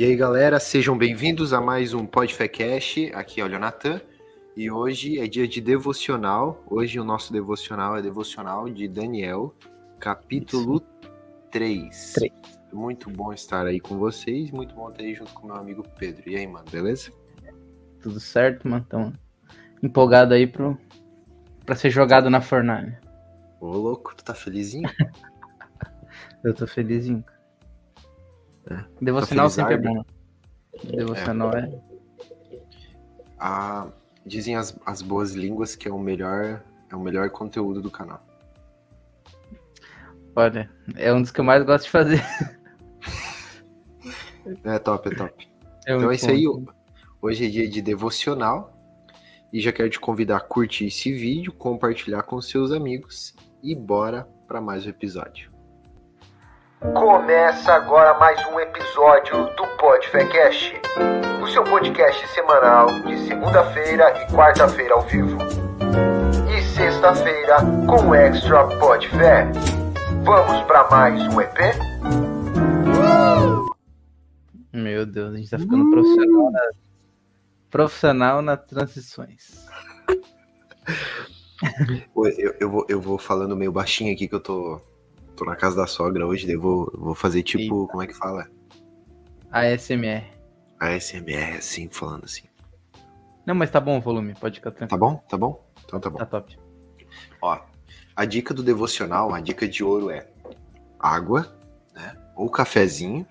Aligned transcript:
E 0.00 0.04
aí, 0.06 0.16
galera, 0.16 0.58
sejam 0.58 0.96
bem-vindos 0.96 1.52
a 1.52 1.60
mais 1.60 1.92
um 1.92 2.06
Podfecast. 2.06 3.12
Aqui 3.12 3.42
é 3.42 3.44
o 3.44 3.46
Leonatan. 3.46 4.00
E 4.56 4.70
hoje 4.70 5.18
é 5.18 5.26
dia 5.26 5.46
de 5.46 5.60
devocional. 5.60 6.64
Hoje 6.70 6.98
o 6.98 7.04
nosso 7.04 7.30
devocional 7.34 7.98
é 7.98 8.00
devocional 8.00 8.66
de 8.70 8.88
Daniel, 8.88 9.54
capítulo 9.98 10.80
3. 11.50 12.14
3. 12.14 12.32
Muito 12.72 13.10
bom 13.10 13.30
estar 13.30 13.66
aí 13.66 13.78
com 13.78 13.98
vocês. 13.98 14.50
Muito 14.50 14.74
bom 14.74 14.88
estar 14.88 15.02
aí 15.02 15.14
junto 15.14 15.34
com 15.34 15.48
meu 15.48 15.56
amigo 15.56 15.84
Pedro. 15.98 16.30
E 16.30 16.34
aí, 16.34 16.46
mano, 16.46 16.64
beleza? 16.72 17.12
Tudo 18.00 18.18
certo, 18.18 18.66
mano? 18.66 18.82
Então, 18.86 19.12
empolgado 19.82 20.32
aí 20.32 20.46
pro, 20.46 20.78
pra 21.66 21.76
ser 21.76 21.90
jogado 21.90 22.30
na 22.30 22.40
fornalha. 22.40 22.98
Ô, 23.60 23.66
louco, 23.66 24.16
tu 24.16 24.24
tá 24.24 24.32
felizinho? 24.32 24.88
Eu 26.42 26.54
tô 26.54 26.66
felizinho. 26.66 27.22
É, 28.70 28.84
Devocional 29.00 29.46
tá 29.46 29.50
sempre 29.50 29.74
é 29.74 29.78
bom. 29.78 30.04
Devocional 30.84 31.52
é. 31.56 31.80
Ah, 33.38 33.88
dizem 34.24 34.56
as, 34.56 34.78
as 34.86 35.02
boas 35.02 35.32
línguas 35.32 35.74
que 35.74 35.88
é 35.88 35.92
o 35.92 35.98
melhor 35.98 36.62
é 36.90 36.96
o 36.96 37.00
melhor 37.00 37.30
conteúdo 37.30 37.80
do 37.80 37.90
canal. 37.90 38.24
Olha, 40.34 40.70
é 40.96 41.12
um 41.12 41.20
dos 41.22 41.30
que 41.30 41.40
eu 41.40 41.44
mais 41.44 41.64
gosto 41.64 41.84
de 41.84 41.90
fazer. 41.90 42.22
É 44.64 44.78
top, 44.78 45.08
é 45.08 45.14
top. 45.14 45.48
É 45.86 45.94
Então 45.94 46.10
é 46.10 46.14
isso 46.14 46.26
bom. 46.26 46.32
aí. 46.32 46.46
Hoje 47.22 47.46
é 47.46 47.48
dia 47.48 47.68
de 47.68 47.82
devocional. 47.82 48.76
E 49.52 49.60
já 49.60 49.72
quero 49.72 49.90
te 49.90 49.98
convidar 50.00 50.36
a 50.36 50.40
curtir 50.40 50.86
esse 50.86 51.12
vídeo, 51.12 51.52
compartilhar 51.52 52.22
com 52.22 52.40
seus 52.40 52.70
amigos. 52.72 53.34
E 53.62 53.74
bora 53.74 54.26
para 54.46 54.60
mais 54.60 54.86
um 54.86 54.90
episódio. 54.90 55.49
Começa 56.80 57.74
agora 57.74 58.18
mais 58.18 58.42
um 58.46 58.58
episódio 58.58 59.54
do 59.54 59.66
Podfecast, 59.76 60.80
o 61.42 61.46
seu 61.48 61.62
podcast 61.62 62.26
semanal 62.28 62.86
de 63.02 63.18
segunda-feira 63.26 64.22
e 64.22 64.32
quarta-feira 64.32 64.94
ao 64.94 65.02
vivo. 65.02 65.36
E 66.48 66.62
sexta-feira 66.62 67.58
com 67.86 68.08
o 68.08 68.14
Extra 68.14 68.66
Podfé. 68.78 69.52
Vamos 70.24 70.62
para 70.62 70.88
mais 70.90 71.20
um 71.34 71.42
EP? 71.42 71.58
Meu 74.72 75.04
Deus, 75.04 75.34
a 75.34 75.36
gente 75.36 75.50
tá 75.50 75.58
ficando 75.58 75.90
profissional, 75.90 76.50
na... 76.50 76.60
profissional 77.70 78.42
nas 78.42 78.64
transições. 78.64 79.66
Pô, 82.14 82.26
Eu, 82.26 82.54
eu, 82.58 82.70
vou, 82.70 82.86
eu 82.88 83.00
vou 83.02 83.18
falando 83.18 83.54
meio 83.54 83.70
baixinho 83.70 84.14
aqui 84.14 84.26
que 84.26 84.34
eu 84.34 84.40
tô, 84.40 84.80
tô 85.40 85.46
na 85.46 85.56
casa 85.56 85.76
da 85.76 85.86
sogra 85.86 86.26
hoje. 86.26 86.46
daí 86.46 86.56
vou, 86.56 86.90
vou 86.94 87.14
fazer 87.14 87.42
tipo, 87.42 87.88
como 87.88 88.02
é 88.02 88.06
que 88.06 88.12
fala? 88.12 88.46
ASMR. 89.50 90.24
ASMR, 90.78 91.56
assim, 91.58 91.88
falando 91.88 92.24
assim. 92.24 92.44
Não, 93.46 93.54
mas 93.54 93.70
tá 93.70 93.80
bom 93.80 93.98
o 93.98 94.00
volume, 94.00 94.34
pode 94.34 94.56
ficar 94.56 94.70
tranquilo. 94.70 95.00
Tá 95.00 95.06
bom? 95.06 95.16
Tá 95.28 95.38
bom? 95.38 95.72
Então 95.84 95.98
tá 95.98 96.10
bom. 96.10 96.18
Tá 96.18 96.26
top. 96.26 96.58
Ó, 97.40 97.58
a 98.14 98.24
dica 98.26 98.52
do 98.52 98.62
devocional, 98.62 99.32
a 99.32 99.40
dica 99.40 99.66
de 99.66 99.82
ouro 99.82 100.10
é 100.10 100.28
água, 100.98 101.56
né? 101.94 102.14
Ou 102.36 102.50
cafezinho. 102.50 103.26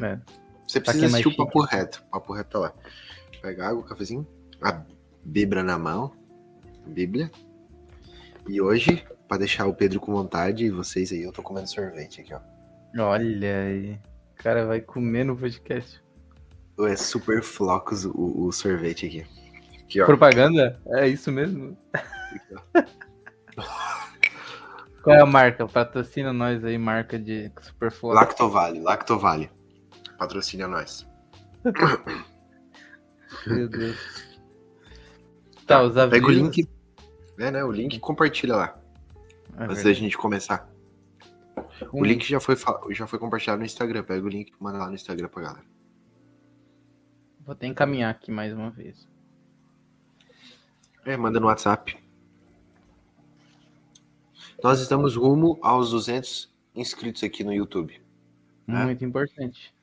É. 0.00 0.18
Você 0.66 0.80
Pra 0.80 0.92
precisa 0.92 1.06
assistir 1.06 1.28
o 1.28 1.36
papo 1.36 1.60
reto. 1.60 2.02
O 2.08 2.10
papo 2.12 2.32
reto 2.32 2.50
tá 2.50 2.58
lá. 2.58 2.72
Pega 3.42 3.68
água, 3.68 3.84
cafezinho, 3.84 4.26
a 4.62 4.82
Bíblia 5.22 5.62
na 5.62 5.78
mão. 5.78 6.12
Bíblia. 6.86 7.30
E 8.48 8.60
hoje, 8.60 9.06
pra 9.28 9.38
deixar 9.38 9.66
o 9.66 9.74
Pedro 9.74 10.00
com 10.00 10.12
vontade, 10.12 10.64
e 10.64 10.70
vocês 10.70 11.12
aí, 11.12 11.22
eu 11.22 11.32
tô 11.32 11.42
comendo 11.42 11.68
sorvete 11.68 12.20
aqui, 12.20 12.34
ó. 12.34 12.40
Olha 13.02 13.58
aí. 13.60 13.98
O 14.38 14.42
cara 14.42 14.66
vai 14.66 14.80
comer 14.80 15.24
no 15.24 15.36
podcast. 15.36 16.02
É 16.80 16.96
super 16.96 17.42
flocos 17.42 18.04
o, 18.04 18.46
o 18.46 18.52
sorvete 18.52 19.06
aqui. 19.06 19.26
Aqui, 19.82 20.00
ó. 20.00 20.06
Propaganda? 20.06 20.80
É 20.88 21.08
isso 21.08 21.30
mesmo? 21.30 21.76
Aqui. 21.92 22.84
Qual 25.04 25.14
é 25.14 25.20
a 25.20 25.26
marca? 25.26 25.68
Patrocina 25.68 26.32
nós 26.32 26.64
aí, 26.64 26.78
marca 26.78 27.18
de 27.18 27.52
Superflow. 27.60 28.14
Lactovale, 28.14 28.80
Lactovale. 28.80 29.50
Patrocina 30.18 30.66
nós. 30.66 31.06
Meu 33.46 33.68
Deus. 33.68 34.24
Tá, 35.66 35.82
os 35.82 35.96
avisos. 35.98 36.10
Pega 36.10 36.26
o 36.26 36.30
link. 36.30 36.66
É, 37.38 37.50
né? 37.50 37.62
O 37.62 37.70
link 37.70 37.96
e 37.96 38.00
compartilha 38.00 38.56
lá. 38.56 38.78
É 39.56 39.64
antes 39.64 39.68
da 39.68 39.74
verdade. 39.74 39.94
gente 39.94 40.16
começar. 40.18 40.68
O 41.92 42.00
Um- 42.00 42.04
link 42.04 42.24
já 42.28 42.40
foi, 42.40 42.56
já 42.90 43.06
foi 43.06 43.18
compartilhado 43.18 43.60
no 43.60 43.64
Instagram. 43.66 44.02
Pega 44.04 44.24
o 44.24 44.28
link 44.28 44.50
e 44.50 44.54
manda 44.62 44.78
lá 44.78 44.88
no 44.88 44.94
Instagram 44.94 45.28
pra 45.28 45.42
galera. 45.42 45.64
Vou 47.44 47.52
até 47.52 47.66
encaminhar 47.66 48.10
aqui 48.10 48.30
mais 48.32 48.52
uma 48.52 48.70
vez. 48.70 49.06
É, 51.04 51.16
manda 51.16 51.38
no 51.38 51.46
WhatsApp. 51.46 52.02
Nós 54.62 54.80
estamos 54.80 55.14
rumo 55.16 55.58
aos 55.62 55.90
200 55.90 56.52
inscritos 56.74 57.22
aqui 57.22 57.44
no 57.44 57.52
YouTube. 57.52 58.00
É. 58.66 58.84
Muito 58.84 59.04
importante. 59.04 59.74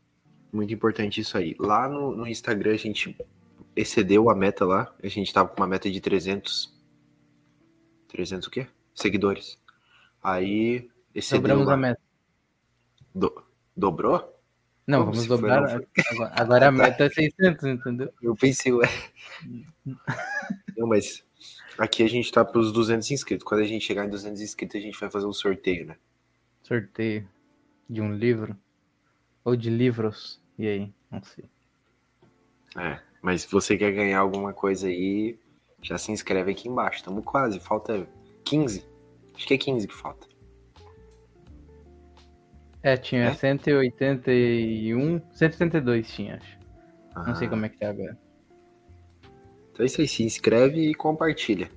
Muito 0.52 0.74
importante 0.74 1.22
isso 1.22 1.38
aí. 1.38 1.56
Lá 1.60 1.88
no, 1.88 2.16
no 2.16 2.28
Instagram 2.28 2.74
a 2.74 2.78
gente 2.78 3.16
excedeu 3.76 4.30
a 4.30 4.36
meta 4.36 4.66
lá. 4.66 4.94
A 5.02 5.08
gente 5.08 5.32
tava 5.32 5.50
com 5.50 5.58
uma 5.62 5.68
meta 5.68 5.90
de 5.90 6.02
300. 6.02 6.74
300 8.08 8.48
o 8.48 8.52
quê? 8.52 8.68
Seguidores. 8.94 9.61
Aí 10.22 10.90
excedeu 11.14 11.42
Dobramos 11.42 11.70
a 11.70 11.78
meta. 11.78 12.02
Do- 13.14 13.44
dobrou? 13.76 14.38
Não, 14.88 15.00
Como 15.06 15.12
vamos 15.14 15.28
foi, 15.28 15.38
dobrar. 15.38 15.70
foi? 15.70 15.88
Agora, 16.12 16.32
agora 16.42 16.68
a 16.68 16.72
meta 16.72 17.06
é 17.06 17.10
600, 17.10 17.64
entendeu? 17.64 18.14
Eu 18.22 18.36
pensei, 18.36 18.72
ué. 18.74 18.88
Não, 20.78 20.88
mas 20.88 21.24
aqui 21.78 22.04
a 22.04 22.08
gente 22.10 22.32
tá 22.32 22.44
pros 22.44 22.72
200 22.72 23.10
inscritos. 23.12 23.44
Quando 23.46 23.62
a 23.62 23.66
gente 23.66 23.86
chegar 23.86 24.06
em 24.06 24.10
200 24.10 24.42
inscritos, 24.42 24.76
a 24.78 24.80
gente 24.84 25.00
vai 25.00 25.10
fazer 25.10 25.26
um 25.28 25.34
sorteio, 25.34 25.86
né? 25.88 25.96
Sorteio 26.64 27.28
de 27.90 28.02
um 28.02 28.14
livro. 28.14 28.58
Ou 29.44 29.56
de 29.56 29.70
livros. 29.70 30.42
E 30.58 30.68
aí? 30.68 30.94
Não 31.10 31.22
sei. 31.24 31.46
É. 32.78 33.00
Mas 33.22 33.44
se 33.44 33.52
você 33.52 33.78
quer 33.78 33.92
ganhar 33.92 34.20
alguma 34.20 34.54
coisa 34.54 34.88
aí, 34.88 35.38
já 35.82 35.98
se 35.98 36.12
inscreve 36.12 36.52
aqui 36.52 36.68
embaixo. 36.68 37.04
Tamo 37.04 37.22
quase. 37.22 37.60
Falta 37.60 38.08
15. 38.44 38.86
Acho 39.42 39.48
que 39.48 39.56
é 39.56 39.58
15 39.58 39.88
que 39.88 39.96
falta. 39.96 40.28
É, 42.84 42.96
tinha 42.96 43.24
É? 43.26 43.34
181. 43.34 45.20
172 45.34 46.08
tinha, 46.14 46.36
acho. 46.36 46.60
Não 47.28 47.34
sei 47.36 47.48
Ah, 47.48 47.50
como 47.50 47.66
é 47.66 47.70
que 47.70 47.78
tá 47.80 47.90
agora. 47.90 48.16
Então 49.72 49.84
é 49.84 49.86
isso 49.86 50.00
aí. 50.00 50.08
Se 50.08 50.22
inscreve 50.24 50.92
e 50.92 50.94
compartilha. 50.94 51.72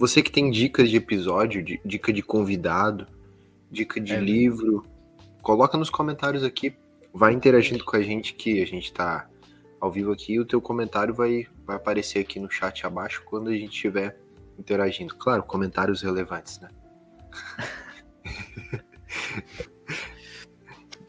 Você 0.00 0.20
que 0.20 0.32
tem 0.32 0.50
dicas 0.50 0.90
de 0.90 0.96
episódio, 0.96 1.62
de- 1.62 1.80
dica 1.84 2.12
de 2.12 2.22
convidado, 2.22 3.06
dica 3.70 4.00
de 4.00 4.14
É. 4.14 4.20
livro, 4.20 4.84
coloca 5.42 5.78
nos 5.78 5.90
comentários 5.90 6.42
aqui. 6.42 6.74
Vai 7.14 7.32
interagindo 7.32 7.84
com 7.84 7.96
a 7.96 8.02
gente 8.02 8.34
que 8.34 8.60
a 8.60 8.66
gente 8.66 8.92
tá 8.92 9.28
ao 9.80 9.92
vivo 9.92 10.10
aqui. 10.10 10.40
O 10.40 10.44
teu 10.44 10.60
comentário 10.60 11.14
vai, 11.14 11.46
vai 11.64 11.76
aparecer 11.76 12.18
aqui 12.18 12.40
no 12.40 12.50
chat 12.50 12.84
abaixo 12.84 13.22
quando 13.24 13.48
a 13.48 13.54
gente 13.56 13.72
estiver 13.74 14.18
interagindo. 14.58 15.14
Claro, 15.14 15.44
comentários 15.44 16.02
relevantes, 16.02 16.58
né? 16.58 16.68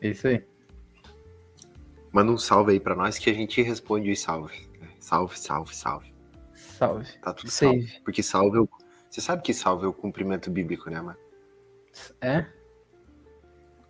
É 0.01 0.09
isso 0.09 0.27
aí. 0.27 0.43
Manda 2.11 2.31
um 2.31 2.37
salve 2.37 2.71
aí 2.71 2.79
pra 2.79 2.95
nós 2.95 3.19
que 3.19 3.29
a 3.29 3.33
gente 3.33 3.61
responde 3.61 4.11
os 4.11 4.19
salve. 4.19 4.67
Salve, 4.99 5.39
salve, 5.39 5.75
salve. 5.75 6.13
Salve. 6.55 7.07
Tá 7.19 7.33
tudo 7.33 7.49
salve. 7.51 7.87
Save. 7.87 8.01
Porque 8.03 8.23
salve 8.23 8.57
é 8.57 8.61
o... 8.61 8.69
Você 9.09 9.21
sabe 9.21 9.43
que 9.43 9.53
salve 9.53 9.85
é 9.85 9.87
o 9.87 9.93
cumprimento 9.93 10.49
bíblico, 10.49 10.89
né, 10.89 10.99
mano? 10.99 11.17
É? 12.19 12.45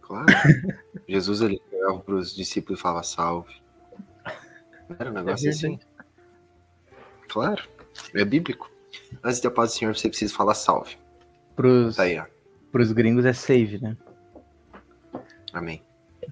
Claro. 0.01 0.25
Jesus 1.07 1.41
ele 1.41 1.61
chegava 1.69 1.99
pros 1.99 2.35
discípulos 2.35 2.79
e 2.79 2.81
falava 2.81 3.03
salve. 3.03 3.61
Era 4.99 5.09
um 5.09 5.13
negócio 5.13 5.47
É 5.47 5.49
assim. 5.51 5.79
Claro. 7.29 7.63
É 8.13 8.25
bíblico. 8.25 8.69
Antes 9.23 9.39
da 9.39 9.49
paz 9.49 9.71
do 9.71 9.77
Senhor, 9.77 9.95
você 9.95 10.09
precisa 10.09 10.33
falar 10.33 10.53
salve. 10.53 10.97
Pros, 11.55 11.95
Tá 11.95 12.03
aí, 12.03 12.17
ó. 12.19 12.25
pros 12.71 12.91
gringos 12.91 13.25
é 13.25 13.33
save, 13.33 13.79
né? 13.79 13.97
Amém. 15.53 15.81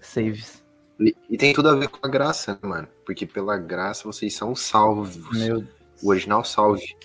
Saves. 0.02 0.64
E, 1.00 1.16
e 1.30 1.38
tem 1.38 1.54
tudo 1.54 1.70
a 1.70 1.76
ver 1.76 1.88
com 1.90 2.00
a 2.06 2.10
graça, 2.10 2.54
né, 2.62 2.70
mano? 2.70 2.88
Porque 3.06 3.26
pela 3.26 3.58
graça 3.58 4.04
vocês 4.06 4.34
são 4.36 4.56
salvos. 4.56 5.18
Meu 5.38 5.64
O 6.02 6.10
original 6.10 6.44
salve. 6.44 6.96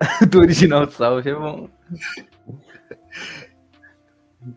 do 0.30 0.40
original 0.40 0.90
salve 0.90 1.30
é 1.30 1.34
bom. 1.34 1.68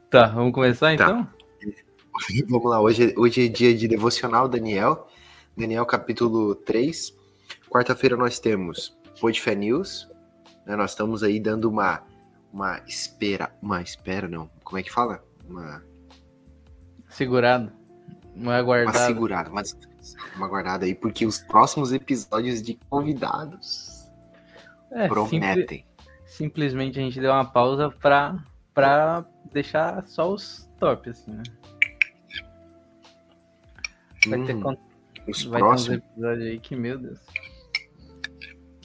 Tá, 0.09 0.27
vamos 0.27 0.53
começar 0.53 0.93
então? 0.93 1.27
Vamos 2.49 2.69
lá, 2.69 2.79
hoje, 2.81 3.11
é- 3.11 3.19
hoje 3.19 3.45
é 3.45 3.47
dia 3.47 3.73
de 3.73 3.87
devocional, 3.87 4.47
Daniel. 4.47 5.07
Daniel, 5.57 5.85
capítulo 5.85 6.53
3. 6.53 7.15
Quarta-feira 7.69 8.17
nós 8.17 8.39
temos 8.39 8.95
Podfé 9.19 9.55
News. 9.55 10.07
né? 10.65 10.75
Nós 10.75 10.91
estamos 10.91 11.23
aí 11.23 11.39
dando 11.39 11.69
uma, 11.69 12.03
uma 12.51 12.79
espera. 12.87 13.51
Uma 13.61 13.81
espera, 13.81 14.27
não. 14.27 14.49
Como 14.63 14.77
é 14.77 14.83
que 14.83 14.91
fala? 14.91 15.23
Uma. 15.47 15.83
Segurado. 17.09 17.71
Uma 18.35 18.51
uma 18.51 18.55
aguardada. 18.57 19.05
segurada, 19.05 19.49
uma, 19.49 19.61
uma 20.37 20.47
guardada 20.47 20.85
aí, 20.85 20.95
porque 20.95 21.25
os 21.25 21.39
próximos 21.39 21.91
episódios 21.91 22.61
de 22.61 22.75
convidados 22.89 24.07
É, 24.91 25.07
prometem. 25.07 25.83
simplesmente 26.25 26.97
a 26.99 27.01
gente 27.01 27.19
deu 27.19 27.31
uma 27.31 27.43
pausa 27.43 27.89
pra, 27.89 28.37
pra 28.73 29.25
deixar 29.51 30.05
só 30.07 30.31
os 30.31 30.69
top, 30.79 31.09
assim, 31.09 31.31
né? 31.31 31.43
Vai 34.27 34.43
ter, 34.45 34.55
Hum, 34.55 34.61
con- 34.61 34.77
os 35.27 35.43
vai 35.45 35.61
ter 35.61 35.67
uns 35.67 35.85
próximos. 35.85 35.97
episódios 35.97 36.45
aí 36.47 36.59
que, 36.59 36.75
meu 36.75 36.97
Deus. 36.97 37.19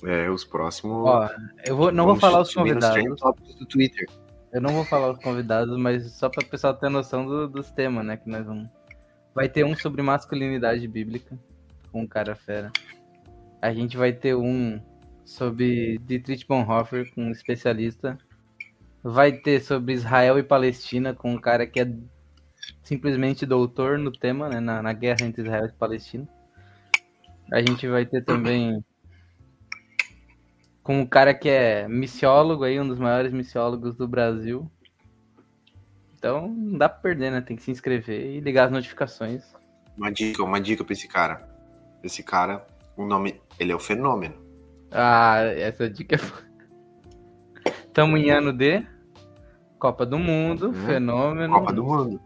É, 0.05 0.29
os 0.31 0.45
próximos. 0.45 0.97
Ó, 1.07 1.29
eu 1.67 1.77
vou, 1.77 1.93
não 1.93 2.05
vou 2.07 2.17
falar 2.17 2.41
os 2.41 2.53
convidados. 2.53 3.21
do 3.59 3.67
Twitter. 3.67 4.07
Eu 4.53 4.61
não 4.61 4.71
vou 4.73 4.85
falar 4.85 5.11
os 5.11 5.19
convidados, 5.19 5.77
mas 5.79 6.13
só 6.13 6.29
para 6.29 6.45
o 6.45 6.49
pessoal 6.49 6.75
ter 6.75 6.89
noção 6.89 7.27
do- 7.27 7.49
dos 7.49 7.71
temas, 7.71 8.05
né? 8.05 8.17
Que 8.17 8.29
nós 8.29 8.47
vamos. 8.47 8.69
Vai 9.35 9.49
ter 9.49 9.65
um 9.65 9.75
sobre 9.75 10.01
masculinidade 10.03 10.87
bíblica, 10.87 11.37
com 11.91 12.03
um 12.03 12.07
cara 12.07 12.37
fera. 12.37 12.71
A 13.61 13.73
gente 13.73 13.97
vai 13.97 14.13
ter 14.13 14.35
um 14.37 14.81
sobre 15.25 15.99
Dietrich 15.99 16.47
Bonhoeffer, 16.47 17.13
com 17.15 17.25
um 17.25 17.31
especialista. 17.33 18.17
Vai 19.03 19.33
ter 19.33 19.61
sobre 19.61 19.95
Israel 19.95 20.39
e 20.39 20.43
Palestina, 20.43 21.15
com 21.15 21.33
um 21.33 21.39
cara 21.41 21.67
que 21.67 21.81
é 21.81 21.91
simplesmente 22.83 23.45
doutor 23.47 23.99
no 23.99 24.13
tema, 24.13 24.49
né? 24.49 24.61
Na, 24.61 24.83
na 24.83 24.93
guerra 24.93 25.23
entre 25.23 25.43
Israel 25.43 25.67
e 25.67 25.73
Palestina. 25.73 26.29
A 27.53 27.61
gente 27.61 27.89
vai 27.89 28.07
ter 28.07 28.23
também 28.25 28.85
com 30.85 31.01
um 31.01 31.07
cara 31.07 31.33
que 31.35 31.49
é 31.49 31.89
missiólogo 31.89 32.63
aí, 32.63 32.79
um 32.79 32.87
dos 32.87 32.99
maiores 32.99 33.33
missiólogos 33.33 33.97
do 33.97 34.07
Brasil. 34.07 34.71
Então 36.17 36.47
não 36.47 36.79
dá 36.79 36.89
pra 36.89 37.01
perder, 37.01 37.33
né? 37.33 37.41
Tem 37.41 37.57
que 37.57 37.63
se 37.63 37.71
inscrever 37.71 38.27
e 38.27 38.41
ligar 38.41 38.67
as 38.67 38.71
notificações. 38.71 39.43
Uma 39.97 40.13
dica, 40.13 40.43
uma 40.45 40.61
dica 40.61 40.85
pra 40.85 40.93
esse 40.93 41.09
cara. 41.09 41.49
Esse 42.03 42.23
cara, 42.23 42.67
o 42.97 43.05
nome. 43.07 43.41
Ele 43.59 43.73
é 43.73 43.75
o 43.75 43.81
fenômeno. 43.81 44.35
Ah, 44.93 45.39
essa 45.43 45.89
dica 45.89 46.17
é. 46.17 46.21
Tamo 47.93 48.17
em 48.19 48.31
ano 48.31 48.53
de 48.53 48.85
Copa 49.79 50.05
do 50.05 50.19
Mundo, 50.19 50.69
Hum, 50.69 50.87
fenômeno. 50.87 51.55
Copa 51.55 51.73
do 51.73 51.85
Mundo. 51.85 52.21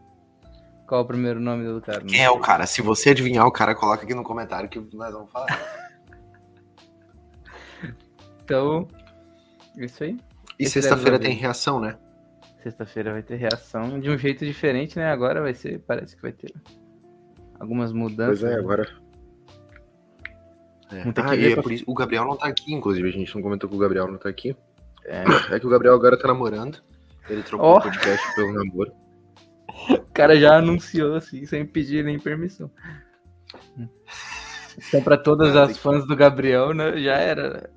Qual 0.87 1.03
o 1.03 1.05
primeiro 1.05 1.39
nome 1.39 1.65
do 1.65 1.81
cara? 1.81 2.01
Quem 2.01 2.25
é 2.25 2.31
o 2.31 2.41
cara? 2.41 2.67
Se 2.67 2.81
você 2.83 3.11
adivinhar 3.11 3.47
o 3.47 3.53
cara, 3.53 3.75
coloca 3.75 4.03
aqui 4.05 4.15
no 4.15 4.25
comentário 4.25 4.69
que 4.69 4.81
nós 4.95 5.13
vamos 5.13 5.31
falar. 5.31 5.47
Então, 8.49 8.89
isso 9.77 10.03
aí. 10.03 10.17
E 10.59 10.67
sexta-feira 10.67 11.19
tem 11.19 11.35
reação, 11.35 11.79
né? 11.79 11.99
Sexta-feira 12.63 13.13
vai 13.13 13.23
ter 13.23 13.37
reação 13.37 14.01
de 14.01 14.09
um 14.09 14.17
jeito 14.17 14.43
diferente, 14.47 14.97
né? 14.99 15.13
Agora 15.13 15.43
vai 15.43 15.53
ser, 15.53 15.81
parece 15.81 16.17
que 16.17 16.23
vai 16.23 16.33
ter 16.33 16.51
algumas 17.61 17.93
mudanças. 17.93 18.41
Pois 18.41 18.51
é, 18.51 18.57
agora. 18.57 18.89
É. 20.91 21.03
Ah, 21.23 21.37
e 21.37 21.49
é 21.49 21.53
pra- 21.53 21.63
por 21.63 21.73
isso, 21.73 21.85
o 21.87 21.93
Gabriel 21.93 22.25
não 22.25 22.39
tá 22.39 22.47
aqui, 22.49 22.73
inclusive. 22.73 23.07
A 23.07 23.13
gente 23.13 23.35
não 23.35 23.43
comentou 23.43 23.69
que 23.69 23.77
o 23.77 23.79
Gabriel 23.79 24.09
não 24.11 24.17
tá 24.17 24.31
aqui. 24.31 24.57
É. 25.05 25.25
É 25.55 25.61
que 25.61 25.67
o 25.67 25.71
Gabriel 25.71 25.95
agora 25.95 26.19
tá 26.19 26.27
namorando. 26.27 26.83
Ele 27.29 27.43
trocou 27.43 27.67
Ó. 27.69 27.79
o 27.79 27.83
podcast 27.83 28.35
pelo 28.35 28.55
namoro. 28.55 28.93
O 29.91 30.13
cara 30.15 30.41
já 30.41 30.57
anunciou 30.57 31.17
assim, 31.17 31.45
sem 31.45 31.67
pedir 31.67 32.03
nem 32.03 32.19
permissão. 32.19 32.71
Então, 34.89 35.03
pra 35.03 35.17
todas 35.17 35.57
as 35.57 35.77
fãs 35.77 36.07
do 36.07 36.15
Gabriel, 36.15 36.73
né, 36.73 36.97
já 37.03 37.15
era. 37.17 37.69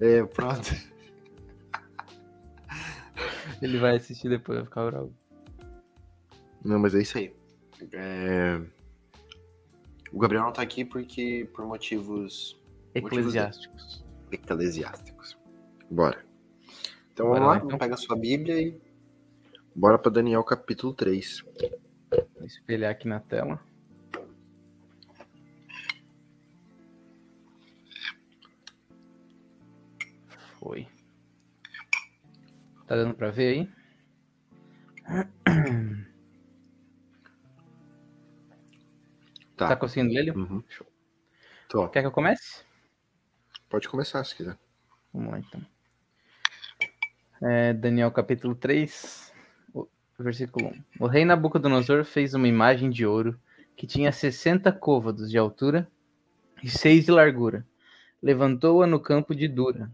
É, 0.00 0.24
pronto. 0.26 0.70
Ele 3.60 3.78
vai 3.78 3.96
assistir 3.96 4.28
depois, 4.28 4.58
vai 4.58 4.64
ficar 4.64 4.86
bravo. 4.90 5.14
Não, 6.64 6.78
mas 6.78 6.94
é 6.94 7.02
isso 7.02 7.18
aí. 7.18 7.34
É, 7.92 8.60
O 10.12 10.18
Gabriel 10.18 10.44
não 10.44 10.52
tá 10.52 10.62
aqui 10.62 10.84
porque 10.84 11.48
por 11.54 11.64
motivos 11.66 12.60
Eclesiásticos. 12.94 14.04
eclesiásticos. 14.30 15.38
Bora. 15.90 16.24
Então 17.12 17.26
Bora 17.26 17.40
vamos 17.40 17.54
lá, 17.54 17.58
lá, 17.60 17.64
então. 17.66 17.78
pega 17.78 17.94
a 17.94 17.98
sua 17.98 18.16
Bíblia 18.16 18.60
e 18.60 18.80
bora 19.74 19.98
pra 19.98 20.10
Daniel 20.10 20.42
capítulo 20.44 20.92
3. 20.94 21.44
Vou 22.36 22.46
espelhar 22.46 22.90
aqui 22.92 23.06
na 23.08 23.20
tela. 23.20 23.60
Tá 32.90 32.96
dando 32.96 33.14
pra 33.14 33.30
ver 33.30 33.54
aí? 33.54 33.70
Tá. 39.56 39.68
Tá 39.68 39.76
conseguindo 39.76 40.12
ler? 40.12 40.34
Uhum. 40.36 40.62
Tô. 41.68 41.86
Quer 41.88 42.00
que 42.00 42.06
eu 42.06 42.10
comece? 42.12 42.64
Pode 43.68 43.88
começar 43.88 44.24
se 44.24 44.34
quiser. 44.34 44.58
Vamos 45.12 45.30
lá 45.30 45.38
então. 45.38 45.60
É, 47.42 47.72
Daniel 47.74 48.10
capítulo 48.10 48.54
3, 48.54 49.32
o- 49.74 49.86
versículo 50.18 50.68
1. 50.98 51.04
O 51.04 51.06
rei 51.06 51.24
Nabucodonosor 51.24 52.04
fez 52.04 52.34
uma 52.34 52.48
imagem 52.48 52.90
de 52.90 53.06
ouro 53.06 53.38
que 53.76 53.86
tinha 53.86 54.10
60 54.10 54.72
côvados 54.72 55.30
de 55.30 55.38
altura 55.38 55.86
e 56.62 56.68
6 56.70 57.04
de 57.04 57.10
largura. 57.12 57.66
Levantou-a 58.22 58.86
no 58.86 58.98
campo 58.98 59.34
de 59.34 59.46
Dura, 59.46 59.90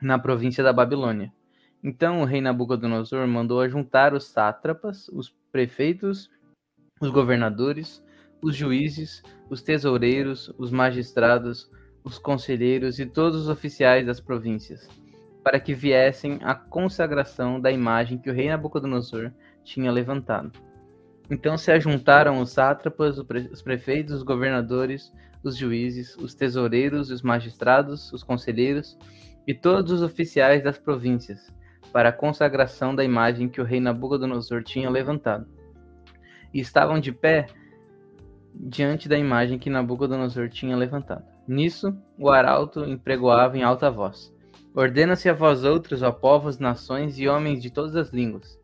na 0.00 0.18
província 0.18 0.62
da 0.62 0.72
Babilônia. 0.72 1.32
Então 1.82 2.20
o 2.20 2.24
rei 2.24 2.40
Nabucodonosor 2.40 3.26
mandou 3.26 3.60
ajuntar 3.60 4.14
os 4.14 4.24
sátrapas, 4.24 5.08
os 5.08 5.34
prefeitos, 5.50 6.30
os 7.00 7.10
governadores, 7.10 8.04
os 8.40 8.54
juízes, 8.54 9.20
os 9.50 9.62
tesoureiros, 9.62 10.52
os 10.56 10.70
magistrados, 10.70 11.68
os 12.04 12.18
conselheiros 12.18 13.00
e 13.00 13.06
todos 13.06 13.42
os 13.42 13.48
oficiais 13.48 14.06
das 14.06 14.20
províncias, 14.20 14.88
para 15.42 15.58
que 15.58 15.74
viessem 15.74 16.38
à 16.42 16.54
consagração 16.54 17.60
da 17.60 17.72
imagem 17.72 18.18
que 18.18 18.30
o 18.30 18.34
rei 18.34 18.48
Nabucodonosor 18.48 19.32
tinha 19.64 19.90
levantado. 19.90 20.52
Então 21.28 21.58
se 21.58 21.72
ajuntaram 21.72 22.40
os 22.40 22.50
sátrapas, 22.50 23.18
os 23.18 23.62
prefeitos, 23.62 24.16
os 24.16 24.22
governadores, 24.22 25.12
os 25.42 25.56
juízes, 25.56 26.16
os 26.16 26.32
tesoureiros, 26.32 27.10
os 27.10 27.22
magistrados, 27.22 28.12
os 28.12 28.22
conselheiros 28.22 28.96
e 29.46 29.52
todos 29.54 29.90
os 29.90 30.02
oficiais 30.02 30.62
das 30.62 30.78
províncias, 30.78 31.52
para 31.92 32.08
a 32.08 32.12
consagração 32.12 32.94
da 32.94 33.04
imagem 33.04 33.48
que 33.48 33.60
o 33.60 33.64
rei 33.64 33.80
Nabucodonosor 33.80 34.62
tinha 34.62 34.88
levantado. 34.88 35.46
E 36.52 36.60
estavam 36.60 36.98
de 36.98 37.12
pé 37.12 37.46
diante 38.54 39.08
da 39.08 39.18
imagem 39.18 39.58
que 39.58 39.70
Nabucodonosor 39.70 40.48
tinha 40.48 40.76
levantado. 40.76 41.24
Nisso, 41.46 41.96
o 42.18 42.30
arauto 42.30 42.84
empregoava 42.84 43.58
em 43.58 43.62
alta 43.62 43.90
voz: 43.90 44.32
Ordena-se 44.74 45.28
a 45.28 45.34
vós 45.34 45.64
outros, 45.64 46.02
ó 46.02 46.10
povos, 46.10 46.58
nações 46.58 47.18
e 47.18 47.28
homens 47.28 47.62
de 47.62 47.70
todas 47.70 47.94
as 47.94 48.10
línguas. 48.10 48.58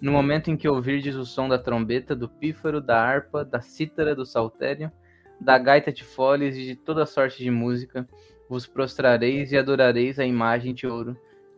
No 0.00 0.12
momento 0.12 0.50
em 0.50 0.56
que 0.56 0.68
ouvirdes 0.68 1.14
o 1.14 1.24
som 1.24 1.48
da 1.48 1.58
trombeta, 1.58 2.14
do 2.14 2.28
pífaro, 2.28 2.80
da 2.80 3.00
harpa, 3.00 3.44
da 3.44 3.60
cítara, 3.62 4.14
do 4.14 4.26
saltério, 4.26 4.92
da 5.40 5.56
gaita 5.58 5.90
de 5.90 6.04
foles 6.04 6.56
e 6.56 6.64
de 6.64 6.76
toda 6.76 7.06
sorte 7.06 7.42
de 7.42 7.50
música, 7.50 8.06
vos 8.48 8.66
prostrareis 8.66 9.52
e 9.52 9.56
adorareis 9.56 10.18
a 10.18 10.26
imagem 10.26 10.74
de 10.74 10.86
ouro 10.86 11.16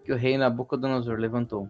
que 0.09 0.13
o 0.15 0.17
rei 0.17 0.39
Nabucodonosor 0.39 1.19
levantou. 1.19 1.69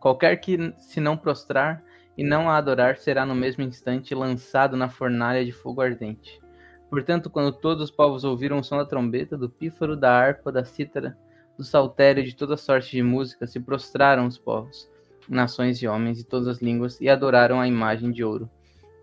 Qualquer 0.00 0.34
que 0.38 0.74
se 0.78 0.98
não 0.98 1.16
prostrar 1.16 1.80
e 2.18 2.24
não 2.24 2.50
a 2.50 2.56
adorar 2.56 2.96
será 2.96 3.24
no 3.24 3.36
mesmo 3.36 3.62
instante 3.62 4.16
lançado 4.16 4.76
na 4.76 4.88
fornalha 4.88 5.44
de 5.44 5.52
fogo 5.52 5.80
ardente. 5.80 6.42
Portanto, 6.90 7.30
quando 7.30 7.52
todos 7.52 7.84
os 7.84 7.90
povos 7.92 8.24
ouviram 8.24 8.58
o 8.58 8.64
som 8.64 8.78
da 8.78 8.84
trombeta, 8.84 9.38
do 9.38 9.48
pífaro, 9.48 9.96
da 9.96 10.10
harpa, 10.12 10.50
da 10.50 10.64
cítara, 10.64 11.16
do 11.56 11.62
saltério 11.62 12.24
e 12.24 12.26
de 12.26 12.34
toda 12.34 12.56
sorte 12.56 12.96
de 12.96 13.02
música, 13.04 13.46
se 13.46 13.60
prostraram 13.60 14.26
os 14.26 14.36
povos, 14.36 14.90
nações 15.28 15.80
e 15.80 15.86
homens 15.86 16.18
de 16.18 16.24
todas 16.24 16.48
as 16.48 16.60
línguas, 16.60 17.00
e 17.00 17.08
adoraram 17.08 17.60
a 17.60 17.68
imagem 17.68 18.10
de 18.10 18.24
ouro 18.24 18.50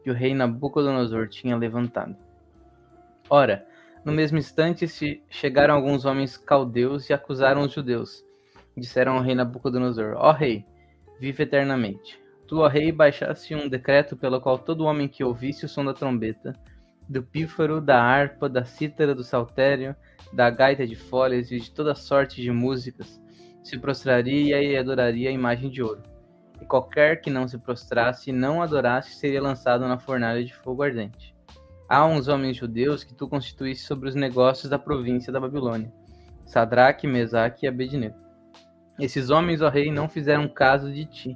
que 0.04 0.12
o 0.12 0.14
rei 0.14 0.34
Nabucodonosor 0.34 1.30
tinha 1.30 1.56
levantado. 1.56 2.14
Ora, 3.30 3.66
no 4.04 4.12
mesmo 4.12 4.38
instante 4.38 4.86
chegaram 5.30 5.76
alguns 5.76 6.04
homens 6.04 6.36
caldeus 6.36 7.10
e 7.10 7.14
acusaram 7.14 7.62
os 7.62 7.72
judeus. 7.72 8.28
Disseram 8.80 9.18
ao 9.18 9.22
rei 9.22 9.36
Nabucodonosor: 9.36 10.16
Ó 10.16 10.32
rei, 10.32 10.66
vive 11.20 11.44
eternamente. 11.44 12.20
Tu, 12.48 12.58
ó 12.58 12.68
rei, 12.68 12.92
baixaste 12.92 13.54
um 13.54 13.70
decreto 13.70 14.18
pelo 14.18 14.42
qual 14.42 14.58
todo 14.58 14.86
homem 14.86 15.08
que 15.08 15.24
ouvisse 15.24 15.66
o 15.66 15.70
som 15.70 15.86
da 15.86 15.94
trombeta, 15.94 16.54
do 17.08 17.22
pífaro, 17.22 17.82
da 17.82 18.02
harpa, 18.02 18.50
da 18.50 18.66
cítara, 18.66 19.14
do 19.14 19.24
saltério, 19.24 19.96
da 20.32 20.50
gaita 20.50 20.88
de 20.88 20.96
folhas 20.96 21.52
e 21.52 21.60
de 21.60 21.72
toda 21.72 21.94
sorte 21.94 22.42
de 22.42 22.52
músicas, 22.52 23.22
se 23.64 23.78
prostraria 23.78 24.62
e 24.62 24.78
adoraria 24.78 25.30
a 25.30 25.34
imagem 25.34 25.70
de 25.70 25.84
ouro. 25.84 26.02
E 26.62 26.66
qualquer 26.66 27.22
que 27.22 27.30
não 27.30 27.48
se 27.48 27.58
prostrasse 27.58 28.30
e 28.30 28.34
não 28.34 28.62
adorasse 28.62 29.16
seria 29.16 29.42
lançado 29.42 29.88
na 29.88 29.98
fornalha 29.98 30.44
de 30.44 30.54
fogo 30.54 30.84
ardente. 30.84 31.36
Há 31.88 32.06
uns 32.06 32.28
homens 32.28 32.58
judeus 32.58 33.04
que 33.04 33.16
tu 33.16 33.28
constituíste 33.28 33.86
sobre 33.86 34.10
os 34.10 34.16
negócios 34.16 34.70
da 34.70 34.78
província 34.78 35.34
da 35.34 35.40
Babilônia, 35.40 35.92
Sadraque, 36.46 37.08
Mesaque 37.08 37.66
e 37.66 37.70
Abednego. 37.70 38.29
Esses 39.00 39.30
homens, 39.30 39.62
ó 39.62 39.70
rei, 39.70 39.90
não 39.92 40.10
fizeram 40.10 40.48
caso 40.48 40.92
de 40.92 41.06
ti. 41.06 41.36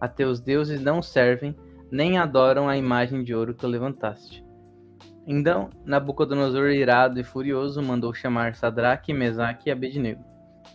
A 0.00 0.08
teus 0.08 0.40
deuses 0.40 0.80
não 0.80 1.00
servem, 1.00 1.54
nem 1.90 2.18
adoram 2.18 2.68
a 2.68 2.76
imagem 2.76 3.22
de 3.22 3.32
ouro 3.34 3.54
que 3.54 3.66
levantaste. 3.66 4.44
Então, 5.26 5.70
Nabucodonosor, 5.84 6.70
irado 6.70 7.20
e 7.20 7.22
furioso, 7.22 7.82
mandou 7.82 8.12
chamar 8.12 8.54
Sadraque, 8.54 9.12
Mesaque 9.12 9.68
e 9.68 9.72
Abednego, 9.72 10.24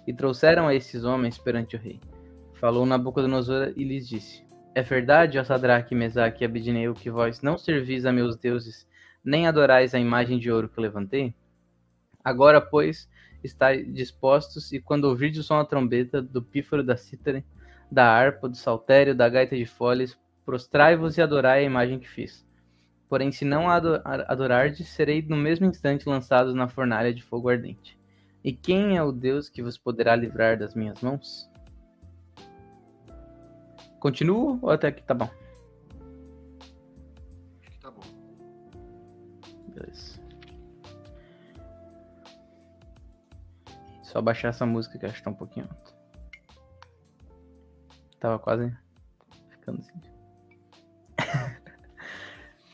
e 0.07 0.13
trouxeram 0.13 0.67
a 0.67 0.75
esses 0.75 1.03
homens 1.03 1.37
perante 1.37 1.75
o 1.75 1.79
rei. 1.79 1.99
Falou 2.53 2.85
Nabucodonosor 2.85 3.73
e 3.75 3.83
lhes 3.83 4.07
disse: 4.07 4.45
É 4.73 4.81
verdade, 4.81 5.37
ó 5.37 5.43
Sadraque, 5.43 5.93
Mesaque 5.93 6.43
e 6.43 6.45
Abednego, 6.45 6.93
que 6.93 7.09
vós 7.09 7.41
não 7.41 7.57
servis 7.57 8.05
a 8.05 8.13
meus 8.13 8.37
deuses, 8.37 8.87
nem 9.25 9.47
adorais 9.47 9.93
a 9.93 9.99
imagem 9.99 10.37
de 10.39 10.51
ouro 10.51 10.69
que 10.69 10.79
levantei? 10.79 11.33
Agora, 12.23 12.61
pois, 12.61 13.09
estáis 13.43 13.91
dispostos, 13.93 14.71
e 14.71 14.79
quando 14.79 15.05
ouvirdes 15.05 15.39
o 15.39 15.43
som 15.43 15.57
da 15.57 15.65
trombeta, 15.65 16.21
do 16.21 16.41
pífaro, 16.41 16.83
da 16.83 16.95
cítara, 16.95 17.43
da 17.91 18.05
harpa, 18.05 18.49
do 18.49 18.55
saltério, 18.57 19.13
da 19.13 19.29
gaita 19.29 19.55
de 19.55 19.65
foles, 19.65 20.17
prostrai-vos 20.45 21.17
e 21.17 21.21
adorai 21.21 21.59
a 21.59 21.63
imagem 21.63 21.99
que 21.99 22.09
fiz. 22.09 22.45
Porém, 23.07 23.31
se 23.31 23.45
não 23.45 23.69
a 23.69 23.75
adorardes, 24.27 24.89
serei 24.89 25.21
no 25.21 25.37
mesmo 25.37 25.67
instante 25.67 26.09
lançados 26.09 26.55
na 26.55 26.67
fornalha 26.67 27.13
de 27.13 27.21
fogo 27.21 27.49
ardente. 27.49 27.97
E 28.43 28.51
quem 28.51 28.97
é 28.97 29.03
o 29.03 29.11
Deus 29.11 29.49
que 29.49 29.61
vos 29.61 29.77
poderá 29.77 30.15
livrar 30.15 30.57
das 30.57 30.73
minhas 30.73 30.99
mãos? 31.01 31.49
Continuo 33.99 34.59
ou 34.61 34.69
até 34.69 34.87
aqui 34.87 35.01
tá 35.03 35.13
bom? 35.13 35.29
Acho 37.61 37.71
que 37.71 37.79
tá 37.79 37.91
bom. 37.91 38.01
Beleza. 39.69 40.19
Só 44.13 44.21
baixar 44.21 44.49
essa 44.49 44.63
música 44.63 44.99
que 44.99 45.07
acho 45.07 45.15
que 45.15 45.23
tá 45.23 45.31
um 45.31 45.33
pouquinho 45.33 45.67
alto. 45.67 45.95
Tava 48.19 48.37
quase 48.37 48.71
ficando 49.49 49.79
assim. 49.79 49.99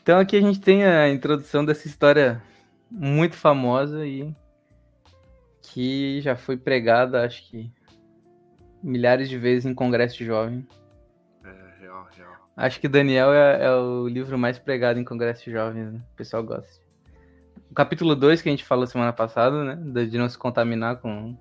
então 0.02 0.18
aqui 0.18 0.36
a 0.36 0.40
gente 0.42 0.60
tem 0.60 0.84
a 0.84 1.08
introdução 1.08 1.64
dessa 1.64 1.88
história 1.88 2.42
muito 2.90 3.36
famosa 3.36 4.06
e 4.06 4.36
que 5.62 6.20
já 6.20 6.36
foi 6.36 6.58
pregada, 6.58 7.24
acho 7.24 7.48
que 7.48 7.72
milhares 8.82 9.30
de 9.30 9.38
vezes 9.38 9.64
em 9.64 9.72
congresso 9.72 10.18
de 10.18 10.26
jovem. 10.26 10.68
É, 11.42 11.80
real, 11.80 12.06
real. 12.14 12.32
Acho 12.54 12.78
que 12.78 12.86
Daniel 12.86 13.32
é, 13.32 13.64
é 13.64 13.74
o 13.74 14.06
livro 14.06 14.36
mais 14.36 14.58
pregado 14.58 15.00
em 15.00 15.04
congresso 15.04 15.42
de 15.42 15.52
jovens, 15.52 15.90
né? 15.90 16.02
O 16.12 16.16
pessoal 16.16 16.44
gosta. 16.44 16.89
O 17.70 17.74
capítulo 17.74 18.16
2 18.16 18.42
que 18.42 18.48
a 18.48 18.52
gente 18.52 18.64
falou 18.64 18.86
semana 18.86 19.12
passada, 19.12 19.76
né? 19.76 20.04
De 20.04 20.18
não 20.18 20.28
se 20.28 20.36
contaminar 20.36 20.96
com, 20.96 21.36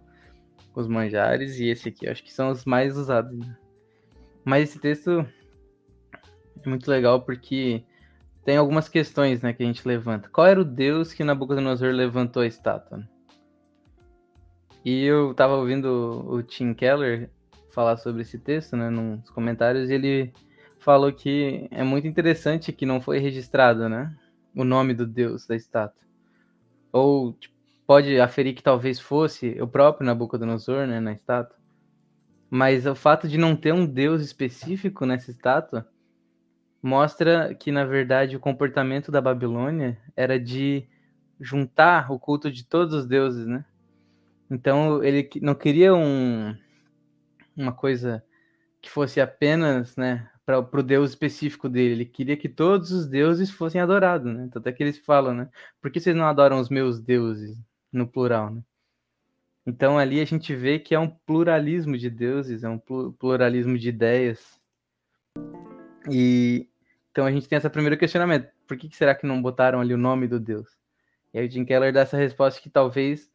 com 0.71 0.79
os 0.79 0.87
manjares, 0.87 1.57
e 1.57 1.67
esse 1.67 1.89
aqui, 1.89 2.07
acho 2.07 2.23
que 2.23 2.31
são 2.31 2.51
os 2.51 2.65
mais 2.65 2.95
usados. 2.95 3.35
Né? 3.35 3.57
Mas 4.45 4.69
esse 4.69 4.79
texto 4.79 5.25
é 6.63 6.69
muito 6.69 6.89
legal 6.89 7.21
porque 7.21 7.83
tem 8.45 8.57
algumas 8.57 8.87
questões 8.87 9.41
né, 9.41 9.53
que 9.53 9.63
a 9.63 9.65
gente 9.65 9.87
levanta. 9.87 10.29
Qual 10.29 10.45
era 10.45 10.61
o 10.61 10.65
deus 10.65 11.13
que 11.13 11.23
Nabucodonosor 11.23 11.91
levantou 11.91 12.43
a 12.43 12.47
estátua? 12.47 13.07
E 14.85 15.03
eu 15.03 15.33
tava 15.33 15.55
ouvindo 15.55 16.25
o 16.27 16.41
Tim 16.43 16.73
Keller 16.73 17.29
falar 17.71 17.97
sobre 17.97 18.21
esse 18.21 18.37
texto, 18.37 18.77
né, 18.77 18.89
nos 18.89 19.29
comentários, 19.31 19.89
e 19.89 19.93
ele 19.93 20.33
falou 20.79 21.11
que 21.11 21.67
é 21.71 21.83
muito 21.83 22.07
interessante 22.07 22.71
que 22.71 22.85
não 22.85 23.01
foi 23.01 23.19
registrado, 23.19 23.89
né, 23.89 24.15
o 24.55 24.63
nome 24.63 24.93
do 24.93 25.05
deus 25.05 25.45
da 25.45 25.55
estátua. 25.55 26.08
Ou 26.91 27.33
tipo, 27.33 27.55
pode 27.85 28.19
aferir 28.19 28.53
que 28.53 28.63
talvez 28.63 28.99
fosse 28.99 29.59
o 29.61 29.67
próprio 29.67 30.05
Nabucodonosor, 30.05 30.85
né, 30.85 30.99
na 30.99 31.13
estátua. 31.13 31.57
Mas 32.49 32.85
o 32.85 32.95
fato 32.95 33.27
de 33.27 33.37
não 33.37 33.55
ter 33.55 33.73
um 33.73 33.85
deus 33.85 34.21
específico 34.21 35.05
nessa 35.05 35.31
estátua 35.31 35.87
mostra 36.81 37.53
que, 37.55 37.71
na 37.71 37.85
verdade, 37.85 38.35
o 38.35 38.39
comportamento 38.39 39.11
da 39.11 39.21
Babilônia 39.21 39.97
era 40.15 40.39
de 40.39 40.87
juntar 41.39 42.11
o 42.11 42.19
culto 42.19 42.51
de 42.51 42.63
todos 42.63 42.93
os 42.93 43.07
deuses, 43.07 43.45
né? 43.45 43.65
Então, 44.49 45.03
ele 45.03 45.29
não 45.41 45.53
queria 45.53 45.93
um, 45.93 46.55
uma 47.55 47.71
coisa 47.71 48.23
que 48.81 48.89
fosse 48.89 49.19
apenas, 49.19 49.95
né, 49.95 50.29
para 50.57 50.79
o 50.79 50.83
deus 50.83 51.11
específico 51.11 51.69
dele. 51.69 51.93
Ele 51.93 52.05
queria 52.05 52.35
que 52.35 52.49
todos 52.49 52.91
os 52.91 53.05
deuses 53.05 53.51
fossem 53.51 53.79
adorados, 53.79 54.33
né? 54.33 54.49
Tanto 54.51 54.67
é 54.67 54.71
que 54.71 54.81
eles 54.81 54.97
falam, 54.97 55.33
né? 55.33 55.49
Por 55.79 55.91
que 55.91 55.99
vocês 55.99 56.15
não 56.15 56.25
adoram 56.25 56.59
os 56.59 56.69
meus 56.69 56.99
deuses? 56.99 57.55
No 57.91 58.07
plural, 58.07 58.51
né? 58.51 58.61
Então, 59.65 59.99
ali 59.99 60.19
a 60.19 60.25
gente 60.25 60.55
vê 60.55 60.79
que 60.79 60.95
é 60.95 60.99
um 60.99 61.09
pluralismo 61.09 61.97
de 61.97 62.09
deuses, 62.09 62.63
é 62.63 62.69
um 62.69 62.79
pluralismo 62.79 63.77
de 63.77 63.89
ideias. 63.89 64.59
E 66.09 66.67
então 67.11 67.25
a 67.25 67.31
gente 67.31 67.47
tem 67.47 67.57
esse 67.57 67.69
primeiro 67.69 67.97
questionamento: 67.97 68.49
por 68.67 68.77
que, 68.77 68.89
será 68.95 69.13
que 69.13 69.27
não 69.27 69.41
botaram 69.41 69.79
ali 69.79 69.93
o 69.93 69.97
nome 69.97 70.27
do 70.27 70.39
Deus? 70.39 70.67
E 71.33 71.39
aí 71.39 71.47
o 71.47 71.51
Jim 71.51 71.65
Keller 71.65 71.93
dá 71.93 72.01
essa 72.01 72.17
resposta 72.17 72.59
que 72.59 72.69
talvez 72.69 73.29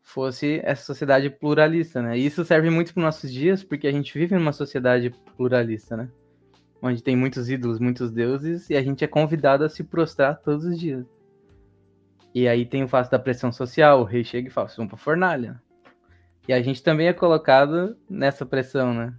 fosse 0.00 0.60
essa 0.64 0.84
sociedade 0.84 1.28
pluralista, 1.28 2.00
né? 2.00 2.18
E 2.18 2.24
isso 2.24 2.44
serve 2.44 2.70
muito 2.70 2.94
para 2.94 3.00
os 3.00 3.04
nossos 3.04 3.32
dias, 3.32 3.62
porque 3.62 3.86
a 3.86 3.92
gente 3.92 4.16
vive 4.18 4.34
numa 4.34 4.52
sociedade 4.52 5.10
pluralista, 5.36 5.96
né? 5.96 6.10
Onde 6.82 7.02
tem 7.02 7.14
muitos 7.14 7.50
ídolos, 7.50 7.78
muitos 7.78 8.10
deuses, 8.10 8.70
e 8.70 8.76
a 8.76 8.82
gente 8.82 9.04
é 9.04 9.06
convidado 9.06 9.64
a 9.64 9.68
se 9.68 9.84
prostrar 9.84 10.40
todos 10.40 10.64
os 10.64 10.78
dias. 10.78 11.06
E 12.34 12.48
aí 12.48 12.64
tem 12.64 12.82
o 12.82 12.88
fato 12.88 13.10
da 13.10 13.18
pressão 13.18 13.52
social, 13.52 14.00
o 14.00 14.04
rei 14.04 14.24
chega 14.24 14.48
e 14.48 14.50
fala, 14.50 14.68
vão 14.76 14.88
pra 14.88 14.96
fornalha. 14.96 15.60
E 16.48 16.52
a 16.52 16.62
gente 16.62 16.82
também 16.82 17.08
é 17.08 17.12
colocado 17.12 17.96
nessa 18.08 18.46
pressão, 18.46 18.94
né? 18.94 19.14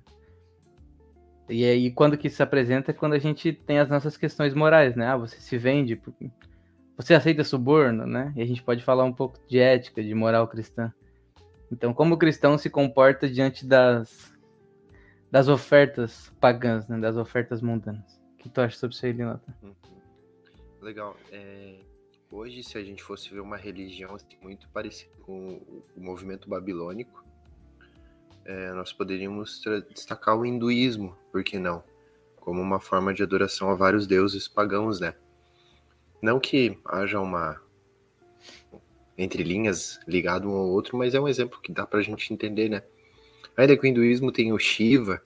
E 1.49 1.65
aí 1.65 1.91
quando 1.91 2.17
que 2.17 2.27
isso 2.27 2.37
se 2.37 2.43
apresenta 2.43 2.91
é 2.91 2.93
quando 2.93 3.13
a 3.13 3.19
gente 3.19 3.51
tem 3.51 3.79
as 3.79 3.89
nossas 3.89 4.15
questões 4.15 4.53
morais, 4.53 4.95
né? 4.95 5.07
Ah, 5.07 5.17
você 5.17 5.37
se 5.39 5.57
vende, 5.57 6.01
você 6.95 7.13
aceita 7.13 7.43
suborno, 7.43 8.05
né? 8.05 8.33
E 8.35 8.41
a 8.41 8.45
gente 8.45 8.63
pode 8.63 8.83
falar 8.83 9.03
um 9.03 9.13
pouco 9.13 9.37
de 9.47 9.59
ética, 9.59 10.01
de 10.01 10.15
moral 10.15 10.47
cristã. 10.47 10.91
Então, 11.71 11.93
como 11.93 12.15
o 12.15 12.17
cristão 12.17 12.57
se 12.57 12.69
comporta 12.69 13.29
diante 13.29 13.65
das, 13.65 14.30
das 15.31 15.47
ofertas 15.47 16.31
pagãs, 16.41 16.87
né? 16.87 16.99
Das 16.99 17.15
ofertas 17.15 17.61
mundanas. 17.61 18.21
O 18.35 18.37
que 18.37 18.49
tu 18.49 18.59
acha 18.59 18.77
sobre 18.77 18.95
isso 18.95 19.05
aí, 19.05 19.13
Linota? 19.13 19.55
Uhum. 19.63 19.73
Legal. 20.81 21.15
É, 21.31 21.79
hoje, 22.29 22.61
se 22.63 22.77
a 22.77 22.83
gente 22.83 23.01
fosse 23.01 23.33
ver 23.33 23.39
uma 23.39 23.55
religião 23.55 24.13
assim, 24.13 24.37
muito 24.41 24.67
parecida 24.69 25.13
com 25.21 25.61
o 25.95 26.01
movimento 26.01 26.49
babilônico, 26.49 27.23
é, 28.43 28.71
nós 28.73 28.91
poderíamos 28.91 29.61
destacar 29.89 30.37
o 30.37 30.45
hinduísmo, 30.45 31.15
por 31.31 31.43
que 31.43 31.57
não? 31.57 31.83
Como 32.37 32.59
uma 32.59 32.79
forma 32.79 33.13
de 33.13 33.23
adoração 33.23 33.69
a 33.69 33.75
vários 33.75 34.07
deuses 34.07 34.47
pagãos, 34.47 34.99
né? 34.99 35.13
Não 36.21 36.39
que 36.39 36.77
haja 36.85 37.19
uma 37.19 37.61
entre 39.17 39.43
linhas 39.43 39.99
ligado 40.07 40.49
um 40.49 40.53
ao 40.53 40.67
outro, 40.67 40.97
mas 40.97 41.13
é 41.13 41.19
um 41.19 41.27
exemplo 41.27 41.61
que 41.61 41.71
dá 41.71 41.85
pra 41.85 42.01
gente 42.01 42.33
entender, 42.33 42.69
né? 42.69 42.83
Ainda 43.57 43.75
que 43.77 43.85
o 43.85 43.87
hinduísmo 43.87 44.31
tem 44.31 44.51
o 44.51 44.59
Shiva 44.59 45.21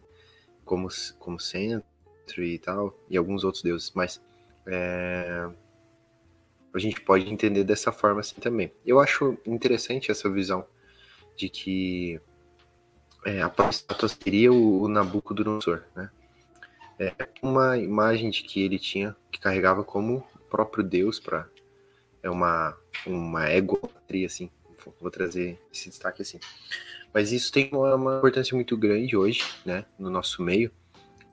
como, 0.63 0.87
como 1.19 1.39
centro 1.39 1.83
e 2.37 2.57
tal, 2.57 2.97
e 3.09 3.17
alguns 3.17 3.43
outros 3.43 3.63
deuses, 3.63 3.91
mas 3.93 4.21
é, 4.65 5.47
a 6.73 6.79
gente 6.79 6.99
pode 7.01 7.31
entender 7.31 7.63
dessa 7.63 7.91
forma 7.91 8.19
assim 8.19 8.35
também. 8.41 8.71
Eu 8.85 8.99
acho 8.99 9.37
interessante 9.45 10.11
essa 10.11 10.29
visão 10.29 10.65
de 11.37 11.49
que 11.49 12.19
é, 13.25 13.41
a 13.41 13.51
estátua 13.69 14.09
seria 14.09 14.51
o, 14.51 14.83
o 14.83 14.87
Nabucodonosor, 14.87 15.83
né? 15.95 16.09
É 16.97 17.13
uma 17.41 17.77
imagem 17.77 18.29
de 18.29 18.43
que 18.43 18.61
ele 18.61 18.79
tinha, 18.79 19.15
que 19.29 19.39
carregava 19.39 19.83
como 19.83 20.25
próprio 20.49 20.83
Deus 20.83 21.19
para 21.19 21.45
é 22.23 22.29
uma 22.29 22.77
uma 23.05 23.51
egotria 23.51 24.27
assim. 24.27 24.49
Vou 25.01 25.11
trazer 25.11 25.59
esse 25.73 25.89
destaque 25.89 26.21
assim. 26.21 26.39
Mas 27.15 27.31
isso 27.31 27.51
tem 27.51 27.69
uma, 27.71 27.95
uma 27.95 28.17
importância 28.17 28.53
muito 28.53 28.77
grande 28.77 29.17
hoje, 29.17 29.41
né, 29.65 29.85
no 29.97 30.11
nosso 30.11 30.43
meio, 30.43 30.69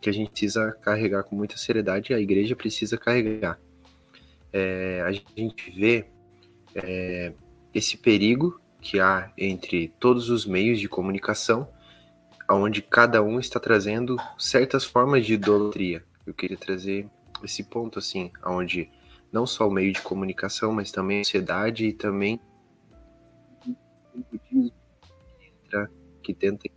que 0.00 0.08
a 0.08 0.12
gente 0.12 0.30
precisa 0.30 0.72
carregar 0.80 1.24
com 1.24 1.36
muita 1.36 1.58
seriedade. 1.58 2.14
A 2.14 2.20
igreja 2.20 2.56
precisa 2.56 2.96
carregar 2.96 3.58
é, 4.52 5.02
a 5.02 5.12
gente 5.12 5.70
vê 5.70 6.06
é, 6.74 7.32
esse 7.72 7.96
perigo 7.96 8.60
que 8.80 9.00
há 9.00 9.32
entre 9.38 9.88
todos 9.98 10.28
os 10.28 10.44
meios 10.44 10.78
de 10.78 10.88
comunicação, 10.88 11.68
onde 12.50 12.82
cada 12.82 13.22
um 13.22 13.40
está 13.40 13.58
trazendo 13.58 14.16
certas 14.38 14.84
formas 14.84 15.24
de 15.24 15.34
idolatria. 15.34 16.04
Eu 16.26 16.34
queria 16.34 16.56
trazer 16.56 17.08
esse 17.42 17.64
ponto 17.64 17.98
assim, 17.98 18.30
onde 18.44 18.90
não 19.32 19.46
só 19.46 19.66
o 19.66 19.70
meio 19.70 19.92
de 19.92 20.02
comunicação, 20.02 20.72
mas 20.72 20.92
também 20.92 21.20
a 21.20 21.24
sociedade 21.24 21.86
e 21.86 21.92
também 21.92 22.38
que 26.22 26.34
tenta 26.34 26.68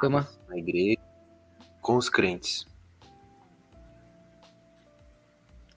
Toma. 0.00 0.28
na 0.48 0.58
igreja 0.58 1.00
com 1.80 1.96
os 1.96 2.08
crentes. 2.08 2.66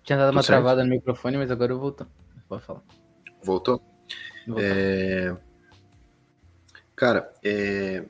Tinha 0.04 0.18
dado 0.18 0.32
uma 0.32 0.42
certo? 0.42 0.62
travada 0.62 0.84
no 0.84 0.90
microfone, 0.90 1.38
mas 1.38 1.52
agora 1.52 1.74
eu 1.74 1.80
voltou. 1.80 2.08
Pode 2.48 2.64
falar. 2.64 2.82
Voltou? 3.44 3.82
Voltou. 4.48 4.64
É... 4.64 5.36
Cara, 6.96 7.32
é... 7.44 8.06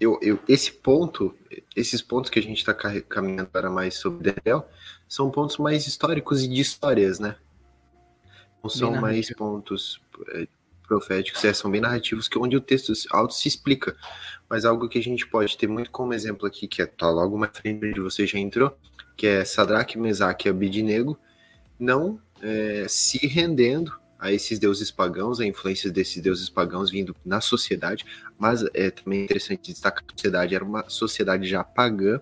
eu, 0.00 0.18
eu, 0.22 0.40
esse 0.48 0.72
ponto, 0.72 1.36
esses 1.76 2.02
pontos 2.02 2.30
que 2.30 2.38
a 2.38 2.42
gente 2.42 2.58
está 2.58 2.74
caminhando 2.74 3.48
para 3.48 3.70
mais 3.70 3.94
sobre 3.94 4.32
Daniel, 4.32 4.68
são 5.08 5.30
pontos 5.30 5.56
mais 5.58 5.86
históricos 5.86 6.42
e 6.42 6.48
de 6.48 6.60
histórias, 6.60 7.18
né? 7.20 7.36
Não 8.62 8.68
são 8.68 9.00
mais 9.00 9.32
pontos 9.34 10.02
é, 10.34 10.46
proféticos, 10.90 11.44
é, 11.44 11.52
são 11.52 11.70
bem 11.70 11.80
narrativos, 11.80 12.26
que 12.26 12.36
onde 12.36 12.56
o 12.56 12.60
texto 12.60 12.92
auto 13.12 13.32
se 13.32 13.46
explica. 13.46 13.96
Mas 14.48 14.64
algo 14.64 14.88
que 14.88 14.98
a 14.98 15.02
gente 15.02 15.24
pode 15.24 15.56
ter 15.56 15.68
muito 15.68 15.88
como 15.92 16.12
exemplo 16.12 16.48
aqui, 16.48 16.66
que 16.66 16.82
é 16.82 16.86
tá 16.86 17.08
logo 17.08 17.38
mais 17.38 17.56
frente 17.56 17.86
onde 17.86 18.00
você 18.00 18.26
já 18.26 18.40
entrou, 18.40 18.76
que 19.16 19.24
é 19.24 19.44
Sadraque, 19.44 19.96
Mesaque 19.96 20.48
e 20.48 20.50
Abidinego, 20.50 21.16
não 21.78 22.20
é, 22.42 22.86
se 22.88 23.24
rendendo 23.24 23.92
a 24.18 24.32
esses 24.32 24.58
deuses 24.58 24.90
pagãos, 24.90 25.38
a 25.38 25.46
influência 25.46 25.92
desses 25.92 26.20
deuses 26.20 26.50
pagãos 26.50 26.90
vindo 26.90 27.14
na 27.24 27.40
sociedade, 27.40 28.04
mas 28.36 28.64
é 28.74 28.90
também 28.90 29.22
interessante 29.22 29.70
destacar 29.70 30.04
que 30.04 30.12
a 30.12 30.16
sociedade 30.16 30.54
era 30.56 30.64
uma 30.64 30.90
sociedade 30.90 31.48
já 31.48 31.62
pagã, 31.62 32.20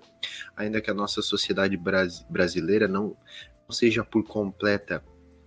ainda 0.54 0.80
que 0.82 0.90
a 0.90 0.94
nossa 0.94 1.22
sociedade 1.22 1.74
bras 1.76 2.24
brasileira 2.28 2.86
não, 2.86 3.16
não 3.66 3.72
seja 3.72 4.04
por 4.04 4.22
completa, 4.24 5.02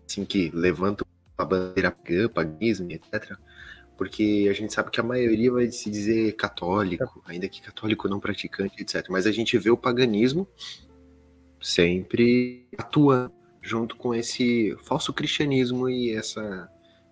assim, 0.09 0.25
que 0.25 0.49
levanta 0.53 1.05
a 1.41 1.45
bandeira 1.45 1.91
pagã, 1.91 2.27
paganismo, 2.29 2.91
etc., 2.91 3.37
porque 3.97 4.47
a 4.49 4.53
gente 4.53 4.73
sabe 4.73 4.89
que 4.89 4.99
a 4.99 5.03
maioria 5.03 5.51
vai 5.51 5.69
se 5.69 5.87
dizer 5.89 6.35
católico, 6.35 7.21
ainda 7.23 7.47
que 7.47 7.61
católico 7.61 8.07
não 8.07 8.19
praticante, 8.19 8.81
etc. 8.81 9.05
Mas 9.09 9.27
a 9.27 9.31
gente 9.31 9.55
vê 9.59 9.69
o 9.69 9.77
paganismo 9.77 10.47
sempre 11.61 12.65
atuando 12.75 13.31
junto 13.61 13.95
com 13.95 14.15
esse 14.15 14.75
falso 14.83 15.13
cristianismo 15.13 15.87
e 15.87 16.15
essa, 16.15 16.67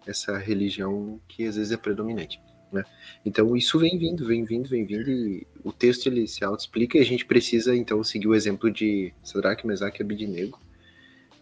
essa 0.08 0.38
religião 0.38 1.22
que 1.28 1.46
às 1.46 1.56
vezes 1.56 1.72
é 1.72 1.78
predominante. 1.78 2.42
Né? 2.72 2.84
Então 3.24 3.56
isso 3.56 3.78
vem 3.78 3.98
vindo, 3.98 4.26
vem 4.26 4.44
vindo, 4.44 4.68
vem 4.68 4.86
vindo, 4.86 5.10
e 5.10 5.46
o 5.64 5.72
texto 5.72 6.08
ele 6.08 6.28
se 6.28 6.44
auto-explica 6.44 6.98
e 6.98 7.02
a 7.02 7.06
gente 7.06 7.26
precisa 7.26 7.76
então 7.76 8.04
seguir 8.04 8.28
o 8.28 8.36
exemplo 8.36 8.72
de 8.72 9.14
Sadraque, 9.24 9.66
Mesaque 9.66 10.02
e 10.02 10.04
Abidinego, 10.04 10.60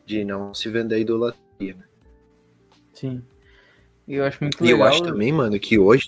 de 0.06 0.24
não 0.24 0.53
se 0.53 0.70
vender 0.70 0.96
a 0.96 1.00
idolatria. 1.00 1.74
Né? 1.74 1.84
Sim. 3.00 3.24
E 4.08 4.16
eu 4.16 4.25
acho 4.25 4.42
muito 4.42 4.63
legal. 4.63 4.77
E 4.77 4.82
eu 4.82 4.86
acho 4.86 5.04
também, 5.04 5.32
mano, 5.32 5.60
que 5.60 5.77
hoje 5.77 6.06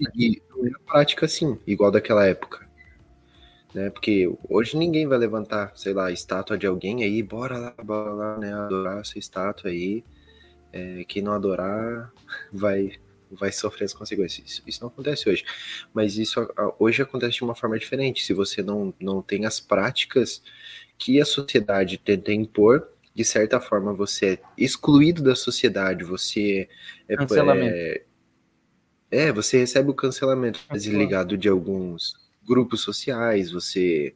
não 0.49 0.65
é 0.67 0.71
prática 0.85 1.25
assim, 1.25 1.59
igual 1.67 1.91
daquela 1.91 2.25
época 2.25 2.69
né? 3.73 3.89
Porque 3.89 4.31
hoje 4.47 4.77
ninguém 4.77 5.07
vai 5.07 5.17
levantar, 5.17 5.71
sei 5.75 5.93
lá, 5.93 6.11
estátua 6.11 6.57
de 6.57 6.65
alguém 6.65 7.03
aí, 7.03 7.21
bora 7.21 7.57
lá, 7.57 7.73
bora 7.83 8.11
lá, 8.11 8.37
né? 8.37 8.53
Adorar 8.53 8.99
essa 8.99 9.19
estátua 9.19 9.69
aí. 9.69 10.03
É, 10.71 11.03
quem 11.07 11.21
não 11.21 11.33
adorar 11.33 12.11
vai 12.51 12.91
vai 13.31 13.51
sofrer 13.51 13.85
as 13.85 13.93
consequências. 13.93 14.43
Isso, 14.49 14.63
isso, 14.65 14.81
não 14.81 14.87
acontece 14.87 15.29
hoje. 15.29 15.45
Mas 15.93 16.17
isso 16.17 16.51
hoje 16.79 17.03
acontece 17.03 17.35
de 17.35 17.43
uma 17.43 17.53
forma 17.53 17.77
diferente. 17.77 18.23
Se 18.23 18.33
você 18.33 18.63
não, 18.63 18.91
não 18.99 19.21
tem 19.21 19.45
as 19.45 19.59
práticas 19.59 20.41
que 20.97 21.21
a 21.21 21.25
sociedade 21.25 21.99
tenta 21.99 22.33
impor, 22.33 22.89
de 23.19 23.25
certa 23.25 23.59
forma 23.59 23.93
você 23.93 24.25
é 24.35 24.39
excluído 24.57 25.21
da 25.21 25.35
sociedade, 25.35 26.05
você 26.05 26.69
é, 27.05 27.15
é, 27.67 28.03
é 29.11 29.33
você 29.33 29.57
recebe 29.57 29.89
o 29.89 29.93
cancelamento 29.93 30.61
desligado 30.71 31.37
de 31.37 31.49
alguns 31.49 32.13
grupos 32.47 32.79
sociais, 32.79 33.51
você 33.51 34.15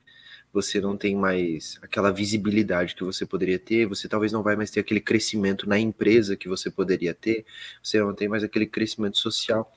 você 0.53 0.79
não 0.79 0.95
tem 0.95 1.17
mais 1.17 1.77
aquela 1.81 2.11
visibilidade 2.11 2.95
que 2.95 3.03
você 3.03 3.25
poderia 3.25 3.59
ter, 3.59 3.87
você 3.87 4.07
talvez 4.07 4.31
não 4.31 4.41
vai 4.41 4.55
mais 4.55 4.71
ter 4.71 4.79
aquele 4.79 5.01
crescimento 5.01 5.67
na 5.67 5.77
empresa 5.77 6.37
que 6.37 6.47
você 6.47 6.71
poderia 6.71 7.13
ter, 7.13 7.45
você 7.83 7.99
não 7.99 8.15
tem 8.15 8.29
mais 8.29 8.41
aquele 8.41 8.67
crescimento 8.67 9.17
social, 9.17 9.69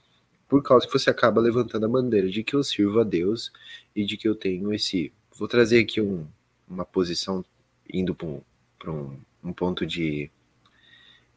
por 0.46 0.62
causa 0.62 0.86
que 0.86 0.92
você 0.92 1.10
acaba 1.10 1.40
levantando 1.40 1.84
a 1.86 1.88
bandeira 1.88 2.30
de 2.30 2.44
que 2.44 2.54
eu 2.54 2.62
sirvo 2.62 3.00
a 3.00 3.04
Deus 3.04 3.50
e 3.92 4.04
de 4.04 4.16
que 4.16 4.28
eu 4.28 4.36
tenho 4.36 4.72
esse. 4.72 5.12
Vou 5.36 5.48
trazer 5.48 5.80
aqui 5.80 6.00
um, 6.00 6.24
uma 6.68 6.84
posição 6.84 7.44
indo 7.92 8.14
para 8.14 8.28
um, 8.28 8.40
um, 8.86 9.18
um, 9.42 9.52
ponto 9.52 9.86
de, 9.86 10.30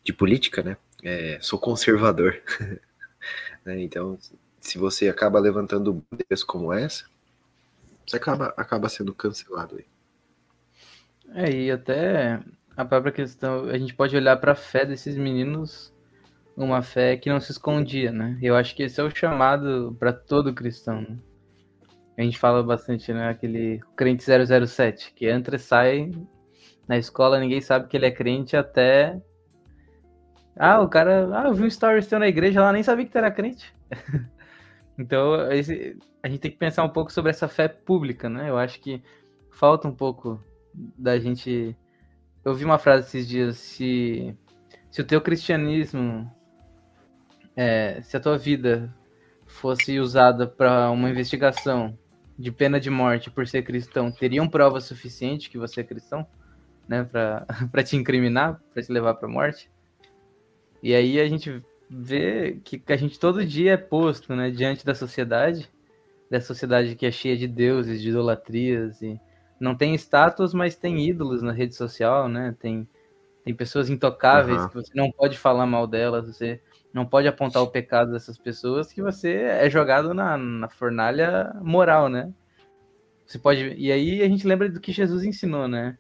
de 0.03 0.13
política, 0.13 0.61
né? 0.61 0.77
É, 1.03 1.39
sou 1.41 1.59
conservador. 1.59 2.41
né? 3.65 3.81
Então, 3.81 4.17
se 4.59 4.77
você 4.77 5.07
acaba 5.09 5.39
levantando 5.39 6.03
bandeiras 6.11 6.43
como 6.43 6.73
essa, 6.73 7.05
você 8.05 8.17
acaba, 8.17 8.53
acaba 8.57 8.89
sendo 8.89 9.13
cancelado 9.13 9.77
aí. 9.77 9.85
É, 11.33 11.51
e 11.51 11.71
até 11.71 12.41
a 12.75 12.83
própria 12.83 13.11
questão, 13.11 13.65
a 13.65 13.77
gente 13.77 13.93
pode 13.93 14.15
olhar 14.15 14.37
para 14.37 14.53
a 14.53 14.55
fé 14.55 14.85
desses 14.85 15.15
meninos, 15.15 15.93
uma 16.57 16.81
fé 16.81 17.15
que 17.15 17.29
não 17.29 17.39
se 17.39 17.51
escondia, 17.51 18.11
né? 18.11 18.37
Eu 18.41 18.55
acho 18.55 18.75
que 18.75 18.83
esse 18.83 18.99
é 18.99 19.03
o 19.03 19.15
chamado 19.15 19.95
para 19.99 20.11
todo 20.11 20.53
cristão. 20.53 21.01
Né? 21.01 21.17
A 22.17 22.21
gente 22.21 22.37
fala 22.37 22.63
bastante, 22.63 23.13
né? 23.13 23.29
Aquele 23.29 23.79
crente 23.95 24.23
007, 24.23 25.13
que 25.13 25.29
entra 25.29 25.55
e 25.55 25.59
sai 25.59 26.11
na 26.89 26.97
escola, 26.97 27.39
ninguém 27.39 27.61
sabe 27.61 27.87
que 27.87 27.95
ele 27.95 28.07
é 28.07 28.11
crente 28.11 28.57
até. 28.57 29.21
Ah, 30.57 30.81
o 30.81 30.89
cara. 30.89 31.29
Ah, 31.39 31.47
eu 31.47 31.53
vi 31.53 31.61
um 31.61 31.67
story 31.67 32.01
seu 32.01 32.17
na 32.17 32.27
igreja 32.27 32.61
lá, 32.63 32.73
nem 32.73 32.81
sabia 32.81 33.05
que 33.05 33.11
tu 33.11 33.17
era 33.19 33.31
crente. 33.31 33.73
Então, 35.01 35.49
esse, 35.53 35.97
a 36.21 36.27
gente 36.27 36.41
tem 36.41 36.51
que 36.51 36.57
pensar 36.57 36.83
um 36.83 36.89
pouco 36.89 37.09
sobre 37.09 37.29
essa 37.31 37.47
fé 37.47 37.69
pública, 37.69 38.27
né? 38.27 38.49
Eu 38.49 38.57
acho 38.57 38.81
que 38.81 39.01
falta 39.49 39.87
um 39.87 39.95
pouco 39.95 40.43
da 40.73 41.17
gente. 41.17 41.73
Eu 42.43 42.53
vi 42.53 42.65
uma 42.65 42.77
frase 42.77 43.07
esses 43.07 43.25
dias: 43.25 43.55
se, 43.55 44.35
se 44.91 44.99
o 44.99 45.05
teu 45.05 45.21
cristianismo, 45.21 46.29
é, 47.55 48.01
se 48.01 48.17
a 48.17 48.19
tua 48.19 48.37
vida 48.37 48.93
fosse 49.47 50.01
usada 50.01 50.45
para 50.45 50.91
uma 50.91 51.09
investigação 51.09 51.97
de 52.37 52.51
pena 52.51 52.77
de 52.77 52.89
morte 52.89 53.31
por 53.31 53.47
ser 53.47 53.63
cristão, 53.63 54.11
teriam 54.11 54.49
prova 54.49 54.81
suficiente 54.81 55.49
que 55.49 55.57
você 55.57 55.79
é 55.79 55.83
cristão, 55.85 56.27
né, 56.89 57.03
para 57.03 57.45
te 57.85 57.95
incriminar, 57.95 58.59
para 58.73 58.81
te 58.81 58.91
levar 58.91 59.13
para 59.13 59.29
morte? 59.29 59.69
E 60.81 60.95
aí 60.95 61.19
a 61.19 61.27
gente 61.27 61.63
ver 61.89 62.59
que, 62.63 62.79
que 62.79 62.91
a 62.91 62.97
gente 62.97 63.19
todo 63.19 63.45
dia 63.45 63.73
é 63.73 63.77
posto, 63.77 64.35
né, 64.35 64.49
diante 64.49 64.85
da 64.85 64.95
sociedade, 64.95 65.69
da 66.29 66.41
sociedade 66.41 66.95
que 66.95 67.05
é 67.05 67.11
cheia 67.11 67.37
de 67.37 67.47
deuses, 67.47 68.01
de 68.01 68.09
idolatrias 68.09 69.01
e 69.01 69.19
não 69.59 69.75
tem 69.75 69.93
status, 69.95 70.53
mas 70.53 70.75
tem 70.75 71.07
ídolos 71.07 71.41
na 71.41 71.51
rede 71.51 71.75
social, 71.75 72.27
né? 72.27 72.55
Tem 72.59 72.87
tem 73.43 73.55
pessoas 73.55 73.89
intocáveis 73.89 74.61
uhum. 74.61 74.67
que 74.67 74.75
você 74.75 74.91
não 74.93 75.11
pode 75.11 75.37
falar 75.37 75.65
mal 75.65 75.87
delas, 75.87 76.27
você 76.27 76.61
não 76.93 77.05
pode 77.05 77.27
apontar 77.27 77.63
o 77.63 77.71
pecado 77.71 78.11
dessas 78.11 78.37
pessoas, 78.37 78.91
que 78.91 79.01
você 79.01 79.33
é 79.33 79.69
jogado 79.69 80.13
na, 80.13 80.37
na 80.37 80.69
fornalha 80.69 81.51
moral, 81.61 82.09
né? 82.09 82.31
Você 83.25 83.39
pode 83.39 83.75
e 83.77 83.91
aí 83.91 84.21
a 84.21 84.27
gente 84.27 84.47
lembra 84.47 84.69
do 84.69 84.79
que 84.79 84.91
Jesus 84.91 85.23
ensinou, 85.23 85.67
né? 85.67 85.97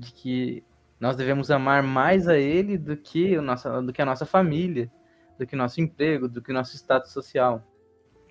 De 0.00 0.12
que 0.12 0.64
nós 0.98 1.16
devemos 1.16 1.50
amar 1.50 1.82
mais 1.82 2.26
a 2.26 2.36
Ele 2.36 2.76
do 2.78 2.96
que 2.96 3.36
o 3.36 3.42
nosso, 3.42 3.82
do 3.82 3.92
que 3.92 4.02
a 4.02 4.06
nossa 4.06 4.26
família 4.26 4.90
do 5.40 5.46
que 5.46 5.56
nosso 5.56 5.80
emprego, 5.80 6.28
do 6.28 6.42
que 6.42 6.52
nosso 6.52 6.76
status 6.76 7.12
social. 7.12 7.66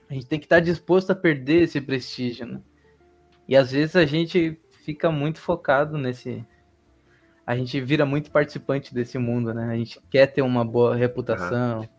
A 0.08 0.14
gente 0.14 0.28
tem 0.28 0.40
que 0.40 0.46
estar 0.46 0.60
disposto 0.60 1.10
a 1.10 1.16
perder 1.16 1.64
esse 1.64 1.82
prestígio, 1.82 2.46
né? 2.46 2.62
E 3.48 3.58
às 3.58 3.72
vezes 3.72 3.96
a 3.96 4.06
gente 4.06 4.60
fica 4.84 5.10
muito 5.10 5.40
focado 5.40 5.98
nesse. 5.98 6.46
A 7.48 7.58
gente 7.58 7.82
vira 7.82 8.06
muito 8.06 8.30
participante 8.30 8.94
desse 8.94 9.18
mundo, 9.18 9.56
né? 9.56 9.72
A 9.72 9.76
gente 9.76 10.00
quer 10.08 10.28
ter 10.28 10.44
uma 10.44 10.64
boa 10.64 10.96
reputação, 10.96 11.90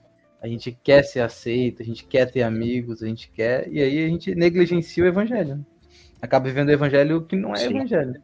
a 0.41 0.47
gente 0.47 0.71
quer 0.81 1.03
ser 1.03 1.21
aceito, 1.21 1.83
a 1.83 1.85
gente 1.85 2.07
quer 2.07 2.31
ter 2.31 2.45
amigos, 2.45 3.03
a 3.03 3.07
gente 3.09 3.29
quer. 3.33 3.67
E 3.69 3.83
aí 3.83 4.05
a 4.05 4.09
gente 4.09 4.33
negligencia 4.37 5.03
o 5.03 5.09
evangelho. 5.09 5.57
Né? 5.57 5.65
Acaba 6.23 6.47
vivendo 6.47 6.69
o 6.69 6.73
evangelho 6.73 7.27
que 7.27 7.35
não 7.35 7.53
é 7.53 7.57
Sim. 7.57 7.75
evangelho. 7.75 8.23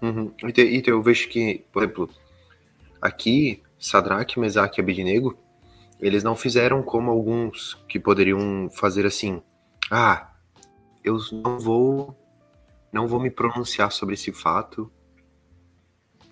Uhum. 0.00 0.32
Então, 0.44 0.94
eu 0.94 1.02
vejo 1.02 1.28
que, 1.28 1.64
por 1.72 1.82
exemplo, 1.82 2.10
aqui 3.00 3.62
Sadraque, 3.78 4.38
Mesaque 4.38 4.80
e 4.80 4.82
Abednego, 4.82 5.36
eles 6.00 6.22
não 6.22 6.36
fizeram 6.36 6.82
como 6.82 7.10
alguns 7.10 7.74
que 7.88 7.98
poderiam 7.98 8.68
fazer 8.70 9.06
assim: 9.06 9.42
"Ah, 9.90 10.32
eu 11.04 11.18
não 11.32 11.58
vou 11.58 12.16
não 12.92 13.06
vou 13.06 13.20
me 13.20 13.30
pronunciar 13.30 13.92
sobre 13.92 14.14
esse 14.14 14.32
fato. 14.32 14.90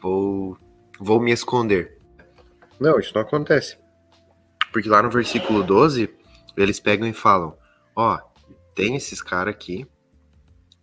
Vou 0.00 0.56
vou 0.98 1.20
me 1.20 1.32
esconder". 1.32 1.98
Não, 2.78 2.98
isso 2.98 3.12
não 3.14 3.22
acontece. 3.22 3.78
Porque 4.72 4.88
lá 4.88 5.02
no 5.02 5.10
versículo 5.10 5.62
12, 5.62 6.08
eles 6.56 6.78
pegam 6.78 7.08
e 7.08 7.12
falam: 7.12 7.56
"Ó, 7.94 8.18
tem 8.74 8.94
esses 8.94 9.20
caras 9.22 9.54
aqui 9.54 9.86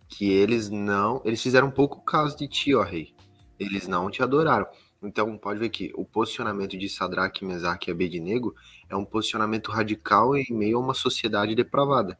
que 0.08 0.30
eles 0.30 0.70
não, 0.70 1.20
eles 1.24 1.42
fizeram 1.42 1.68
um 1.68 1.72
pouco 1.72 2.04
caso 2.04 2.36
de 2.36 2.46
ti, 2.48 2.74
ó 2.74 2.82
rei. 2.82 3.14
Eles 3.58 3.86
não 3.86 4.10
te 4.10 4.22
adoraram. 4.22 4.66
Então, 5.02 5.36
pode 5.36 5.60
ver 5.60 5.68
que 5.68 5.92
o 5.94 6.04
posicionamento 6.04 6.78
de 6.78 6.88
Sadraque, 6.88 7.44
Mesaque 7.44 7.90
e 7.90 7.92
Abednego 7.92 8.54
é 8.88 8.96
um 8.96 9.04
posicionamento 9.04 9.70
radical 9.70 10.36
em 10.36 10.46
meio 10.50 10.78
a 10.78 10.80
uma 10.80 10.94
sociedade 10.94 11.54
depravada. 11.54 12.18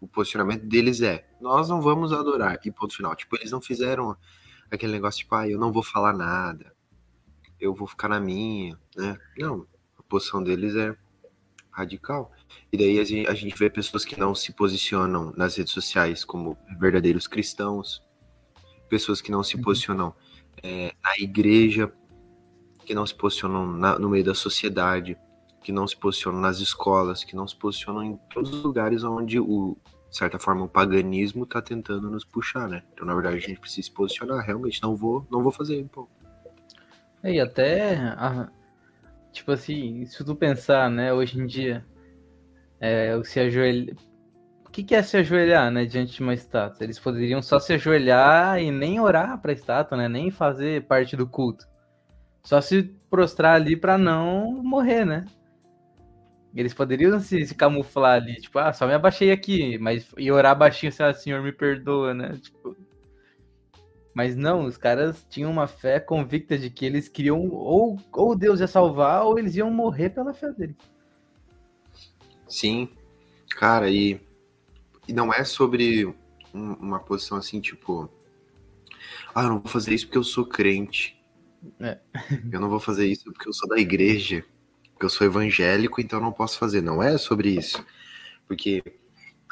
O 0.00 0.08
posicionamento 0.08 0.64
deles 0.64 1.00
é: 1.00 1.28
nós 1.40 1.68
não 1.68 1.80
vamos 1.80 2.12
adorar. 2.12 2.58
E 2.64 2.70
ponto 2.72 2.94
final. 2.94 3.14
Tipo, 3.14 3.36
eles 3.36 3.50
não 3.50 3.60
fizeram 3.60 4.16
aquele 4.70 4.92
negócio 4.92 5.20
tipo, 5.20 5.34
ah, 5.34 5.48
eu 5.48 5.58
não 5.58 5.72
vou 5.72 5.82
falar 5.82 6.12
nada, 6.12 6.72
eu 7.60 7.74
vou 7.74 7.86
ficar 7.86 8.08
na 8.08 8.20
minha, 8.20 8.78
né? 8.96 9.16
Não, 9.38 9.66
a 9.98 10.02
posição 10.02 10.42
deles 10.42 10.74
é 10.74 10.94
radical. 11.70 12.32
E 12.72 12.76
daí 12.76 12.98
a 12.98 13.04
gente, 13.04 13.28
a 13.28 13.34
gente 13.34 13.56
vê 13.56 13.70
pessoas 13.70 14.04
que 14.04 14.18
não 14.18 14.34
se 14.34 14.52
posicionam 14.52 15.32
nas 15.36 15.56
redes 15.56 15.72
sociais 15.72 16.24
como 16.24 16.56
verdadeiros 16.78 17.26
cristãos, 17.26 18.02
pessoas 18.88 19.20
que 19.20 19.30
não 19.30 19.42
se 19.42 19.56
Uhum. 19.56 19.62
posicionam 19.62 20.14
é, 20.62 20.92
na 21.04 21.12
igreja, 21.18 21.92
que 22.84 22.92
não 22.94 23.06
se 23.06 23.14
posicionam 23.14 23.64
na- 23.66 23.98
no 23.98 24.08
meio 24.08 24.24
da 24.24 24.34
sociedade, 24.34 25.16
que 25.62 25.70
não 25.70 25.86
se 25.86 25.96
posicionam 25.96 26.40
nas 26.40 26.58
escolas, 26.58 27.22
que 27.22 27.36
não 27.36 27.46
se 27.46 27.54
posicionam 27.54 28.02
em 28.02 28.16
todos 28.32 28.52
os 28.52 28.62
lugares 28.64 29.04
onde 29.04 29.38
o, 29.38 29.76
de 30.10 30.16
certa 30.16 30.38
forma, 30.38 30.64
o 30.64 30.68
paganismo 30.68 31.44
está 31.44 31.60
tentando 31.62 32.10
nos 32.10 32.24
puxar, 32.24 32.66
né? 32.68 32.82
Então, 32.92 33.06
na 33.06 33.14
verdade, 33.14 33.36
a 33.36 33.40
gente 33.40 33.60
precisa 33.60 33.86
se 33.86 33.92
posicionar. 33.92 34.44
Realmente, 34.44 34.82
não 34.82 34.96
vou, 34.96 35.26
não 35.30 35.42
vou 35.42 35.52
fazer. 35.52 35.86
Pô. 35.92 36.08
É, 37.22 37.34
E 37.34 37.40
até, 37.40 37.96
a- 37.98 38.48
tipo 39.32 39.52
assim, 39.52 40.06
se 40.06 40.24
tu 40.24 40.34
pensar, 40.34 40.90
né, 40.90 41.12
hoje 41.12 41.38
em 41.38 41.46
dia, 41.46 41.86
é, 42.80 43.20
se 43.24 43.40
ajoelhar. 43.40 43.96
O 44.66 44.70
que 44.70 44.84
que 44.84 44.94
é 44.94 45.02
se 45.02 45.16
ajoelhar, 45.16 45.70
né, 45.70 45.84
diante 45.86 46.14
de 46.14 46.22
uma 46.22 46.34
estátua? 46.34 46.84
Eles 46.84 46.98
poderiam 46.98 47.42
só 47.42 47.58
se 47.58 47.72
ajoelhar 47.72 48.60
e 48.60 48.70
nem 48.70 49.00
orar 49.00 49.40
pra 49.40 49.52
estátua, 49.52 49.96
né, 49.96 50.08
nem 50.08 50.30
fazer 50.30 50.84
parte 50.84 51.16
do 51.16 51.26
culto. 51.26 51.66
Só 52.44 52.60
se 52.60 52.84
prostrar 53.10 53.56
ali 53.56 53.76
pra 53.76 53.98
não 53.98 54.62
morrer, 54.62 55.04
né? 55.04 55.24
Eles 56.54 56.72
poderiam 56.74 57.20
se, 57.20 57.46
se 57.46 57.54
camuflar 57.54 58.22
ali, 58.22 58.34
tipo, 58.36 58.58
ah, 58.58 58.72
só 58.72 58.86
me 58.86 58.94
abaixei 58.94 59.30
aqui, 59.30 59.78
mas 59.78 60.10
e 60.16 60.30
orar 60.30 60.56
baixinho, 60.56 60.92
sei 60.92 61.06
lá, 61.06 61.12
Senhor, 61.12 61.42
me 61.42 61.52
perdoa, 61.52 62.14
né? 62.14 62.38
Tipo, 62.40 62.76
mas 64.14 64.34
não, 64.34 64.64
os 64.64 64.76
caras 64.76 65.24
tinham 65.30 65.50
uma 65.50 65.68
fé 65.68 66.00
convicta 66.00 66.58
de 66.58 66.70
que 66.70 66.84
eles 66.84 67.08
queriam 67.08 67.48
ou, 67.50 67.96
ou 68.12 68.34
Deus 68.34 68.60
ia 68.60 68.66
salvar 68.66 69.24
ou 69.24 69.38
eles 69.38 69.54
iam 69.54 69.70
morrer 69.70 70.10
pela 70.10 70.34
fé 70.34 70.50
deles. 70.50 70.76
Sim, 72.48 72.88
cara, 73.50 73.90
e, 73.90 74.20
e 75.08 75.12
não 75.12 75.32
é 75.32 75.44
sobre 75.44 76.06
um- 76.54 76.74
uma 76.74 77.00
posição 77.00 77.38
assim, 77.38 77.60
tipo, 77.60 78.10
ah, 79.34 79.42
eu 79.42 79.48
não 79.48 79.58
vou 79.60 79.68
fazer 79.70 79.94
isso 79.94 80.06
porque 80.06 80.18
eu 80.18 80.24
sou 80.24 80.46
crente. 80.46 81.16
É. 81.80 81.98
Eu 82.52 82.60
não 82.60 82.68
vou 82.70 82.78
fazer 82.80 83.06
isso 83.06 83.24
porque 83.24 83.48
eu 83.48 83.52
sou 83.52 83.68
da 83.68 83.78
igreja, 83.78 84.44
porque 84.92 85.04
eu 85.06 85.10
sou 85.10 85.26
evangélico, 85.26 86.00
então 86.00 86.20
não 86.20 86.32
posso 86.32 86.58
fazer. 86.58 86.80
Não 86.80 87.02
é 87.02 87.18
sobre 87.18 87.50
isso. 87.50 87.84
Porque 88.46 88.82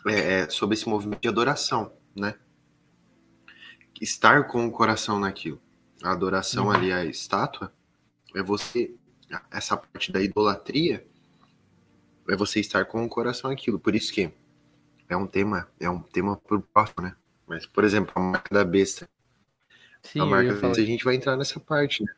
é, 0.08 0.42
é 0.42 0.48
sobre 0.50 0.76
esse 0.76 0.88
movimento 0.88 1.20
de 1.22 1.28
adoração, 1.28 1.92
né? 2.16 2.36
Estar 4.00 4.46
com 4.46 4.66
o 4.66 4.70
coração 4.70 5.18
naquilo. 5.18 5.60
A 6.02 6.12
adoração 6.12 6.66
Uhum. 6.66 6.70
ali 6.72 6.92
à 6.92 7.04
estátua 7.04 7.72
é 8.34 8.42
você, 8.42 8.94
essa 9.50 9.76
parte 9.76 10.12
da 10.12 10.20
idolatria, 10.22 11.06
é 12.28 12.36
você 12.36 12.60
estar 12.60 12.84
com 12.84 13.04
o 13.04 13.08
coração 13.08 13.50
naquilo. 13.50 13.78
Por 13.78 13.94
isso 13.94 14.12
que 14.12 14.32
é 15.08 15.16
um 15.16 15.26
tema, 15.26 15.68
é 15.78 15.88
um 15.88 16.00
tema 16.00 16.36
pro 16.36 16.60
próximo, 16.60 17.02
né? 17.02 17.16
Mas, 17.46 17.66
por 17.66 17.84
exemplo, 17.84 18.12
a 18.16 18.20
marca 18.20 18.54
da 18.54 18.64
besta. 18.64 19.08
Sim, 20.02 20.20
a 20.20 20.26
marca 20.26 20.54
da 20.54 20.68
besta, 20.68 20.82
a 20.82 20.84
gente 20.84 21.04
vai 21.04 21.14
entrar 21.14 21.36
nessa 21.36 21.60
parte, 21.60 22.04
né? 22.04 22.12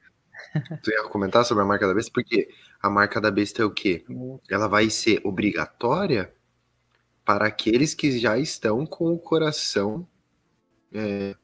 tu 0.83 0.91
ia 0.91 1.03
comentar 1.05 1.45
sobre 1.45 1.65
a 1.65 1.67
marca 1.67 1.87
da 1.87 1.95
besta? 1.95 2.11
Porque 2.13 2.49
a 2.81 2.89
marca 2.89 3.21
da 3.21 3.31
besta 3.31 3.63
é 3.63 3.65
o 3.65 3.71
quê? 3.71 4.05
Ela 4.49 4.69
vai 4.69 4.89
ser 4.89 5.21
obrigatória 5.25 6.33
para 7.25 7.47
aqueles 7.47 7.95
que 7.95 8.19
já 8.19 8.39
estão 8.39 8.87
com 8.87 9.13
o 9.13 9.19
coração 9.19 10.09
é, 10.93 11.37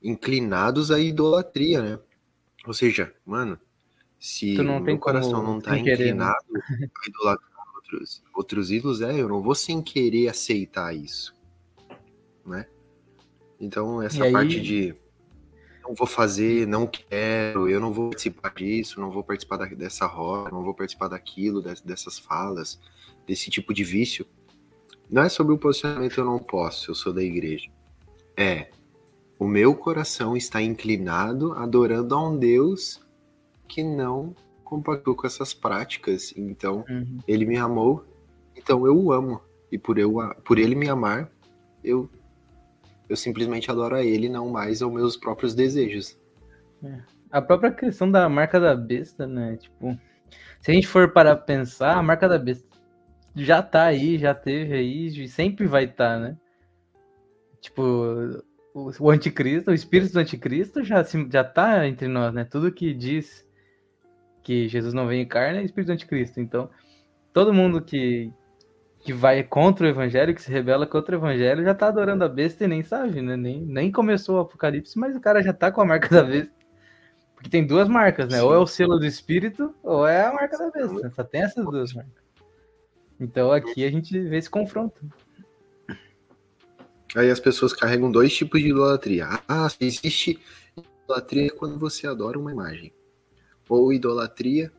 inclinados 0.00 0.90
à 0.90 1.00
idolatria, 1.00 1.82
né? 1.82 1.98
Ou 2.66 2.72
seja, 2.72 3.12
mano, 3.26 3.58
se 4.18 4.56
o 4.58 4.98
coração 4.98 5.42
não 5.42 5.60
tá 5.60 5.74
querer, 5.74 6.14
né? 6.14 6.32
inclinado 6.32 6.44
a 6.54 7.08
idolatrar 7.08 7.53
outros, 7.94 8.22
outros 8.34 8.70
ídolos, 8.70 9.00
é, 9.00 9.20
eu 9.20 9.28
não 9.28 9.42
vou 9.42 9.54
sem 9.54 9.80
querer 9.82 10.28
aceitar 10.28 10.94
isso, 10.94 11.34
né? 12.44 12.66
Então, 13.60 14.02
essa 14.02 14.18
E 14.18 14.22
aí- 14.24 14.32
parte 14.32 14.60
de 14.60 14.94
não 15.82 15.94
vou 15.94 16.06
fazer, 16.06 16.66
não 16.66 16.86
quero, 16.86 17.68
eu 17.68 17.78
não 17.78 17.92
vou 17.92 18.08
participar 18.10 18.52
disso, 18.54 19.00
não 19.00 19.10
vou 19.10 19.22
participar 19.22 19.58
da- 19.58 19.66
dessa 19.66 20.06
roda, 20.06 20.50
não 20.50 20.62
vou 20.62 20.74
participar 20.74 21.08
daquilo, 21.08 21.60
des- 21.62 21.80
dessas 21.82 22.18
falas, 22.18 22.80
desse 23.26 23.50
tipo 23.50 23.72
de 23.74 23.84
vício. 23.84 24.26
Não 25.10 25.22
é 25.22 25.28
sobre 25.28 25.52
o 25.54 25.58
posicionamento 25.58 26.18
eu 26.18 26.24
não 26.24 26.38
posso, 26.38 26.90
eu 26.90 26.94
sou 26.94 27.12
da 27.12 27.22
igreja. 27.22 27.70
É, 28.36 28.70
o 29.38 29.46
meu 29.46 29.74
coração 29.74 30.36
está 30.36 30.60
inclinado 30.62 31.52
adorando 31.52 32.14
a 32.14 32.28
um 32.28 32.36
Deus 32.38 33.00
que 33.68 33.82
não 33.82 34.34
compactou 34.74 35.14
com 35.14 35.26
essas 35.26 35.54
práticas. 35.54 36.32
Então, 36.36 36.84
Uhum. 36.88 37.18
ele 37.28 37.46
me 37.46 37.56
amou, 37.56 38.04
então 38.56 38.86
eu 38.86 38.96
o 38.96 39.12
amo. 39.12 39.40
E 39.70 39.78
por, 39.78 39.98
eu, 39.98 40.14
por 40.44 40.58
ele 40.58 40.74
me 40.74 40.88
amar, 40.88 41.30
eu, 41.82 42.08
eu 43.08 43.16
simplesmente 43.16 43.70
adoro 43.70 43.94
a 43.96 44.04
ele, 44.04 44.28
não 44.28 44.48
mais 44.48 44.82
aos 44.82 44.92
meus 44.92 45.16
próprios 45.16 45.54
desejos. 45.54 46.16
A 47.30 47.40
própria 47.42 47.72
questão 47.72 48.10
da 48.10 48.28
marca 48.28 48.60
da 48.60 48.74
besta, 48.76 49.26
né? 49.26 49.56
Tipo, 49.56 49.98
se 50.60 50.70
a 50.70 50.74
gente 50.74 50.86
for 50.86 51.12
para 51.12 51.34
pensar, 51.34 51.96
a 51.96 52.02
marca 52.02 52.28
da 52.28 52.38
besta 52.38 52.66
já 53.34 53.62
tá 53.62 53.84
aí, 53.84 54.16
já 54.18 54.32
teve 54.34 54.74
aí, 54.74 55.06
e 55.06 55.28
sempre 55.28 55.66
vai 55.66 55.84
estar, 55.84 56.20
né? 56.20 56.36
Tipo, 57.60 58.42
o, 59.00 59.10
anticristo, 59.10 59.70
o 59.70 59.74
espírito 59.74 60.12
do 60.12 60.18
anticristo 60.20 60.84
já, 60.84 61.02
já 61.30 61.42
tá 61.42 61.86
entre 61.88 62.06
nós, 62.06 62.32
né? 62.32 62.44
Tudo 62.44 62.70
que 62.70 62.92
diz 62.94 63.44
que 64.44 64.68
Jesus 64.68 64.92
não 64.92 65.08
vem 65.08 65.22
em 65.22 65.26
carne 65.26 65.58
é 65.58 65.64
espírito 65.64 65.90
anticristo. 65.90 66.38
Então, 66.38 66.70
todo 67.32 67.52
mundo 67.52 67.80
que, 67.80 68.30
que 69.00 69.12
vai 69.12 69.42
contra 69.42 69.86
o 69.86 69.88
evangelho, 69.88 70.34
que 70.34 70.42
se 70.42 70.52
rebela 70.52 70.86
contra 70.86 71.16
o 71.16 71.18
evangelho, 71.18 71.64
já 71.64 71.74
tá 71.74 71.88
adorando 71.88 72.22
a 72.22 72.28
besta 72.28 72.64
e 72.64 72.68
nem 72.68 72.82
sabe, 72.82 73.22
né? 73.22 73.36
Nem, 73.36 73.62
nem 73.62 73.90
começou 73.90 74.36
o 74.36 74.40
apocalipse, 74.40 74.98
mas 74.98 75.16
o 75.16 75.20
cara 75.20 75.42
já 75.42 75.52
tá 75.52 75.72
com 75.72 75.80
a 75.80 75.84
marca 75.86 76.08
da 76.08 76.22
besta. 76.22 76.52
Porque 77.34 77.48
tem 77.48 77.66
duas 77.66 77.88
marcas, 77.88 78.28
né? 78.28 78.38
Sim. 78.38 78.44
Ou 78.44 78.54
é 78.54 78.58
o 78.58 78.66
selo 78.66 78.98
do 78.98 79.06
espírito, 79.06 79.74
ou 79.82 80.06
é 80.06 80.26
a 80.26 80.32
marca 80.32 80.58
da 80.58 80.70
besta. 80.70 81.10
Só 81.10 81.24
tem 81.24 81.42
essas 81.42 81.64
duas 81.64 81.94
marcas. 81.94 82.22
Então 83.18 83.50
aqui 83.50 83.84
a 83.84 83.90
gente 83.90 84.18
vê 84.20 84.36
esse 84.36 84.50
confronto. 84.50 85.00
Aí 87.16 87.30
as 87.30 87.40
pessoas 87.40 87.72
carregam 87.72 88.10
dois 88.10 88.34
tipos 88.34 88.60
de 88.60 88.68
idolatria. 88.68 89.26
Ah, 89.48 89.68
existe 89.80 90.38
idolatria 91.04 91.50
quando 91.50 91.78
você 91.78 92.06
adora 92.06 92.38
uma 92.38 92.52
imagem. 92.52 92.92
Ou 93.68 93.92
idolatria 93.92 94.70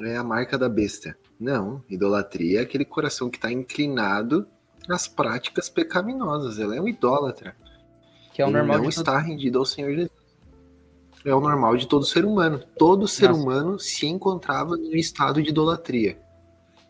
é 0.00 0.16
a 0.16 0.24
marca 0.24 0.56
da 0.56 0.68
besta. 0.68 1.16
Não, 1.38 1.82
idolatria 1.88 2.60
é 2.60 2.62
aquele 2.62 2.84
coração 2.84 3.28
que 3.30 3.36
está 3.38 3.50
inclinado 3.50 4.46
às 4.88 5.06
práticas 5.08 5.68
pecaminosas. 5.68 6.58
Ela 6.58 6.76
é 6.76 6.80
um 6.80 6.88
idólatra. 6.88 7.54
Que 8.32 8.42
é 8.42 8.44
o 8.44 8.48
Ele 8.48 8.58
normal 8.58 8.78
não 8.78 8.88
de 8.88 8.94
todo- 8.94 9.02
está 9.04 9.18
rendido 9.18 9.58
ao 9.58 9.64
Senhor 9.64 9.90
Jesus. 9.92 10.10
É 11.24 11.34
o 11.34 11.40
normal 11.40 11.76
de 11.76 11.86
todo 11.86 12.04
ser 12.04 12.24
humano. 12.24 12.62
Todo 12.78 13.06
ser 13.06 13.28
Nossa. 13.28 13.40
humano 13.42 13.78
se 13.78 14.06
encontrava 14.06 14.74
em 14.76 14.94
um 14.94 14.96
estado 14.96 15.42
de 15.42 15.50
idolatria. 15.50 16.18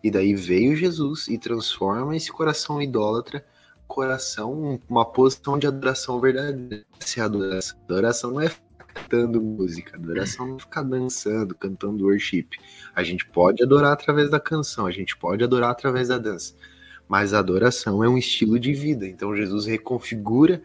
E 0.04 0.10
daí 0.10 0.34
veio 0.34 0.76
Jesus 0.76 1.26
e 1.28 1.36
transforma 1.36 2.16
esse 2.16 2.30
coração 2.30 2.80
idólatra, 2.80 3.44
coração, 3.88 4.80
uma 4.88 5.04
posição 5.04 5.58
de 5.58 5.66
adoração 5.66 6.20
verdadeira. 6.20 6.84
Essa 7.00 7.22
a 7.22 7.24
adoração. 7.24 7.78
Adoração 7.84 8.30
não 8.30 8.40
é 8.40 8.50
cantando 8.92 9.40
música, 9.40 9.96
adoração 9.96 10.46
não 10.46 10.56
é 10.56 10.58
ficar 10.58 10.82
dançando, 10.82 11.54
cantando 11.54 12.04
worship. 12.04 12.48
A 12.94 13.02
gente 13.02 13.26
pode 13.26 13.62
adorar 13.62 13.92
através 13.92 14.30
da 14.30 14.40
canção, 14.40 14.86
a 14.86 14.90
gente 14.90 15.16
pode 15.16 15.42
adorar 15.42 15.70
através 15.70 16.08
da 16.08 16.18
dança. 16.18 16.54
Mas 17.08 17.34
a 17.34 17.38
adoração 17.38 18.04
é 18.04 18.08
um 18.08 18.16
estilo 18.16 18.58
de 18.58 18.72
vida. 18.72 19.06
Então 19.06 19.34
Jesus 19.34 19.66
reconfigura 19.66 20.62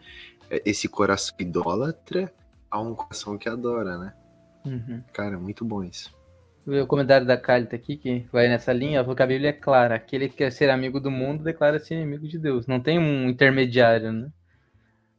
é, 0.50 0.62
esse 0.64 0.88
coração 0.88 1.34
idólatra 1.38 2.32
a 2.70 2.80
um 2.80 2.94
coração 2.94 3.38
que 3.38 3.48
adora, 3.48 3.98
né? 3.98 4.12
Uhum. 4.64 5.02
Cara, 5.12 5.38
muito 5.38 5.64
bom 5.64 5.82
isso. 5.82 6.14
O 6.66 6.86
comentário 6.86 7.24
da 7.24 7.36
Calita 7.36 7.76
aqui, 7.76 7.96
que 7.96 8.26
vai 8.32 8.48
nessa 8.48 8.72
linha, 8.72 9.00
falou 9.00 9.14
que 9.14 9.22
a 9.22 9.26
Bíblia 9.26 9.50
é 9.50 9.52
clara. 9.52 9.94
Aquele 9.94 10.28
que 10.28 10.36
quer 10.36 10.50
ser 10.50 10.68
amigo 10.68 10.98
do 10.98 11.12
mundo 11.12 11.44
declara-se 11.44 11.94
inimigo 11.94 12.26
de 12.26 12.38
Deus. 12.40 12.66
Não 12.66 12.80
tem 12.80 12.98
um 12.98 13.28
intermediário, 13.28 14.12
né? 14.12 14.28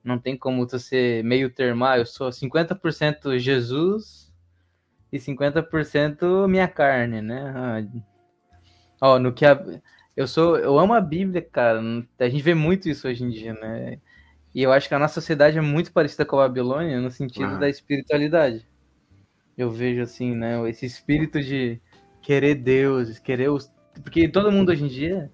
Não 0.03 0.17
tem 0.17 0.37
como 0.37 0.65
tu 0.65 0.79
ser 0.79 1.23
meio 1.23 1.49
termar. 1.49 1.99
Eu 1.99 2.05
sou 2.05 2.29
50% 2.29 3.37
Jesus 3.39 4.33
e 5.11 5.17
50% 5.19 6.47
minha 6.47 6.67
carne, 6.67 7.21
né? 7.21 7.53
Ah, 7.55 7.83
Ó, 9.01 9.19
no 9.19 9.31
que 9.33 9.45
a... 9.45 9.63
eu 10.15 10.27
sou, 10.27 10.57
eu 10.57 10.77
amo 10.79 10.93
a 10.93 11.01
Bíblia, 11.01 11.41
cara. 11.41 11.81
A 12.19 12.29
gente 12.29 12.41
vê 12.41 12.53
muito 12.53 12.89
isso 12.89 13.07
hoje 13.07 13.23
em 13.23 13.29
dia, 13.29 13.53
né? 13.53 13.99
E 14.55 14.63
eu 14.63 14.71
acho 14.71 14.87
que 14.87 14.95
a 14.95 14.99
nossa 14.99 15.15
sociedade 15.15 15.57
é 15.57 15.61
muito 15.61 15.91
parecida 15.91 16.25
com 16.25 16.39
a 16.39 16.47
Babilônia 16.47 16.99
no 16.99 17.11
sentido 17.11 17.45
Ah. 17.55 17.57
da 17.57 17.69
espiritualidade. 17.69 18.67
Eu 19.57 19.69
vejo 19.71 20.01
assim, 20.01 20.35
né? 20.35 20.67
Esse 20.69 20.85
espírito 20.85 21.41
de 21.41 21.79
querer 22.21 22.55
Deus, 22.55 23.19
querer 23.19 23.49
os. 23.49 23.71
Porque 24.01 24.27
todo 24.27 24.51
mundo 24.51 24.69
hoje 24.69 24.83
em 24.85 24.87
dia, 24.87 25.31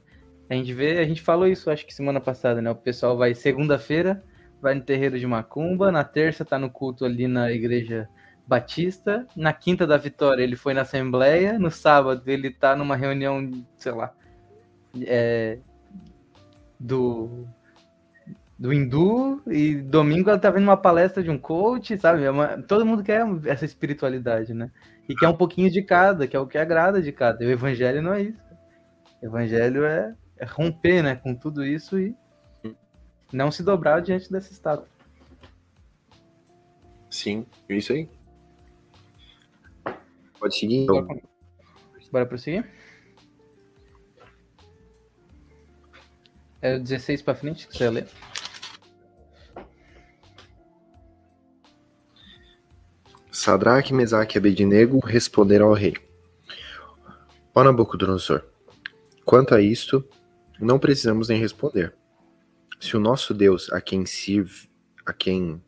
a 0.49 0.53
gente 0.55 0.73
vê, 0.73 0.99
a 0.99 1.05
gente 1.05 1.21
falou 1.21 1.47
isso 1.47 1.69
acho 1.69 1.85
que 1.85 1.93
semana 1.93 2.19
passada, 2.19 2.61
né? 2.61 2.69
O 2.69 2.75
pessoal 2.75 3.17
vai 3.17 3.33
segunda-feira, 3.33 4.23
vai 4.63 4.73
no 4.73 4.81
terreiro 4.81 5.19
de 5.19 5.27
Macumba, 5.27 5.91
na 5.91 6.05
terça 6.05 6.45
tá 6.45 6.57
no 6.57 6.69
culto 6.69 7.03
ali 7.03 7.27
na 7.27 7.51
igreja 7.51 8.07
Batista, 8.47 9.27
na 9.35 9.51
quinta 9.51 9.85
da 9.85 9.97
Vitória 9.97 10.41
ele 10.41 10.55
foi 10.55 10.73
na 10.73 10.81
Assembleia, 10.81 11.59
no 11.59 11.69
sábado 11.69 12.23
ele 12.25 12.49
tá 12.49 12.73
numa 12.73 12.95
reunião, 12.95 13.51
sei 13.77 13.91
lá, 13.91 14.13
é, 15.01 15.59
do, 16.79 17.45
do 18.57 18.71
hindu 18.71 19.43
e 19.47 19.75
domingo 19.75 20.29
ela 20.29 20.39
tá 20.39 20.49
vendo 20.49 20.63
uma 20.63 20.77
palestra 20.77 21.21
de 21.21 21.29
um 21.29 21.37
coach, 21.37 21.97
sabe? 21.97 22.23
É 22.23 22.31
uma, 22.31 22.61
todo 22.63 22.85
mundo 22.85 23.03
quer 23.03 23.25
essa 23.45 23.65
espiritualidade, 23.65 24.53
né? 24.53 24.71
E 25.09 25.13
quer 25.13 25.27
um 25.27 25.35
pouquinho 25.35 25.69
de 25.69 25.81
cada, 25.81 26.25
que 26.25 26.37
é 26.37 26.39
o 26.39 26.47
que 26.47 26.57
agrada 26.57 27.01
de 27.01 27.11
cada. 27.11 27.43
E 27.43 27.47
o 27.47 27.51
evangelho 27.51 28.01
não 28.01 28.13
é 28.13 28.21
isso. 28.21 28.41
O 29.21 29.25
evangelho 29.25 29.83
é, 29.83 30.15
é 30.37 30.45
romper, 30.45 31.03
né, 31.03 31.15
com 31.15 31.35
tudo 31.35 31.65
isso 31.65 31.99
e 31.99 32.15
não 33.33 33.51
se 33.51 33.63
dobrar 33.63 34.01
diante 34.01 34.31
desse 34.31 34.53
estado. 34.53 34.85
Sim, 37.09 37.45
é 37.67 37.75
isso 37.75 37.91
aí. 37.91 38.07
Pode 40.39 40.55
seguir 40.55 40.83
então. 40.83 41.07
Bora 42.11 42.25
prosseguir? 42.27 42.69
É 46.61 46.75
o 46.75 46.79
16 46.79 47.23
para 47.23 47.33
frente 47.33 47.67
que 47.67 47.75
você 47.75 47.89
lê. 47.89 48.05
Sadraque, 53.31 53.93
Mesaque 53.93 54.37
e 54.37 54.39
Abednego 54.39 54.99
responderam 54.99 55.67
ao 55.67 55.73
rei. 55.73 55.95
Ó 57.53 57.63
Nabucodonosor, 57.63 58.45
quanto 59.25 59.55
a 59.55 59.61
isto, 59.61 60.07
não 60.59 60.79
precisamos 60.79 61.27
nem 61.27 61.39
responder. 61.39 61.95
Se 62.83 62.97
o 62.97 62.99
nosso 62.99 63.33
Deus, 63.33 63.71
a 63.71 63.79
quem 63.79 64.05
sirve, 64.05 64.69
a 65.05 65.13
quem 65.13 65.63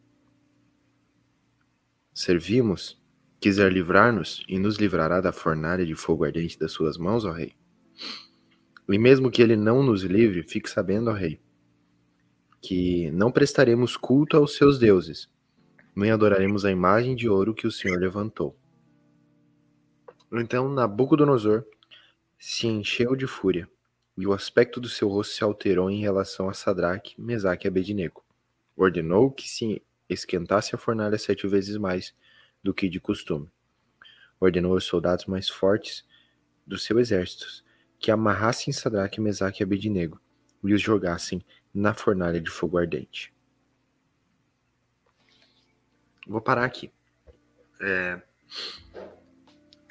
servimos, 2.13 3.01
quiser 3.39 3.71
livrar-nos 3.71 4.43
e 4.49 4.59
nos 4.59 4.75
livrará 4.75 5.21
da 5.21 5.31
fornalha 5.31 5.85
de 5.85 5.95
fogo 5.95 6.25
ardente 6.25 6.59
das 6.59 6.73
suas 6.73 6.97
mãos, 6.97 7.23
ó 7.23 7.31
rei. 7.31 7.53
E 8.89 8.99
mesmo 8.99 9.31
que 9.31 9.41
ele 9.41 9.55
não 9.55 9.81
nos 9.81 10.03
livre, 10.03 10.43
fique 10.43 10.69
sabendo, 10.69 11.09
ó 11.09 11.13
rei, 11.13 11.39
que 12.61 13.09
não 13.11 13.31
prestaremos 13.31 13.95
culto 13.95 14.35
aos 14.35 14.57
seus 14.57 14.77
deuses, 14.77 15.29
nem 15.95 16.11
adoraremos 16.11 16.65
a 16.65 16.71
imagem 16.71 17.15
de 17.15 17.29
ouro 17.29 17.53
que 17.53 17.65
o 17.65 17.71
Senhor 17.71 17.97
levantou. 17.97 18.59
Então 20.33 20.67
Nabucodonosor 20.67 21.63
se 22.37 22.67
encheu 22.67 23.15
de 23.15 23.25
fúria, 23.25 23.69
e 24.17 24.25
o 24.25 24.33
aspecto 24.33 24.79
do 24.79 24.87
seu 24.87 25.09
rosto 25.09 25.35
se 25.35 25.43
alterou 25.43 25.89
em 25.89 25.99
relação 25.99 26.49
a 26.49 26.53
Sadraque, 26.53 27.19
Mesaque 27.19 27.67
e 27.67 27.69
Abednego. 27.69 28.23
Ordenou 28.75 29.31
que 29.31 29.47
se 29.47 29.81
esquentasse 30.09 30.75
a 30.75 30.77
fornalha 30.77 31.17
sete 31.17 31.47
vezes 31.47 31.77
mais 31.77 32.13
do 32.63 32.73
que 32.73 32.87
de 32.87 32.99
costume. 32.99 33.51
Ordenou 34.39 34.73
aos 34.73 34.85
soldados 34.85 35.25
mais 35.25 35.49
fortes 35.49 36.05
do 36.65 36.77
seu 36.77 36.99
exército 36.99 37.45
que 37.99 38.11
amarrassem 38.11 38.73
Sadraque, 38.73 39.21
Mesaque 39.21 39.61
e 39.61 39.63
Abednego 39.63 40.19
e 40.63 40.73
os 40.73 40.81
jogassem 40.81 41.43
na 41.73 41.93
fornalha 41.93 42.39
de 42.39 42.49
fogo 42.49 42.77
ardente. 42.77 43.33
Vou 46.27 46.41
parar 46.41 46.65
aqui. 46.65 46.91
É... 47.81 48.21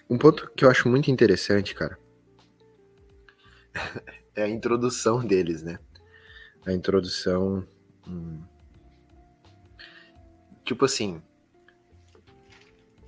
Um 0.08 0.18
ponto 0.18 0.50
que 0.50 0.64
eu 0.64 0.70
acho 0.70 0.88
muito 0.88 1.10
interessante, 1.10 1.74
cara, 1.74 1.98
é 4.34 4.44
a 4.44 4.48
introdução 4.48 5.24
deles, 5.24 5.62
né? 5.62 5.78
A 6.66 6.72
introdução. 6.72 7.66
Hum... 8.08 8.42
Tipo 10.64 10.84
assim. 10.84 11.20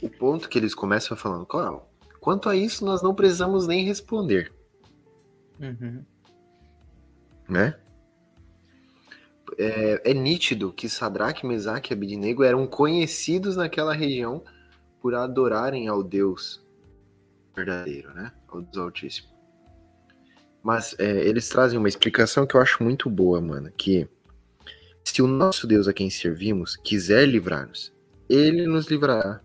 O 0.02 0.10
ponto 0.10 0.48
que 0.48 0.58
eles 0.58 0.74
começam 0.74 1.16
falando, 1.16 1.46
claro, 1.46 1.82
quanto 2.20 2.48
a 2.48 2.54
isso 2.54 2.84
nós 2.84 3.02
não 3.02 3.14
precisamos 3.14 3.66
nem 3.66 3.84
responder. 3.84 4.52
Uhum. 5.58 6.04
Né? 7.48 7.74
é, 9.58 10.10
é 10.10 10.14
nítido 10.14 10.72
que 10.72 10.88
Sadraque, 10.88 11.46
Mesaque 11.46 11.92
e 11.92 11.94
Abidnego 11.94 12.42
eram 12.42 12.66
conhecidos 12.66 13.56
naquela 13.56 13.94
região 13.94 14.42
por 15.00 15.14
adorarem 15.14 15.88
ao 15.88 16.02
Deus 16.02 16.64
verdadeiro, 17.54 18.12
né? 18.12 18.32
Ao 18.48 18.60
Deus 18.60 18.76
Altíssimo. 18.76 19.28
Mas 20.66 20.96
é, 20.98 21.24
eles 21.24 21.48
trazem 21.48 21.78
uma 21.78 21.88
explicação 21.88 22.44
que 22.44 22.56
eu 22.56 22.60
acho 22.60 22.82
muito 22.82 23.08
boa, 23.08 23.40
mano. 23.40 23.70
Que 23.70 24.08
se 25.04 25.22
o 25.22 25.26
nosso 25.28 25.64
Deus 25.64 25.86
a 25.86 25.92
quem 25.92 26.10
servimos 26.10 26.74
quiser 26.74 27.24
livrar-nos, 27.24 27.94
ele 28.28 28.66
nos 28.66 28.88
livrará. 28.88 29.40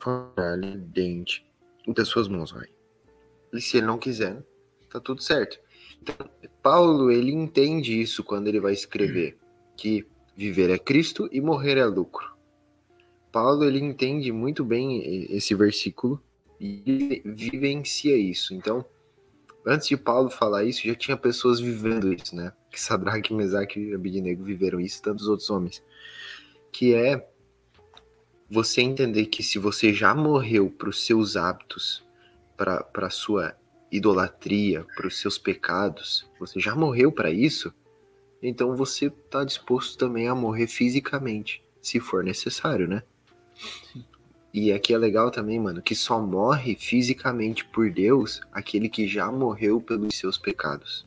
Fornalha 0.00 0.78
dente 0.78 1.46
das 1.94 2.08
suas 2.08 2.26
mãos, 2.26 2.52
vai. 2.52 2.68
E 3.52 3.60
se 3.60 3.76
ele 3.76 3.86
não 3.86 3.98
quiser, 3.98 4.42
tá 4.88 4.98
tudo 4.98 5.22
certo. 5.22 5.60
Então, 6.00 6.26
Paulo, 6.62 7.10
ele 7.10 7.30
entende 7.30 8.00
isso 8.00 8.24
quando 8.24 8.48
ele 8.48 8.60
vai 8.60 8.72
escrever, 8.72 9.36
que 9.76 10.06
viver 10.34 10.70
é 10.70 10.78
Cristo 10.78 11.28
e 11.30 11.38
morrer 11.38 11.76
é 11.76 11.84
lucro. 11.84 12.34
Paulo, 13.30 13.62
ele 13.62 13.78
entende 13.78 14.32
muito 14.32 14.64
bem 14.64 15.26
esse 15.30 15.54
versículo 15.54 16.18
e 16.58 17.20
vivencia 17.26 18.16
isso. 18.16 18.54
Então, 18.54 18.86
antes 19.66 19.88
de 19.88 19.96
Paulo 19.96 20.30
falar 20.30 20.64
isso, 20.64 20.86
já 20.86 20.94
tinha 20.94 21.16
pessoas 21.16 21.60
vivendo 21.60 22.12
isso, 22.12 22.34
né? 22.34 22.52
Que 22.70 22.80
Sadraque, 22.80 23.32
Mesaque 23.32 23.80
e 23.80 23.94
Abednego 23.94 24.42
viveram 24.42 24.80
isso, 24.80 25.02
tantos 25.02 25.28
outros 25.28 25.50
homens. 25.50 25.82
Que 26.70 26.94
é 26.94 27.28
você 28.50 28.82
entender 28.82 29.26
que 29.26 29.42
se 29.42 29.58
você 29.58 29.92
já 29.92 30.14
morreu 30.14 30.70
para 30.70 30.88
os 30.88 31.04
seus 31.04 31.36
hábitos, 31.36 32.04
para 32.56 32.86
a 32.94 33.10
sua 33.10 33.56
idolatria, 33.90 34.86
para 34.96 35.06
os 35.06 35.18
seus 35.18 35.38
pecados, 35.38 36.30
você 36.38 36.60
já 36.60 36.74
morreu 36.74 37.12
para 37.12 37.30
isso, 37.30 37.72
então 38.42 38.74
você 38.74 39.06
está 39.06 39.44
disposto 39.44 39.98
também 39.98 40.28
a 40.28 40.34
morrer 40.34 40.66
fisicamente, 40.66 41.62
se 41.80 42.00
for 42.00 42.24
necessário, 42.24 42.88
né? 42.88 43.02
Sim. 43.92 44.04
E 44.52 44.70
aqui 44.72 44.92
é 44.92 44.98
legal 44.98 45.30
também, 45.30 45.58
mano, 45.58 45.80
que 45.80 45.94
só 45.94 46.20
morre 46.20 46.76
fisicamente 46.76 47.64
por 47.64 47.90
Deus 47.90 48.40
aquele 48.52 48.88
que 48.88 49.08
já 49.08 49.32
morreu 49.32 49.80
pelos 49.80 50.14
seus 50.14 50.36
pecados. 50.36 51.06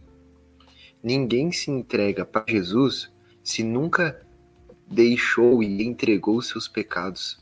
Ninguém 1.03 1.51
se 1.51 1.69
entrega 1.69 2.25
para 2.25 2.43
Jesus 2.47 3.13
se 3.43 3.63
nunca 3.63 4.19
deixou 4.88 5.62
e 5.62 5.84
entregou 5.84 6.41
seus 6.41 6.67
pecados 6.67 7.39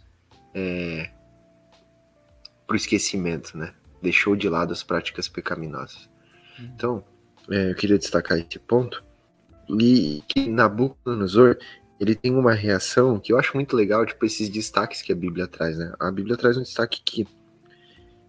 é, 0.53 1.09
para 2.67 2.73
o 2.73 2.75
esquecimento, 2.75 3.57
né? 3.57 3.73
deixou 4.01 4.35
de 4.35 4.49
lado 4.49 4.73
as 4.73 4.83
práticas 4.83 5.29
pecaminosas. 5.29 6.09
Uhum. 6.59 6.65
Então, 6.75 7.03
é, 7.49 7.71
eu 7.71 7.75
queria 7.75 7.97
destacar 7.97 8.37
esse 8.37 8.59
ponto. 8.59 9.01
E 9.69 10.21
que 10.27 10.49
Nabucodonosor, 10.49 11.57
ele 11.99 12.15
tem 12.15 12.33
uma 12.35 12.53
reação 12.53 13.19
que 13.19 13.31
eu 13.31 13.39
acho 13.39 13.55
muito 13.55 13.75
legal, 13.75 14.05
tipo 14.05 14.25
esses 14.25 14.49
destaques 14.49 15.01
que 15.01 15.11
a 15.11 15.15
Bíblia 15.15 15.47
traz, 15.47 15.77
né? 15.77 15.93
A 15.99 16.11
Bíblia 16.11 16.35
traz 16.35 16.57
um 16.57 16.63
destaque 16.63 17.01
que 17.03 17.27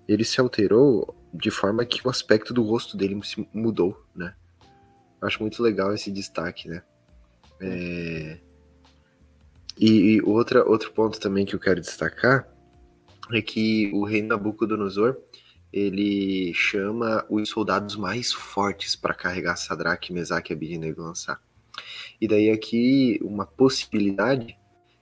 ele 0.06 0.24
se 0.24 0.40
alterou 0.40 1.14
de 1.32 1.50
forma 1.50 1.84
que 1.84 2.06
o 2.06 2.10
aspecto 2.10 2.52
do 2.52 2.62
rosto 2.62 2.96
dele 2.96 3.18
se 3.24 3.48
mudou, 3.52 4.04
né? 4.14 4.34
Acho 5.20 5.40
muito 5.40 5.62
legal 5.62 5.92
esse 5.94 6.10
destaque, 6.10 6.68
né? 6.68 6.82
É... 7.60 8.38
E, 9.76 9.88
e 9.88 10.22
outra, 10.22 10.64
outro 10.68 10.92
ponto 10.92 11.18
também 11.18 11.44
que 11.44 11.54
eu 11.54 11.58
quero 11.58 11.80
destacar 11.80 12.48
é 13.32 13.40
que 13.40 13.90
o 13.92 14.04
rei 14.04 14.22
Nabucodonosor, 14.22 15.16
ele 15.72 16.52
chama 16.54 17.24
os 17.28 17.48
soldados 17.48 17.96
mais 17.96 18.32
fortes 18.32 18.94
para 18.94 19.14
carregar 19.14 19.56
Sadraque, 19.56 20.12
Mesaque 20.12 20.52
e 20.52 20.54
Abednego 20.54 21.02
lançar. 21.02 21.42
E 22.24 22.26
daí 22.26 22.50
aqui 22.50 23.20
uma 23.22 23.44
possibilidade 23.44 24.56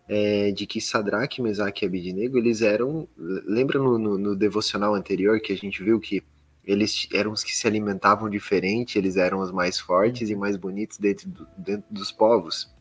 é 0.08 0.50
de 0.50 0.66
que 0.66 0.80
Sadraque, 0.80 1.40
Mesaque 1.40 1.84
e 1.84 1.86
Abednego, 1.86 2.36
eles 2.36 2.62
eram, 2.62 3.06
lembra 3.16 3.78
no, 3.78 3.96
no, 3.96 4.18
no, 4.18 4.34
devocional 4.34 4.92
anterior 4.92 5.38
que 5.38 5.52
a 5.52 5.56
gente 5.56 5.84
viu 5.84 6.00
que 6.00 6.20
eles 6.64 7.06
eram 7.14 7.30
os 7.30 7.44
que 7.44 7.54
se 7.56 7.64
alimentavam 7.64 8.28
diferente, 8.28 8.98
eles 8.98 9.16
eram 9.16 9.38
os 9.38 9.52
mais 9.52 9.78
fortes 9.78 10.30
e 10.30 10.34
mais 10.34 10.56
bonitos 10.56 10.98
dentro, 10.98 11.28
do, 11.28 11.46
dentro 11.56 11.84
dos 11.88 12.10
povos. 12.10 12.74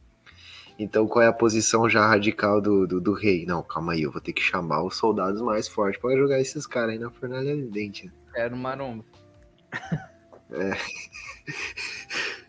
Então, 0.80 1.08
qual 1.08 1.24
é 1.24 1.28
a 1.28 1.34
posição 1.34 1.88
já 1.88 2.08
radical 2.08 2.60
do, 2.60 2.88
do, 2.88 3.00
do, 3.00 3.14
rei? 3.14 3.46
Não, 3.46 3.62
calma 3.62 3.94
aí, 3.94 4.02
eu 4.02 4.12
vou 4.12 4.20
ter 4.20 4.34
que 4.34 4.42
chamar 4.42 4.84
os 4.84 4.98
soldados 4.98 5.40
mais 5.40 5.68
fortes 5.68 6.02
para 6.02 6.18
jogar 6.18 6.42
esses 6.42 6.66
caras 6.66 6.94
aí 6.94 6.98
na 6.98 7.12
fornalha 7.12 7.56
de 7.56 7.70
dente. 7.70 8.12
Era 8.36 8.56
um 8.56 8.58
maromba. 8.58 9.06
É. 10.50 10.72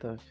Top. 0.00 0.22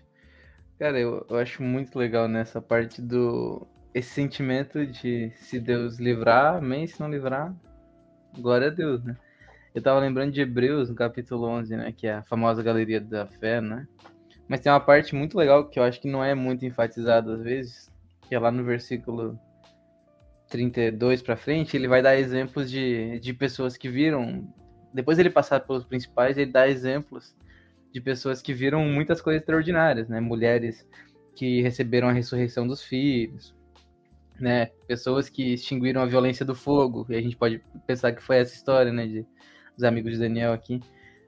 Cara, 0.79 0.99
eu, 0.99 1.25
eu 1.29 1.37
acho 1.37 1.61
muito 1.61 1.97
legal 1.97 2.27
nessa 2.27 2.61
parte 2.61 3.01
do. 3.01 3.67
Esse 3.93 4.09
sentimento 4.09 4.85
de 4.85 5.31
se 5.37 5.59
Deus 5.59 5.97
livrar, 5.97 6.55
amém, 6.57 6.87
se 6.87 6.99
não 6.99 7.09
livrar, 7.09 7.53
glória 8.37 8.67
a 8.67 8.69
Deus, 8.69 9.03
né? 9.03 9.15
Eu 9.73 9.81
tava 9.81 9.99
lembrando 9.99 10.31
de 10.31 10.41
Hebreus, 10.41 10.89
no 10.89 10.95
capítulo 10.95 11.47
11, 11.47 11.75
né? 11.75 11.91
Que 11.91 12.07
é 12.07 12.15
a 12.15 12.23
famosa 12.23 12.63
galeria 12.63 12.99
da 12.99 13.27
fé, 13.27 13.61
né? 13.61 13.87
Mas 14.47 14.61
tem 14.61 14.71
uma 14.71 14.79
parte 14.79 15.13
muito 15.15 15.37
legal 15.37 15.67
que 15.67 15.79
eu 15.79 15.83
acho 15.83 16.01
que 16.01 16.09
não 16.09 16.23
é 16.23 16.33
muito 16.33 16.65
enfatizada 16.65 17.33
às 17.33 17.41
vezes, 17.41 17.91
que 18.27 18.33
é 18.33 18.39
lá 18.39 18.51
no 18.51 18.63
versículo 18.63 19.39
32 20.49 21.21
para 21.21 21.37
frente, 21.37 21.77
ele 21.77 21.87
vai 21.87 22.01
dar 22.01 22.17
exemplos 22.17 22.69
de, 22.69 23.19
de 23.19 23.33
pessoas 23.33 23.77
que 23.77 23.87
viram. 23.89 24.47
Depois 24.91 25.19
ele 25.19 25.29
passar 25.29 25.59
pelos 25.59 25.85
principais, 25.85 26.37
ele 26.37 26.51
dá 26.51 26.67
exemplos 26.67 27.35
de 27.91 27.99
pessoas 28.01 28.41
que 28.41 28.53
viram 28.53 28.83
muitas 28.85 29.21
coisas 29.21 29.41
extraordinárias, 29.41 30.07
né? 30.07 30.19
Mulheres 30.19 30.87
que 31.35 31.61
receberam 31.61 32.09
a 32.09 32.11
ressurreição 32.11 32.67
dos 32.67 32.83
filhos, 32.83 33.55
né? 34.39 34.67
Pessoas 34.87 35.29
que 35.29 35.53
extinguiram 35.53 36.01
a 36.01 36.05
violência 36.05 36.45
do 36.45 36.55
fogo, 36.55 37.05
e 37.09 37.15
a 37.15 37.21
gente 37.21 37.35
pode 37.35 37.63
pensar 37.87 38.11
que 38.11 38.21
foi 38.21 38.37
essa 38.37 38.55
história, 38.55 38.91
né? 38.91 39.07
De, 39.07 39.25
amigos 39.85 40.13
de 40.13 40.19
Daniel 40.19 40.51
aqui, 40.51 40.81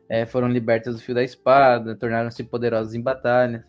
é, 0.10 0.26
foram 0.26 0.50
libertas 0.50 0.96
do 0.96 1.02
fio 1.02 1.16
da 1.16 1.24
espada, 1.24 1.96
tornaram-se 1.96 2.44
poderosos 2.44 2.94
em 2.94 3.02
batalhas. 3.02 3.64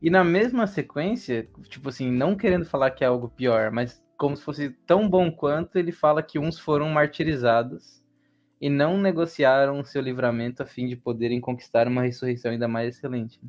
E 0.00 0.08
na 0.08 0.24
mesma 0.24 0.66
sequência, 0.66 1.46
tipo 1.68 1.90
assim, 1.90 2.10
não 2.10 2.34
querendo 2.34 2.64
falar 2.64 2.90
que 2.92 3.04
é 3.04 3.06
algo 3.06 3.28
pior, 3.28 3.70
mas 3.70 4.02
como 4.16 4.36
se 4.36 4.42
fosse 4.42 4.70
tão 4.86 5.08
bom 5.08 5.30
quanto, 5.30 5.76
ele 5.76 5.92
fala 5.92 6.22
que 6.22 6.38
uns 6.38 6.58
foram 6.58 6.88
martirizados 6.88 8.02
e 8.60 8.68
não 8.68 8.98
negociaram 8.98 9.84
seu 9.84 10.02
livramento 10.02 10.62
a 10.62 10.66
fim 10.66 10.86
de 10.86 10.96
poderem 10.96 11.40
conquistar 11.40 11.86
uma 11.86 12.02
ressurreição 12.02 12.50
ainda 12.50 12.66
mais 12.66 12.96
excelente. 12.96 13.40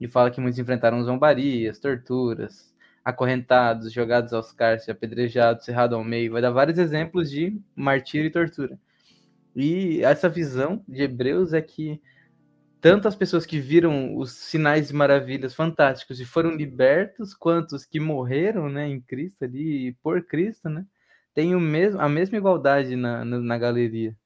E 0.00 0.06
fala 0.06 0.30
que 0.30 0.40
muitos 0.40 0.58
enfrentaram 0.58 1.02
zombarias, 1.02 1.78
torturas, 1.78 2.72
acorrentados, 3.04 3.92
jogados 3.92 4.32
aos 4.32 4.52
cárceres, 4.52 4.96
apedrejados, 4.96 5.64
cerrados 5.64 5.96
ao 5.96 6.04
meio. 6.04 6.32
Vai 6.32 6.42
dar 6.42 6.50
vários 6.50 6.78
exemplos 6.78 7.30
de 7.30 7.58
martírio 7.74 8.28
e 8.28 8.30
tortura. 8.30 8.78
E 9.56 10.02
essa 10.02 10.28
visão 10.28 10.84
de 10.86 11.02
Hebreus 11.02 11.52
é 11.52 11.60
que 11.60 12.00
tanto 12.80 13.08
as 13.08 13.16
pessoas 13.16 13.44
que 13.44 13.58
viram 13.58 14.16
os 14.16 14.32
sinais 14.32 14.90
e 14.90 14.94
maravilhas 14.94 15.54
fantásticos 15.54 16.20
e 16.20 16.24
foram 16.24 16.50
libertos, 16.50 17.34
quanto 17.34 17.74
os 17.74 17.84
que 17.84 17.98
morreram 17.98 18.68
né, 18.68 18.88
em 18.88 19.00
Cristo 19.00 19.44
ali, 19.44 19.94
por 20.02 20.24
Cristo, 20.24 20.68
né, 20.68 20.86
têm 21.34 21.54
o 21.54 21.60
mesmo, 21.60 22.00
a 22.00 22.08
mesma 22.08 22.38
igualdade 22.38 22.94
na, 22.94 23.24
na, 23.24 23.40
na 23.40 23.58
galeria. 23.58 24.16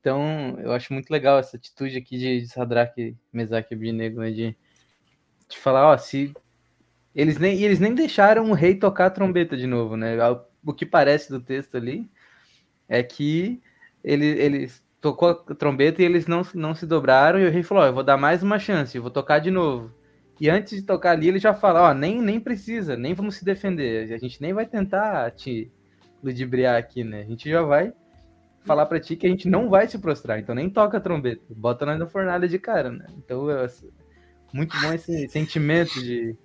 Então, 0.00 0.58
eu 0.60 0.72
acho 0.72 0.92
muito 0.92 1.10
legal 1.10 1.38
essa 1.38 1.56
atitude 1.56 1.98
aqui 1.98 2.18
de, 2.18 2.40
de 2.40 2.48
Sadraque, 2.48 3.16
Mesaque 3.32 3.74
e 3.74 3.92
né, 3.92 4.08
de, 4.08 4.56
de 5.48 5.58
falar, 5.58 5.88
ó, 5.88 5.96
se 5.96 6.32
eles 7.14 7.38
nem, 7.38 7.60
eles 7.62 7.78
nem 7.78 7.94
deixaram 7.94 8.50
o 8.50 8.54
rei 8.54 8.74
tocar 8.74 9.06
a 9.06 9.10
trombeta 9.10 9.56
de 9.56 9.66
novo, 9.66 9.96
né? 9.96 10.16
O 10.64 10.72
que 10.72 10.86
parece 10.86 11.30
do 11.30 11.40
texto 11.40 11.76
ali 11.76 12.08
é 12.88 13.02
que 13.02 13.60
ele, 14.02 14.26
eles 14.26 14.82
tocou 15.00 15.28
a 15.28 15.54
trombeta 15.54 16.00
e 16.00 16.04
eles 16.04 16.26
não, 16.26 16.42
não 16.54 16.74
se 16.74 16.86
dobraram 16.86 17.38
e 17.38 17.46
o 17.46 17.50
rei 17.50 17.62
falou, 17.62 17.84
ó, 17.84 17.86
eu 17.86 17.92
vou 17.92 18.04
dar 18.04 18.16
mais 18.16 18.42
uma 18.42 18.58
chance, 18.58 18.96
eu 18.96 19.02
vou 19.02 19.10
tocar 19.10 19.40
de 19.40 19.50
novo. 19.50 19.92
E 20.40 20.48
antes 20.48 20.80
de 20.80 20.82
tocar 20.82 21.12
ali, 21.12 21.28
ele 21.28 21.38
já 21.38 21.54
fala, 21.54 21.90
ó, 21.90 21.94
nem, 21.94 22.20
nem 22.20 22.40
precisa, 22.40 22.96
nem 22.96 23.14
vamos 23.14 23.36
se 23.36 23.44
defender, 23.44 24.12
a 24.12 24.18
gente 24.18 24.40
nem 24.40 24.52
vai 24.52 24.66
tentar 24.66 25.30
te 25.32 25.70
ludibriar 26.22 26.76
aqui, 26.78 27.04
né? 27.04 27.20
A 27.20 27.24
gente 27.24 27.50
já 27.50 27.62
vai 27.62 27.92
falar 28.64 28.86
para 28.86 29.00
ti 29.00 29.16
que 29.16 29.26
a 29.26 29.30
gente 29.30 29.48
não 29.48 29.68
vai 29.68 29.88
se 29.88 29.98
prostrar, 29.98 30.38
então 30.38 30.54
nem 30.54 30.70
toca 30.70 30.98
a 30.98 31.00
trombeta, 31.00 31.42
bota 31.50 31.84
nós 31.84 31.98
na 31.98 32.06
fornalha 32.06 32.48
de 32.48 32.58
cara, 32.58 32.90
né? 32.90 33.06
Então, 33.18 33.50
é 33.50 33.68
muito 34.52 34.78
bom 34.80 34.92
esse 34.92 35.28
sentimento 35.30 35.94
de 35.94 36.36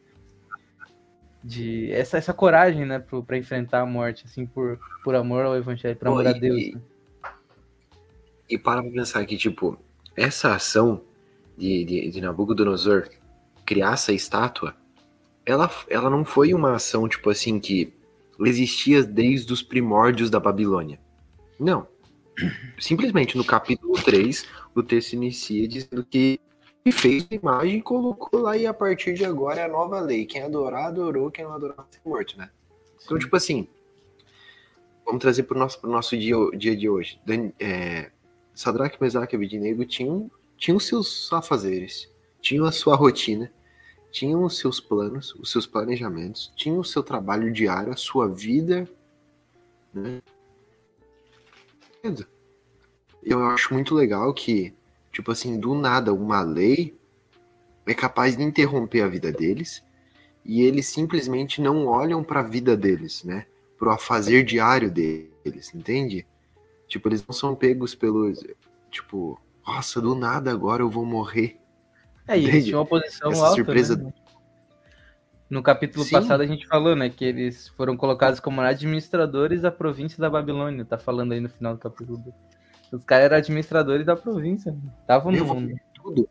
de 1.43 1.91
essa, 1.93 2.17
essa 2.17 2.33
coragem, 2.33 2.85
né, 2.85 2.99
para 3.25 3.37
enfrentar 3.37 3.81
a 3.81 3.85
morte, 3.85 4.25
assim, 4.25 4.45
por, 4.45 4.77
por 5.01 5.15
amor 5.15 5.45
ao 5.45 5.55
evangelho, 5.55 5.95
por 5.95 6.09
amor 6.09 6.27
a 6.27 6.33
Deus. 6.33 6.57
E, 6.61 6.75
né? 6.75 6.81
e 8.49 8.57
para 8.57 8.81
pra 8.81 8.91
pensar 8.91 9.25
que, 9.25 9.37
tipo, 9.37 9.77
essa 10.15 10.53
ação 10.53 11.01
de, 11.57 11.85
de, 11.85 12.09
de 12.09 12.21
Nabucodonosor 12.21 13.09
criar 13.65 13.93
essa 13.93 14.11
estátua, 14.11 14.75
ela, 15.45 15.69
ela 15.89 16.09
não 16.09 16.25
foi 16.25 16.53
uma 16.53 16.75
ação, 16.75 17.07
tipo 17.07 17.29
assim, 17.29 17.59
que 17.59 17.93
existia 18.41 19.03
desde 19.03 19.51
os 19.53 19.63
primórdios 19.63 20.29
da 20.29 20.39
Babilônia. 20.39 20.99
Não. 21.59 21.87
Simplesmente 22.79 23.35
no 23.35 23.43
capítulo 23.43 23.93
3, 24.03 24.45
o 24.75 24.83
texto 24.83 25.13
inicia 25.13 25.67
dizendo 25.67 26.03
que 26.03 26.39
fez 26.91 27.27
a 27.31 27.35
imagem 27.35 27.77
e 27.77 27.81
colocou 27.81 28.41
lá, 28.41 28.55
e 28.55 28.65
a 28.65 28.73
partir 28.73 29.13
de 29.13 29.25
agora 29.25 29.61
é 29.61 29.65
a 29.65 29.67
nova 29.67 29.99
lei. 29.99 30.25
Quem 30.25 30.41
adorar, 30.41 30.85
adorou, 30.85 31.31
quem 31.31 31.43
não 31.43 31.53
adorar, 31.53 31.85
ser 31.89 31.99
morto, 32.05 32.37
né? 32.37 32.49
Então, 33.03 33.17
tipo 33.17 33.35
assim, 33.35 33.67
vamos 35.05 35.21
trazer 35.21 35.43
para 35.43 35.57
o 35.57 35.59
nosso, 35.59 35.79
pro 35.79 35.89
nosso 35.89 36.17
dia, 36.17 36.35
dia 36.55 36.75
de 36.75 36.87
hoje. 36.87 37.19
Dan, 37.25 37.51
é, 37.59 38.11
Sadraque, 38.53 39.01
Mesaque 39.01 39.35
e 39.35 39.37
Abednego 39.37 39.85
tinham, 39.85 40.31
tinham 40.57 40.79
seus 40.79 41.31
afazeres, 41.33 42.09
tinham 42.41 42.65
a 42.65 42.71
sua 42.71 42.95
rotina, 42.95 43.51
tinham 44.11 44.43
os 44.43 44.57
seus 44.57 44.79
planos, 44.79 45.35
os 45.35 45.51
seus 45.51 45.65
planejamentos, 45.65 46.51
tinham 46.55 46.79
o 46.79 46.85
seu 46.85 47.03
trabalho 47.03 47.51
diário, 47.51 47.91
a 47.91 47.97
sua 47.97 48.27
vida, 48.27 48.87
né? 49.93 50.21
Eu 53.23 53.45
acho 53.45 53.73
muito 53.73 53.93
legal 53.93 54.33
que 54.33 54.73
Tipo 55.17 55.31
assim, 55.31 55.59
do 55.59 55.73
nada, 55.73 56.13
uma 56.13 56.41
lei 56.41 56.95
é 57.87 57.93
capaz 57.95 58.37
de 58.37 58.43
interromper 58.43 59.01
a 59.01 59.07
vida 59.07 59.31
deles 59.31 59.83
e 60.45 60.61
eles 60.61 60.85
simplesmente 60.85 61.59
não 61.59 61.87
olham 61.87 62.23
para 62.23 62.41
a 62.41 62.43
vida 62.43 62.77
deles, 62.77 63.23
né? 63.23 63.47
Pro 63.79 63.89
afazer 63.89 64.43
diário 64.43 64.91
deles, 64.91 65.73
entende? 65.73 66.23
Tipo, 66.87 67.09
eles 67.09 67.25
não 67.25 67.33
são 67.33 67.55
pegos 67.55 67.95
pelos. 67.95 68.45
Tipo, 68.91 69.41
nossa, 69.65 69.99
do 69.99 70.13
nada 70.13 70.51
agora 70.51 70.83
eu 70.83 70.89
vou 70.89 71.03
morrer. 71.03 71.57
É, 72.27 72.37
e 72.37 72.63
tinham 72.63 72.81
uma 72.81 72.85
posição 72.85 73.31
Essa 73.31 73.41
alta, 73.41 73.55
surpresa. 73.55 73.95
Né? 73.95 74.13
No 75.49 75.63
capítulo 75.63 76.03
Sim. 76.03 76.11
passado 76.11 76.41
a 76.41 76.45
gente 76.45 76.67
falou, 76.67 76.95
né, 76.95 77.09
que 77.09 77.23
eles 77.23 77.69
foram 77.69 77.95
colocados 77.95 78.39
como 78.39 78.59
administradores 78.59 79.61
da 79.61 79.71
província 79.71 80.19
da 80.19 80.29
Babilônia. 80.29 80.83
Tá 80.83 80.97
falando 80.97 81.31
aí 81.31 81.39
no 81.39 81.49
final 81.49 81.73
do 81.73 81.79
capítulo. 81.79 82.21
Os 82.91 83.03
caras 83.05 83.25
eram 83.25 83.37
administradores 83.37 84.05
da 84.05 84.15
província. 84.15 84.75
Estavam 85.01 85.31
no. 85.31 85.37
Eu 85.37 85.45
vou 85.45 85.55
perder 85.55 85.81
tudo. 85.93 86.29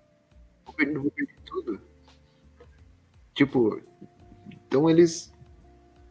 Vou 0.64 0.74
perder, 0.74 0.98
vou 0.98 1.10
perder 1.10 1.36
tudo. 1.44 1.80
Tipo, 3.34 3.80
então 4.50 4.88
eles. 4.88 5.32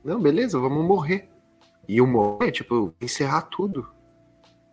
Não, 0.04 0.20
beleza, 0.20 0.60
vamos 0.60 0.86
morrer. 0.86 1.30
E 1.88 2.02
o 2.02 2.08
morrer, 2.08 2.52
tipo, 2.52 2.94
encerrar 3.00 3.44
tudo. 3.44 3.88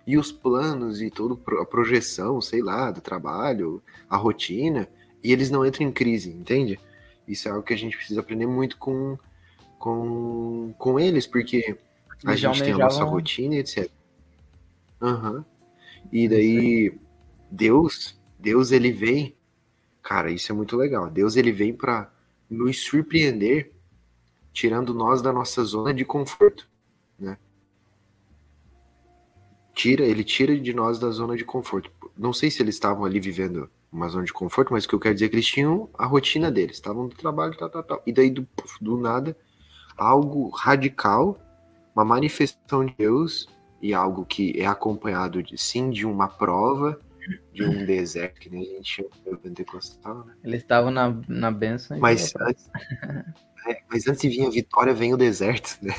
E 0.06 0.16
os 0.16 0.32
planos 0.32 1.00
e 1.00 1.10
toda 1.10 1.38
a 1.60 1.66
projeção, 1.66 2.40
sei 2.40 2.62
lá, 2.62 2.90
do 2.90 3.00
trabalho, 3.00 3.82
a 4.08 4.16
rotina. 4.16 4.88
E 5.22 5.32
eles 5.32 5.50
não 5.50 5.64
entram 5.64 5.86
em 5.86 5.92
crise, 5.92 6.30
entende? 6.30 6.80
Isso 7.26 7.48
é 7.48 7.50
algo 7.50 7.62
que 7.62 7.72
a 7.72 7.78
gente 7.78 7.96
precisa 7.96 8.20
aprender 8.20 8.46
muito 8.46 8.76
com, 8.76 9.18
com, 9.78 10.74
com 10.78 10.98
eles, 10.98 11.26
porque 11.26 11.76
a 12.24 12.36
gente 12.36 12.62
tem 12.62 12.72
a 12.72 12.78
nossa 12.78 13.04
rotina, 13.04 13.56
etc. 13.56 13.90
Uhum. 15.00 15.44
E 16.12 16.28
daí 16.28 16.98
Deus, 17.50 18.18
Deus 18.38 18.72
ele 18.72 18.92
vem, 18.92 19.36
cara, 20.02 20.30
isso 20.30 20.50
é 20.50 20.54
muito 20.54 20.76
legal. 20.76 21.10
Deus 21.10 21.36
ele 21.36 21.52
vem 21.52 21.74
para 21.74 22.12
nos 22.48 22.80
surpreender, 22.82 23.72
tirando 24.52 24.94
nós 24.94 25.22
da 25.22 25.32
nossa 25.32 25.64
zona 25.64 25.92
de 25.94 26.04
conforto, 26.04 26.68
né? 27.18 27.38
Tira, 29.74 30.04
ele 30.04 30.22
tira 30.22 30.58
de 30.58 30.72
nós 30.74 30.98
da 30.98 31.10
zona 31.10 31.36
de 31.36 31.44
conforto. 31.44 31.90
Não 32.16 32.32
sei 32.32 32.50
se 32.50 32.62
eles 32.62 32.74
estavam 32.74 33.04
ali 33.04 33.18
vivendo 33.18 33.70
uma 33.92 34.08
zona 34.08 34.24
de 34.24 34.32
conforto, 34.32 34.72
mas 34.72 34.84
o 34.84 34.88
que 34.88 34.94
eu 34.94 35.00
quero 35.00 35.14
dizer 35.14 35.26
é 35.26 35.28
que 35.28 35.34
eles 35.36 35.46
tinham 35.46 35.88
a 35.98 36.06
rotina 36.06 36.50
deles, 36.50 36.76
estavam 36.76 37.04
no 37.04 37.10
trabalho, 37.10 37.56
tal, 37.56 37.68
tal, 37.68 37.82
tal. 37.82 38.02
E 38.06 38.12
daí 38.12 38.30
do, 38.30 38.48
do 38.80 38.96
nada, 38.96 39.36
algo 39.96 40.48
radical, 40.48 41.38
uma 41.94 42.04
manifestação 42.04 42.86
de 42.86 42.94
Deus 42.96 43.46
e 43.82 43.92
algo 43.92 44.24
que 44.24 44.58
é 44.58 44.64
acompanhado 44.64 45.42
de 45.42 45.58
sim 45.58 45.90
de 45.90 46.06
uma 46.06 46.26
prova, 46.26 46.98
de 47.52 47.62
um 47.64 47.84
deserto, 47.84 48.40
que 48.40 48.48
nem 48.48 48.62
a 48.62 48.76
gente 48.76 48.94
chama 48.94 49.08
o 49.26 49.36
pentecostal, 49.36 50.24
né? 50.24 50.34
Eles 50.42 50.62
estavam 50.62 50.90
na, 50.90 51.14
na 51.28 51.50
benção. 51.50 51.98
Mas 51.98 52.32
antes, 52.40 52.70
é, 53.68 53.82
mas 53.90 54.08
antes 54.08 54.22
de 54.22 54.28
vir 54.28 54.46
a 54.46 54.50
vitória, 54.50 54.94
vem 54.94 55.12
o 55.12 55.18
deserto, 55.18 55.78
né? 55.82 55.94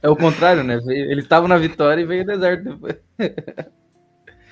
É 0.00 0.08
o 0.08 0.14
contrário, 0.14 0.62
né? 0.62 0.78
Eles 0.86 1.24
estavam 1.24 1.48
na 1.48 1.58
vitória 1.58 2.02
e 2.02 2.06
veio 2.06 2.22
o 2.22 2.26
deserto 2.26 2.64
depois. 2.64 2.96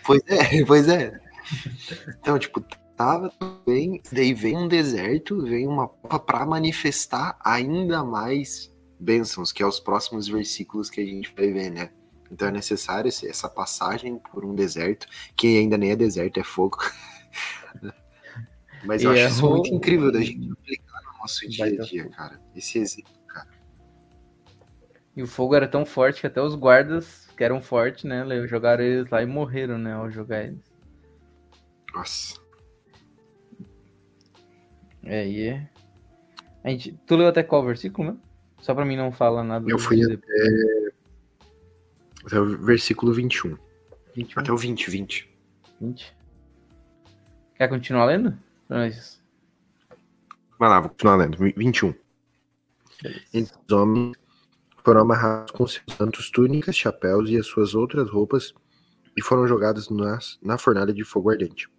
Pois 0.04 0.22
é, 0.28 0.64
pois 0.64 0.88
é. 0.88 1.20
Então, 2.20 2.38
tipo, 2.38 2.64
tava 2.96 3.32
bem, 3.66 4.00
daí 4.10 4.32
vem 4.32 4.56
um 4.56 4.68
deserto, 4.68 5.42
vem 5.42 5.66
uma 5.66 5.88
prova 5.88 6.18
para 6.18 6.46
manifestar 6.46 7.38
ainda 7.44 8.02
mais 8.02 8.72
bênçãos, 8.98 9.52
que 9.52 9.62
é 9.62 9.66
os 9.66 9.78
próximos 9.78 10.26
versículos 10.26 10.88
que 10.88 11.00
a 11.00 11.04
gente 11.04 11.32
vai 11.36 11.52
ver, 11.52 11.70
né? 11.70 11.90
Então 12.30 12.48
é 12.48 12.50
necessário 12.50 13.08
essa 13.08 13.48
passagem 13.48 14.18
por 14.32 14.44
um 14.44 14.54
deserto, 14.54 15.06
que 15.36 15.58
ainda 15.58 15.76
nem 15.78 15.92
é 15.92 15.96
deserto, 15.96 16.40
é 16.40 16.44
fogo. 16.44 16.78
Mas 18.84 19.02
eu 19.02 19.14
e 19.14 19.20
acho 19.20 19.22
é 19.22 19.30
isso 19.30 19.48
muito 19.48 19.72
incrível 19.72 20.10
da 20.10 20.20
gente 20.20 20.50
aplicar 20.50 21.02
no 21.02 21.18
nosso 21.18 21.48
dia 21.48 21.66
a 21.66 21.76
dia, 21.84 22.08
cara. 22.10 22.40
Esse 22.54 22.78
exemplo, 22.78 23.12
cara. 23.28 23.48
E 25.14 25.22
o 25.22 25.26
fogo 25.26 25.54
era 25.54 25.68
tão 25.68 25.84
forte 25.84 26.20
que 26.20 26.26
até 26.26 26.40
os 26.40 26.54
guardas, 26.54 27.28
que 27.36 27.44
eram 27.44 27.60
fortes, 27.60 28.04
né, 28.04 28.24
jogaram 28.46 28.82
eles 28.82 29.10
lá 29.10 29.22
e 29.22 29.26
morreram, 29.26 29.78
né, 29.78 29.94
ao 29.94 30.10
jogar 30.10 30.44
eles. 30.44 30.75
Nossa. 31.96 32.38
É, 35.02 35.26
e 35.26 35.48
é. 35.48 35.70
A 36.62 36.68
gente... 36.68 36.92
Tu 37.06 37.16
leu 37.16 37.28
até 37.28 37.42
qual 37.42 37.64
versículo, 37.64 38.12
né? 38.12 38.18
Só 38.60 38.74
pra 38.74 38.84
mim 38.84 38.96
não 38.96 39.10
fala 39.10 39.42
nada. 39.42 39.64
Eu 39.68 39.78
fui 39.78 40.02
até, 40.02 40.92
até 42.26 42.38
o 42.38 42.58
versículo 42.58 43.14
21. 43.14 43.56
21, 44.14 44.40
Até 44.40 44.52
o 44.52 44.56
20, 44.56 44.90
20. 44.90 45.30
20. 45.80 46.16
Quer 47.54 47.68
continuar 47.68 48.06
lendo? 48.06 48.36
Mas... 48.68 49.22
Vai 50.58 50.68
lá, 50.68 50.80
vou 50.80 50.90
continuar 50.90 51.16
lendo. 51.16 51.38
21. 51.38 51.94
Entre 53.32 53.54
os 53.66 53.72
homens 53.72 54.16
foram 54.84 55.00
amarrados 55.02 55.52
com 55.52 55.66
seus 55.66 55.84
santos 55.96 56.30
túnicas, 56.30 56.76
chapéus 56.76 57.30
e 57.30 57.38
as 57.38 57.46
suas 57.46 57.74
outras 57.74 58.10
roupas 58.10 58.54
e 59.16 59.22
foram 59.22 59.46
jogados 59.46 59.88
nas, 59.88 60.38
na 60.42 60.58
fornalha 60.58 60.92
de 60.92 61.04
fogo 61.04 61.30
ardente. 61.30 61.70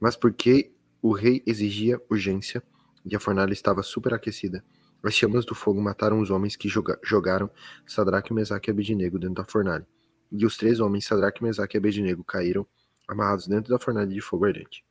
Mas 0.00 0.16
porque 0.16 0.72
o 1.02 1.12
rei 1.12 1.42
exigia 1.46 2.00
urgência 2.10 2.62
e 3.04 3.14
a 3.14 3.20
fornalha 3.20 3.52
estava 3.52 3.82
superaquecida, 3.82 4.64
as 5.02 5.14
chamas 5.14 5.44
do 5.44 5.54
fogo 5.54 5.80
mataram 5.80 6.20
os 6.20 6.30
homens 6.30 6.56
que 6.56 6.68
joga- 6.68 6.98
jogaram 7.02 7.50
Sadraque, 7.86 8.32
Mesaque 8.32 8.70
e 8.70 8.72
Abednego 8.72 9.18
dentro 9.18 9.36
da 9.36 9.44
fornalha. 9.44 9.86
E 10.32 10.44
os 10.44 10.56
três 10.56 10.80
homens, 10.80 11.06
Sadraque, 11.06 11.42
Mesaque 11.42 11.76
e 11.76 11.78
Abednego, 11.78 12.24
caíram 12.24 12.66
amarrados 13.06 13.46
dentro 13.46 13.70
da 13.70 13.78
fornalha 13.78 14.08
de 14.08 14.20
fogo 14.20 14.44
ardente. 14.44 14.84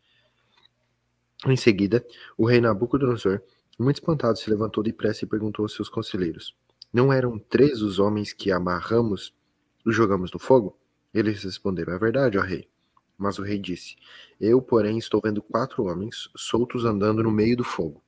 Em 1.46 1.56
seguida, 1.56 2.06
o 2.38 2.46
rei 2.46 2.60
Nabucodonosor 2.60 3.42
muito 3.80 3.96
espantado, 3.96 4.38
se 4.38 4.50
levantou 4.50 4.84
depressa 4.84 5.24
e 5.24 5.28
perguntou 5.28 5.64
aos 5.64 5.74
seus 5.74 5.88
conselheiros: 5.88 6.54
Não 6.92 7.14
eram 7.14 7.40
três 7.40 7.82
os 7.82 7.98
homens 7.98 8.34
que 8.34 8.52
amarramos 8.52 9.34
e 9.86 9.92
jogamos 9.92 10.34
no 10.34 10.40
fogo? 10.40 10.78
Eles 11.14 11.42
responderam: 11.44 11.94
É 11.94 11.98
verdade, 11.98 12.38
ó 12.38 12.42
rei. 12.42 12.68
Mas 13.20 13.38
o 13.38 13.44
rei 13.44 13.60
disse: 13.60 13.96
Eu, 14.40 14.62
porém, 14.62 14.98
estou 14.98 15.22
vendo 15.22 15.42
quatro 15.42 15.84
homens 15.84 16.30
soltos 16.36 16.86
andando 16.86 17.22
no 17.22 17.30
meio 17.30 17.58
do 17.58 17.64
fogo. 17.64 18.02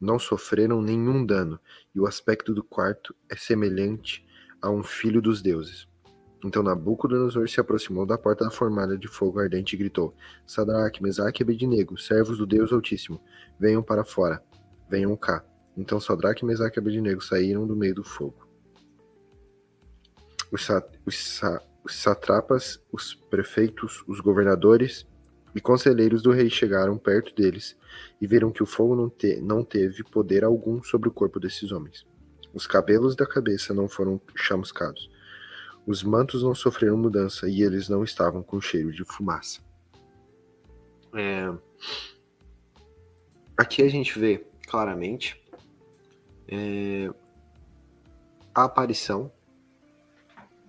Não 0.00 0.18
sofreram 0.18 0.82
nenhum 0.82 1.24
dano, 1.24 1.60
e 1.94 2.00
o 2.00 2.06
aspecto 2.06 2.52
do 2.52 2.64
quarto 2.64 3.14
é 3.28 3.36
semelhante 3.36 4.26
a 4.60 4.70
um 4.70 4.82
filho 4.82 5.20
dos 5.20 5.42
deuses. 5.42 5.86
Então 6.44 6.62
Nabucodonosor 6.62 7.48
se 7.48 7.60
aproximou 7.60 8.04
da 8.04 8.18
porta 8.18 8.44
da 8.44 8.50
fornalha 8.50 8.98
de 8.98 9.06
fogo 9.06 9.38
ardente 9.38 9.76
e 9.76 9.78
gritou: 9.78 10.12
Sadraque, 10.44 11.02
Mesaque 11.02 11.42
e 11.42 11.44
Abednego, 11.44 11.96
servos 11.96 12.38
do 12.38 12.46
Deus 12.46 12.72
Altíssimo, 12.72 13.20
venham 13.60 13.82
para 13.82 14.02
fora 14.02 14.42
venham 14.92 15.16
cá. 15.16 15.42
Então 15.74 15.98
Sadraque, 15.98 16.44
Mesaque 16.44 16.78
e 16.78 16.80
Abednego 16.80 17.24
saíram 17.24 17.66
do 17.66 17.74
meio 17.74 17.94
do 17.94 18.04
fogo. 18.04 18.46
Os, 20.50 20.66
sa 20.66 20.86
os, 21.06 21.16
sa 21.16 21.62
os 21.84 21.94
satrapas, 21.96 22.80
os 22.92 23.14
prefeitos, 23.14 24.04
os 24.06 24.20
governadores 24.20 25.06
e 25.54 25.60
conselheiros 25.60 26.22
do 26.22 26.30
rei 26.30 26.48
chegaram 26.48 26.96
perto 26.96 27.34
deles 27.34 27.76
e 28.20 28.26
viram 28.26 28.50
que 28.50 28.62
o 28.62 28.66
fogo 28.66 28.94
não, 28.96 29.10
te 29.10 29.40
não 29.40 29.64
teve 29.64 30.02
poder 30.04 30.44
algum 30.44 30.82
sobre 30.82 31.08
o 31.08 31.12
corpo 31.12 31.38
desses 31.38 31.72
homens. 31.72 32.06
Os 32.54 32.66
cabelos 32.66 33.16
da 33.16 33.26
cabeça 33.26 33.74
não 33.74 33.88
foram 33.88 34.20
chamuscados. 34.34 35.10
Os 35.86 36.02
mantos 36.02 36.42
não 36.42 36.54
sofreram 36.54 36.96
mudança 36.96 37.48
e 37.48 37.62
eles 37.62 37.88
não 37.88 38.04
estavam 38.04 38.42
com 38.42 38.60
cheiro 38.60 38.92
de 38.92 39.04
fumaça. 39.04 39.60
É... 41.14 41.52
Aqui 43.56 43.82
a 43.82 43.88
gente 43.88 44.18
vê 44.18 44.46
claramente 44.66 45.42
é, 46.48 47.10
a 48.54 48.64
aparição, 48.64 49.30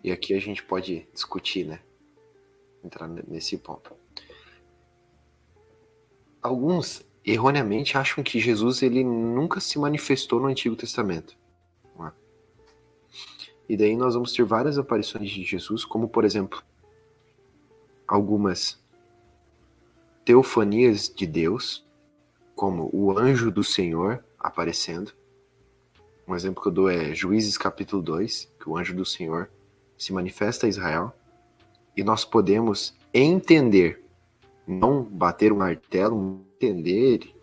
e 0.04 0.12
aqui 0.12 0.34
a 0.34 0.40
gente 0.40 0.62
pode 0.62 1.08
discutir, 1.14 1.66
né? 1.66 1.80
Entrar 2.84 3.08
nesse 3.08 3.58
ponto. 3.58 3.96
Alguns 6.42 7.06
erroneamente 7.24 7.98
acham 7.98 8.22
que 8.22 8.38
Jesus 8.40 8.82
ele 8.82 9.02
nunca 9.02 9.62
se 9.62 9.80
manifestou 9.80 10.42
no 10.42 10.48
Antigo 10.48 10.76
Testamento. 10.76 11.38
é? 12.02 12.12
E 13.70 13.78
daí 13.78 13.96
nós 13.96 14.14
vamos 14.14 14.34
ter 14.34 14.44
várias 14.44 14.78
aparições 14.78 15.30
de 15.30 15.42
Jesus, 15.44 15.86
como 15.86 16.10
por 16.10 16.26
exemplo, 16.26 16.62
algumas 18.06 18.78
teofanias 20.26 21.08
de 21.08 21.26
Deus, 21.26 21.86
como 22.54 22.90
o 22.94 23.18
anjo 23.18 23.50
do 23.50 23.64
Senhor 23.64 24.24
aparecendo. 24.38 25.14
Um 26.28 26.36
exemplo 26.36 26.62
que 26.62 26.68
eu 26.68 26.74
dou 26.74 26.90
é 26.90 27.16
Juízes 27.16 27.58
capítulo 27.58 28.02
2, 28.02 28.54
que 28.60 28.70
o 28.70 28.78
anjo 28.78 28.94
do 28.94 29.06
Senhor 29.06 29.50
se 29.98 30.14
manifesta 30.14 30.66
a 30.66 30.70
Israel. 30.70 31.14
E 31.96 32.04
nós 32.04 32.26
podemos 32.26 32.96
entender, 33.14 34.04
não 34.68 35.04
bater 35.04 35.52
um 35.52 35.58
martelo, 35.58 36.46
entender 36.56 37.34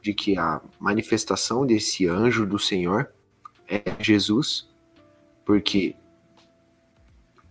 de 0.00 0.14
que 0.14 0.38
a 0.38 0.60
manifestação 0.78 1.66
desse 1.66 2.06
anjo 2.06 2.46
do 2.46 2.58
Senhor 2.58 3.12
é 3.68 3.82
Jesus, 4.02 4.68
porque 5.44 5.94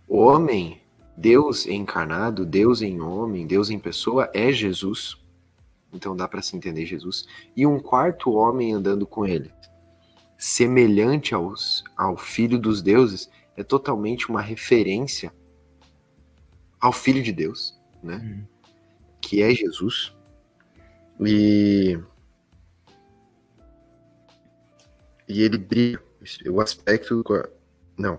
homem, 0.08 0.80
Deus 1.16 1.66
encarnado, 1.66 2.44
Deus 2.44 2.82
em 2.82 3.00
homem, 3.00 3.46
Deus 3.46 3.70
em 3.70 3.78
pessoa 3.78 4.30
é 4.34 4.50
Jesus. 4.52 5.16
Então 5.92 6.16
dá 6.16 6.26
para 6.26 6.42
se 6.42 6.56
entender 6.56 6.86
Jesus. 6.86 7.26
E 7.56 7.66
um 7.66 7.78
quarto 7.78 8.32
homem 8.32 8.72
andando 8.72 9.06
com 9.06 9.26
ele, 9.26 9.52
semelhante 10.36 11.34
aos, 11.34 11.84
ao 11.96 12.16
Filho 12.16 12.58
dos 12.58 12.82
Deuses, 12.82 13.30
é 13.60 13.64
totalmente 13.64 14.28
uma 14.28 14.40
referência 14.40 15.32
ao 16.80 16.92
Filho 16.92 17.22
de 17.22 17.32
Deus, 17.32 17.78
né? 18.02 18.16
Uhum. 18.16 18.46
Que 19.20 19.42
é 19.42 19.54
Jesus. 19.54 20.16
E. 21.20 21.98
E 25.28 25.42
ele 25.42 25.58
brilha. 25.58 26.02
O 26.50 26.60
aspecto. 26.60 27.22
Não. 27.96 28.18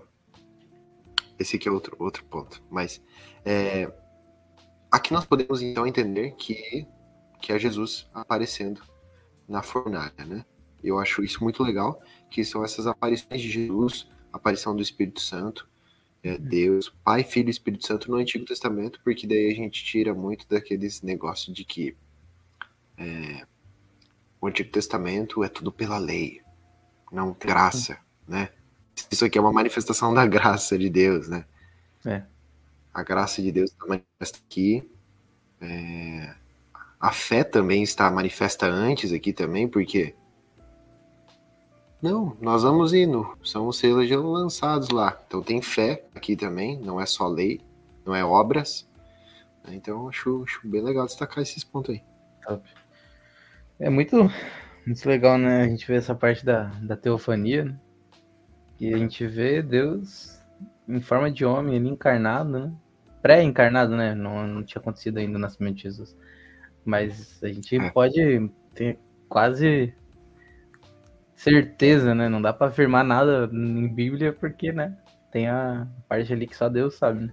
Esse 1.38 1.56
aqui 1.56 1.68
é 1.68 1.72
outro, 1.72 1.96
outro 1.98 2.24
ponto. 2.24 2.62
Mas. 2.70 3.02
É, 3.44 3.92
aqui 4.90 5.12
nós 5.12 5.24
podemos 5.24 5.60
então 5.60 5.86
entender 5.86 6.32
que 6.32 6.86
que 7.40 7.52
é 7.52 7.58
Jesus 7.58 8.08
aparecendo 8.14 8.80
na 9.48 9.62
fornalha, 9.62 10.24
né? 10.24 10.44
Eu 10.82 10.98
acho 10.98 11.24
isso 11.24 11.42
muito 11.42 11.62
legal, 11.62 12.00
que 12.30 12.44
são 12.44 12.64
essas 12.64 12.86
aparições 12.86 13.40
de 13.40 13.50
Jesus, 13.50 14.08
aparição 14.32 14.74
do 14.74 14.82
Espírito 14.82 15.20
Santo, 15.20 15.68
é, 16.22 16.38
Deus, 16.38 16.88
Pai, 17.04 17.24
Filho 17.24 17.48
e 17.48 17.50
Espírito 17.50 17.86
Santo 17.86 18.10
no 18.10 18.16
Antigo 18.16 18.44
Testamento, 18.44 19.00
porque 19.02 19.26
daí 19.26 19.50
a 19.50 19.54
gente 19.54 19.84
tira 19.84 20.14
muito 20.14 20.46
daqueles 20.48 21.02
negócios 21.02 21.54
de 21.54 21.64
que 21.64 21.96
é, 22.96 23.44
o 24.40 24.46
Antigo 24.46 24.70
Testamento 24.70 25.42
é 25.42 25.48
tudo 25.48 25.72
pela 25.72 25.98
lei, 25.98 26.40
não 27.10 27.32
graça, 27.32 27.98
né? 28.26 28.50
Isso 29.10 29.24
aqui 29.24 29.38
é 29.38 29.40
uma 29.40 29.52
manifestação 29.52 30.14
da 30.14 30.26
graça 30.26 30.78
de 30.78 30.88
Deus, 30.88 31.28
né? 31.28 31.44
É. 32.04 32.22
A 32.92 33.02
graça 33.02 33.42
de 33.42 33.50
Deus 33.50 33.70
está 33.70 33.86
manifesta 33.86 34.38
aqui. 34.44 34.88
É, 35.60 36.34
a 37.00 37.12
fé 37.12 37.42
também 37.42 37.82
está 37.82 38.10
manifesta 38.10 38.66
antes 38.66 39.12
aqui 39.12 39.32
também, 39.32 39.66
porque 39.66 40.14
não, 42.02 42.36
nós 42.40 42.64
vamos 42.64 42.92
indo, 42.92 43.36
são 43.44 43.68
os 43.68 43.78
selos 43.78 44.08
já 44.08 44.18
lançados 44.18 44.88
lá. 44.90 45.16
Então 45.26 45.40
tem 45.42 45.62
fé 45.62 46.04
aqui 46.14 46.34
também, 46.34 46.78
não 46.80 47.00
é 47.00 47.06
só 47.06 47.28
lei, 47.28 47.60
não 48.04 48.14
é 48.14 48.24
obras. 48.24 48.88
Então 49.68 50.08
acho, 50.08 50.42
acho 50.42 50.60
bem 50.68 50.82
legal 50.82 51.06
destacar 51.06 51.40
esses 51.42 51.62
pontos 51.62 51.94
aí. 51.94 52.02
Top. 52.44 52.68
É 53.78 53.88
muito, 53.88 54.16
muito 54.84 55.08
legal, 55.08 55.38
né? 55.38 55.62
A 55.62 55.68
gente 55.68 55.86
vê 55.86 55.94
essa 55.94 56.14
parte 56.14 56.44
da, 56.44 56.64
da 56.82 56.96
teofania, 56.96 57.64
né? 57.66 57.78
E 58.80 58.92
a 58.92 58.98
gente 58.98 59.24
vê 59.26 59.62
Deus 59.62 60.40
em 60.88 61.00
forma 61.00 61.30
de 61.30 61.44
homem, 61.44 61.76
ele 61.76 61.88
encarnado, 61.88 62.50
né? 62.50 62.72
Pré-encarnado, 63.22 63.96
né? 63.96 64.14
Não, 64.14 64.44
não 64.48 64.64
tinha 64.64 64.80
acontecido 64.80 65.18
ainda 65.18 65.38
o 65.38 65.40
nascimento 65.40 65.76
de 65.76 65.82
Jesus. 65.84 66.16
Mas 66.84 67.40
a 67.44 67.46
gente 67.46 67.76
É. 67.76 67.90
pode 67.90 68.50
ter 68.74 68.98
quase 69.28 69.94
certeza, 71.42 72.14
né? 72.14 72.28
Não 72.28 72.40
dá 72.40 72.52
pra 72.52 72.68
afirmar 72.68 73.04
nada 73.04 73.48
em 73.52 73.88
Bíblia 73.88 74.32
porque, 74.32 74.72
né? 74.72 74.96
Tem 75.30 75.48
a 75.48 75.86
parte 76.08 76.32
ali 76.32 76.46
que 76.46 76.56
só 76.56 76.68
Deus 76.68 76.94
sabe, 76.94 77.26
né? 77.26 77.32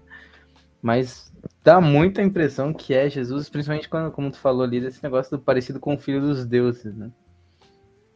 Mas 0.81 1.31
dá 1.63 1.79
muita 1.81 2.21
impressão 2.21 2.73
que 2.73 2.93
é 2.93 3.09
Jesus, 3.09 3.49
principalmente 3.49 3.89
quando, 3.89 4.11
como 4.11 4.31
tu 4.31 4.37
falou 4.39 4.63
ali, 4.63 4.79
desse 4.79 5.03
negócio 5.03 5.37
do 5.37 5.43
parecido 5.43 5.79
com 5.79 5.95
o 5.95 5.99
filho 5.99 6.21
dos 6.21 6.45
deuses, 6.45 6.95
né? 6.95 7.11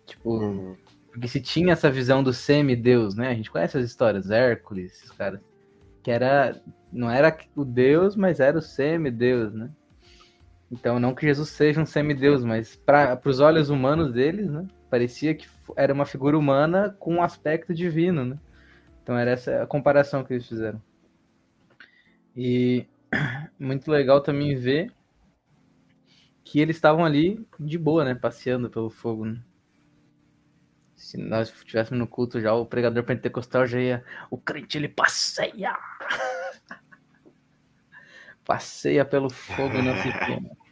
Tipo, 0.06 0.38
Uhum. 0.38 0.76
porque 1.12 1.28
se 1.28 1.40
tinha 1.42 1.74
essa 1.74 1.92
visão 1.92 2.24
do 2.24 2.34
semideus, 2.34 3.16
né? 3.16 3.30
A 3.30 3.34
gente 3.36 3.52
conhece 3.52 3.78
as 3.78 3.86
histórias, 3.86 4.32
Hércules, 4.32 4.94
esses 4.94 5.12
caras. 5.12 5.40
Que 6.02 6.12
era. 6.12 6.62
Não 6.92 7.10
era 7.10 7.36
o 7.56 7.64
deus, 7.66 8.16
mas 8.16 8.40
era 8.40 8.58
o 8.58 8.62
semideus, 8.62 9.54
né? 9.54 9.70
Então, 10.72 11.00
não 11.00 11.14
que 11.14 11.26
Jesus 11.26 11.50
seja 11.50 11.82
um 11.82 11.86
semideus, 11.86 12.44
mas 12.44 12.76
para 12.76 13.20
os 13.26 13.40
olhos 13.40 13.70
humanos 13.70 14.12
deles, 14.12 14.50
né? 14.50 14.66
Parecia 14.94 15.34
que 15.34 15.48
era 15.76 15.92
uma 15.92 16.06
figura 16.06 16.38
humana 16.38 16.96
com 17.00 17.16
um 17.16 17.24
aspecto 17.24 17.74
divino, 17.74 18.24
né? 18.24 18.40
Então, 19.02 19.18
era 19.18 19.32
essa 19.32 19.64
a 19.64 19.66
comparação 19.66 20.24
que 20.24 20.32
eles 20.32 20.48
fizeram. 20.48 20.80
E 22.36 22.86
muito 23.58 23.90
legal 23.90 24.22
também 24.22 24.56
ver 24.56 24.94
que 26.44 26.60
eles 26.60 26.76
estavam 26.76 27.04
ali 27.04 27.44
de 27.60 27.76
boa, 27.76 28.06
né? 28.06 28.14
Passeando 28.14 28.70
pelo 28.70 28.92
fogo, 28.92 29.26
né? 29.26 29.42
Se 30.96 31.18
nós 31.18 31.50
estivéssemos 31.50 32.00
no 32.00 32.08
culto 32.08 32.40
já, 32.40 32.54
o 32.54 32.64
pregador 32.64 33.04
pentecostal 33.04 33.66
já 33.66 33.82
ia. 33.82 34.06
O 34.30 34.38
crente 34.38 34.78
ele 34.78 34.90
passeia! 34.90 35.76
passeia 38.46 39.04
pelo 39.04 39.32
fogo 39.32 39.76
e 39.76 39.82
não 39.82 39.96
se 39.96 40.20
queima. 40.20 40.63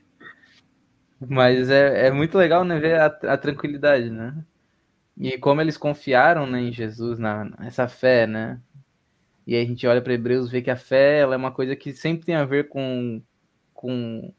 Mas 1.30 1.70
é, 1.70 2.08
é 2.08 2.12
muito 2.12 2.38
legal 2.38 2.64
né, 2.64 2.80
ver 2.80 3.00
a, 3.00 3.06
a 3.06 3.38
tranquilidade, 3.38 4.10
né? 4.10 4.44
E 5.18 5.38
como 5.38 5.62
eles 5.62 5.78
confiaram 5.78 6.48
né, 6.48 6.62
em 6.62 6.72
Jesus, 6.72 7.20
na, 7.20 7.46
nessa 7.60 7.88
fé, 7.88 8.26
né? 8.26 8.60
E 9.46 9.56
aí 9.56 9.64
a 9.64 9.66
gente 9.68 9.86
olha 9.88 10.02
para 10.02 10.14
Hebreus 10.14 10.48
e 10.48 10.52
vê 10.52 10.62
que 10.62 10.72
a 10.72 10.76
fé 10.76 11.20
ela 11.20 11.36
é 11.36 11.38
uma 11.38 11.52
coisa 11.52 11.76
que 11.76 11.94
sempre 11.94 12.26
tem 12.26 12.36
a 12.36 12.46
ver 12.46 12.70
com, 12.70 13.22
com 13.74 14.34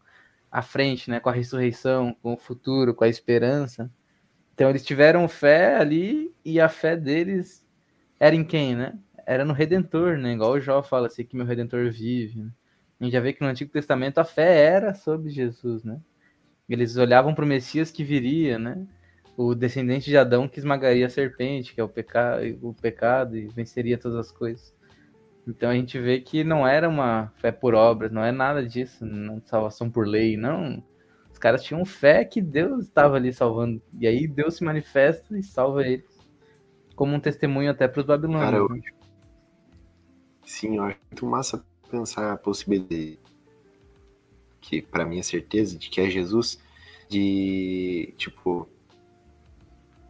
a 0.51 0.63
frente, 0.63 1.11
né? 1.11 1.21
Com 1.21 1.29
a 1.29 1.33
ressurreição, 1.33 2.17
com 2.23 2.35
o 2.35 2.39
futuro, 2.39 2.95
com 2.95 3.05
a 3.05 3.09
esperança. 3.09 3.91
Então 4.55 4.71
eles 4.71 4.85
tiveram 4.85 5.29
fé 5.29 5.77
ali 5.77 6.35
e 6.45 6.61
a 6.61 6.69
fé 6.69 6.97
deles 6.97 7.65
era 8.19 8.35
em 8.35 8.45
quem, 8.45 8.75
né? 8.77 8.99
Era 9.27 9.45
no 9.45 9.53
Redentor, 9.53 10.19
né? 10.19 10.33
Igual 10.33 10.53
o 10.53 10.61
Jó 10.61 10.83
fala 10.83 11.07
assim 11.07 11.25
que 11.25 11.37
meu 11.37 11.47
Redentor 11.47 11.91
vive. 11.93 12.41
Né? 12.43 12.51
A 13.01 13.05
gente 13.05 13.13
já 13.13 13.21
vê 13.21 13.33
que 13.33 13.43
no 13.43 13.49
Antigo 13.49 13.71
Testamento 13.73 14.19
a 14.19 14.25
fé 14.25 14.65
era 14.65 14.95
sobre 14.95 15.31
Jesus, 15.31 15.85
né? 15.85 16.01
Eles 16.69 16.97
olhavam 16.97 17.35
para 17.35 17.45
o 17.45 17.49
Messias 17.49 17.91
que 17.91 18.05
viria, 18.05 18.59
né? 18.59 18.87
O 19.37 19.55
descendente 19.55 20.11
de 20.11 20.17
Adão 20.17 20.49
que 20.49 20.59
esmagaria 20.59 21.07
a 21.07 21.11
serpente, 21.11 21.75
que 21.75 21.81
é 21.81 21.85
o, 21.85 21.89
peca... 21.89 22.39
o 22.61 22.75
pecado, 22.75 23.37
e 23.37 23.47
venceria 23.49 23.99
todas 23.99 24.19
as 24.19 24.33
coisas. 24.33 24.75
Então 25.47 25.71
a 25.71 25.75
gente 25.75 25.99
vê 25.99 26.21
que 26.21 26.45
não 26.45 26.67
era 26.67 26.89
uma 26.89 27.33
fé 27.37 27.51
por 27.51 27.75
obras, 27.75 28.13
não 28.13 28.25
é 28.25 28.31
nada 28.31 28.65
disso, 28.65 29.05
não 29.05 29.41
salvação 29.45 29.91
por 29.91 30.07
lei, 30.07 30.37
não. 30.37 30.83
Os 31.33 31.39
caras 31.39 31.65
tinham 31.65 31.85
fé 31.85 32.25
que 32.25 32.41
Deus 32.41 32.85
estava 32.85 33.17
ali 33.17 33.33
salvando. 33.33 33.83
E 33.99 34.07
aí 34.07 34.29
Deus 34.29 34.57
se 34.57 34.65
manifesta 34.65 35.37
e 35.37 35.43
salva 35.43 35.87
eles. 35.87 36.07
Como 36.95 37.15
um 37.15 37.21
testemunho 37.21 37.71
até 37.71 37.89
para 37.89 38.01
os 38.01 38.07
babilônios. 38.07 38.45
Cara, 38.45 38.57
eu... 38.59 38.69
Né? 38.69 38.83
Sim, 40.45 40.77
eu 40.77 40.85
acho 40.85 40.99
muito 41.11 41.27
massa 41.27 41.65
pensar 41.91 42.33
a 42.33 42.37
possibilidade 42.37 43.19
que 44.63 44.81
para 44.81 45.05
mim 45.05 45.19
é 45.19 45.23
certeza 45.23 45.77
de 45.77 45.91
que 45.91 46.01
é 46.01 46.09
Jesus 46.09 46.59
de 47.09 48.15
tipo 48.17 48.67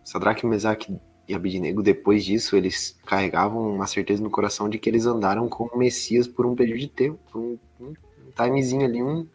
Sadraque, 0.04 0.46
Mesaque 0.46 0.96
e 1.26 1.34
Abidnego 1.34 1.82
depois 1.82 2.24
disso 2.24 2.54
eles 2.54 2.96
carregavam 3.04 3.74
uma 3.74 3.86
certeza 3.86 4.22
no 4.22 4.30
coração 4.30 4.68
de 4.68 4.78
que 4.78 4.88
eles 4.88 5.06
andaram 5.06 5.48
com 5.48 5.64
o 5.64 5.76
Messias 5.78 6.28
por 6.28 6.46
um 6.46 6.54
período 6.54 6.80
de 6.80 6.88
tempo, 6.88 7.18
um, 7.34 7.58
um 7.80 7.94
timezinho 8.36 8.84
ali, 8.84 9.02
um 9.02 9.26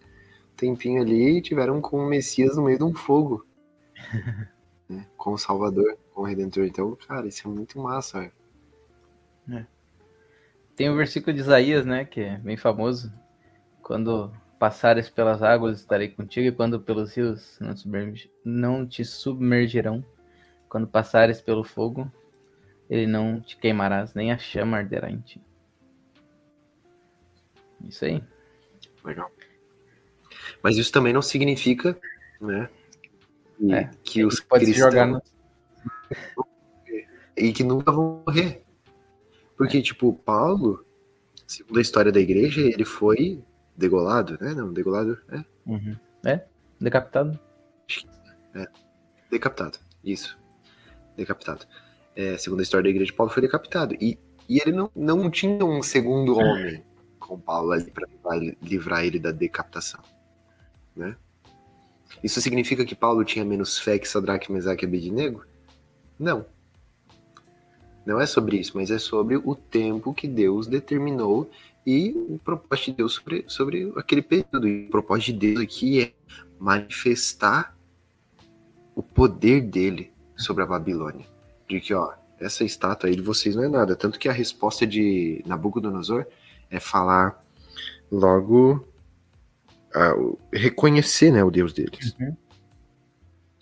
tempinho 0.56 1.02
ali 1.02 1.38
e 1.38 1.42
tiveram 1.42 1.82
com 1.82 1.98
o 1.98 2.08
Messias 2.08 2.56
no 2.56 2.64
meio 2.64 2.78
de 2.78 2.84
um 2.84 2.94
fogo. 2.94 3.46
né? 4.88 5.06
Com 5.18 5.34
o 5.34 5.38
Salvador, 5.38 5.98
com 6.14 6.22
o 6.22 6.26
Redentor. 6.26 6.66
Então, 6.66 6.96
cara, 7.08 7.28
isso 7.28 7.48
é 7.48 7.52
muito 7.52 7.80
massa. 7.80 8.32
É. 9.50 9.66
Tem 10.76 10.90
o 10.90 10.94
um 10.94 10.98
versículo 10.98 11.34
de 11.34 11.42
Isaías, 11.42 11.86
né, 11.86 12.06
que 12.06 12.22
é 12.22 12.38
bem 12.38 12.58
famoso. 12.58 13.12
Quando 13.82 14.32
passares 14.60 15.10
pelas 15.10 15.44
águas, 15.44 15.80
estarei 15.80 16.10
contigo, 16.10 16.48
e 16.48 16.52
quando 16.52 16.80
pelos 16.80 17.16
rios 17.16 17.58
não, 17.60 17.76
não 18.44 18.88
te 18.88 19.06
submergirão. 19.06 20.04
Quando 20.68 20.88
passares 20.88 21.40
pelo 21.40 21.64
fogo, 21.64 22.12
ele 22.90 23.08
não 23.08 23.40
te 23.40 23.58
queimarás, 23.58 24.14
nem 24.14 24.32
a 24.32 24.38
chama 24.38 24.78
arderá 24.78 25.10
em 25.10 25.20
ti. 25.20 25.42
Isso 27.86 28.06
aí. 28.06 28.24
Legal. 29.04 29.32
Mas 30.62 30.78
isso 30.78 30.92
também 30.92 31.14
não 31.14 31.22
significa, 31.22 31.98
né, 32.42 32.70
que, 33.58 33.74
é, 33.74 33.90
que 34.04 34.26
os 34.26 34.40
cristãos 34.40 34.76
jogar 34.76 35.06
no... 35.06 35.22
e 37.36 37.54
que 37.54 37.64
nunca 37.64 37.92
vão 37.92 38.24
morrer. 38.26 38.64
Porque, 39.56 39.78
é. 39.78 39.82
tipo, 39.82 40.14
Paulo, 40.14 40.86
segundo 41.46 41.78
a 41.78 41.82
história 41.82 42.12
da 42.12 42.20
igreja, 42.20 42.62
ele 42.62 42.86
foi 42.86 43.44
degolado, 43.78 44.38
né? 44.42 44.54
Não, 44.54 44.74
degolado, 44.74 45.18
é? 45.30 45.44
Uhum. 45.66 45.96
É, 46.26 46.44
decapitado. 46.82 47.40
É, 48.56 48.68
decapitado, 49.30 49.78
isso. 50.04 50.38
Decapitado. 51.16 51.66
É, 52.16 52.38
segundo 52.38 52.60
a 52.60 52.64
história 52.64 52.84
da 52.84 52.90
igreja, 52.90 53.14
Paulo 53.14 53.32
foi 53.32 53.42
decapitado. 53.42 53.96
E, 54.02 54.18
e 54.50 54.60
ele 54.60 54.72
não, 54.72 54.92
não 54.96 55.30
tinha 55.30 55.64
um 55.64 55.84
segundo 55.84 56.38
homem 56.38 56.84
com 57.20 57.40
Paulo 57.40 57.72
ali 57.72 57.92
para 57.92 58.08
livrar 58.62 59.06
ele 59.06 59.20
da 59.20 59.32
decapitação, 59.32 60.02
né? 60.96 61.16
Isso 62.24 62.42
significa 62.42 62.86
que 62.86 62.96
Paulo 62.96 63.24
tinha 63.24 63.46
menos 63.46 63.78
fé 63.78 64.00
que 64.00 64.08
Sadraque, 64.08 64.52
Mesaque 64.52 64.86
e 64.86 64.88
Abednego? 64.88 65.46
Não. 66.18 66.46
Não 68.06 68.20
é 68.20 68.26
sobre 68.26 68.58
isso, 68.58 68.72
mas 68.76 68.90
é 68.90 68.98
sobre 68.98 69.36
o 69.36 69.54
tempo 69.54 70.14
que 70.14 70.28
Deus 70.28 70.66
determinou 70.66 71.52
e 71.88 72.12
o 72.28 72.38
propósito 72.38 72.92
de 72.92 72.98
Deus 72.98 73.14
sobre, 73.14 73.46
sobre 73.48 73.94
aquele 73.96 74.22
período. 74.22 74.68
E 74.68 74.88
o 74.88 74.90
propósito 74.90 75.32
de 75.32 75.54
Deus 75.54 75.62
aqui 75.62 76.02
é 76.02 76.14
manifestar 76.60 77.78
o 78.94 79.02
poder 79.02 79.62
dele 79.62 80.12
sobre 80.36 80.64
a 80.64 80.68
Babilônia. 80.68 81.26
De 81.66 81.80
que, 81.80 81.94
ó, 81.94 82.14
essa 82.42 82.66
estátua 82.66 83.10
aí 83.10 83.16
de 83.16 83.22
vocês 83.22 83.56
não 83.56 83.64
é 83.64 83.70
nada. 83.70 83.96
Tanto 83.96 84.20
que 84.20 84.28
a 84.28 84.34
resposta 84.34 84.86
de 84.86 85.42
Nabucodonosor 85.48 86.26
é 86.70 86.78
falar 86.78 87.42
logo. 88.12 88.86
Uh, 89.96 90.38
reconhecer 90.52 91.32
né, 91.32 91.42
o 91.42 91.50
Deus 91.50 91.72
deles. 91.72 92.14
Uhum. 92.20 92.36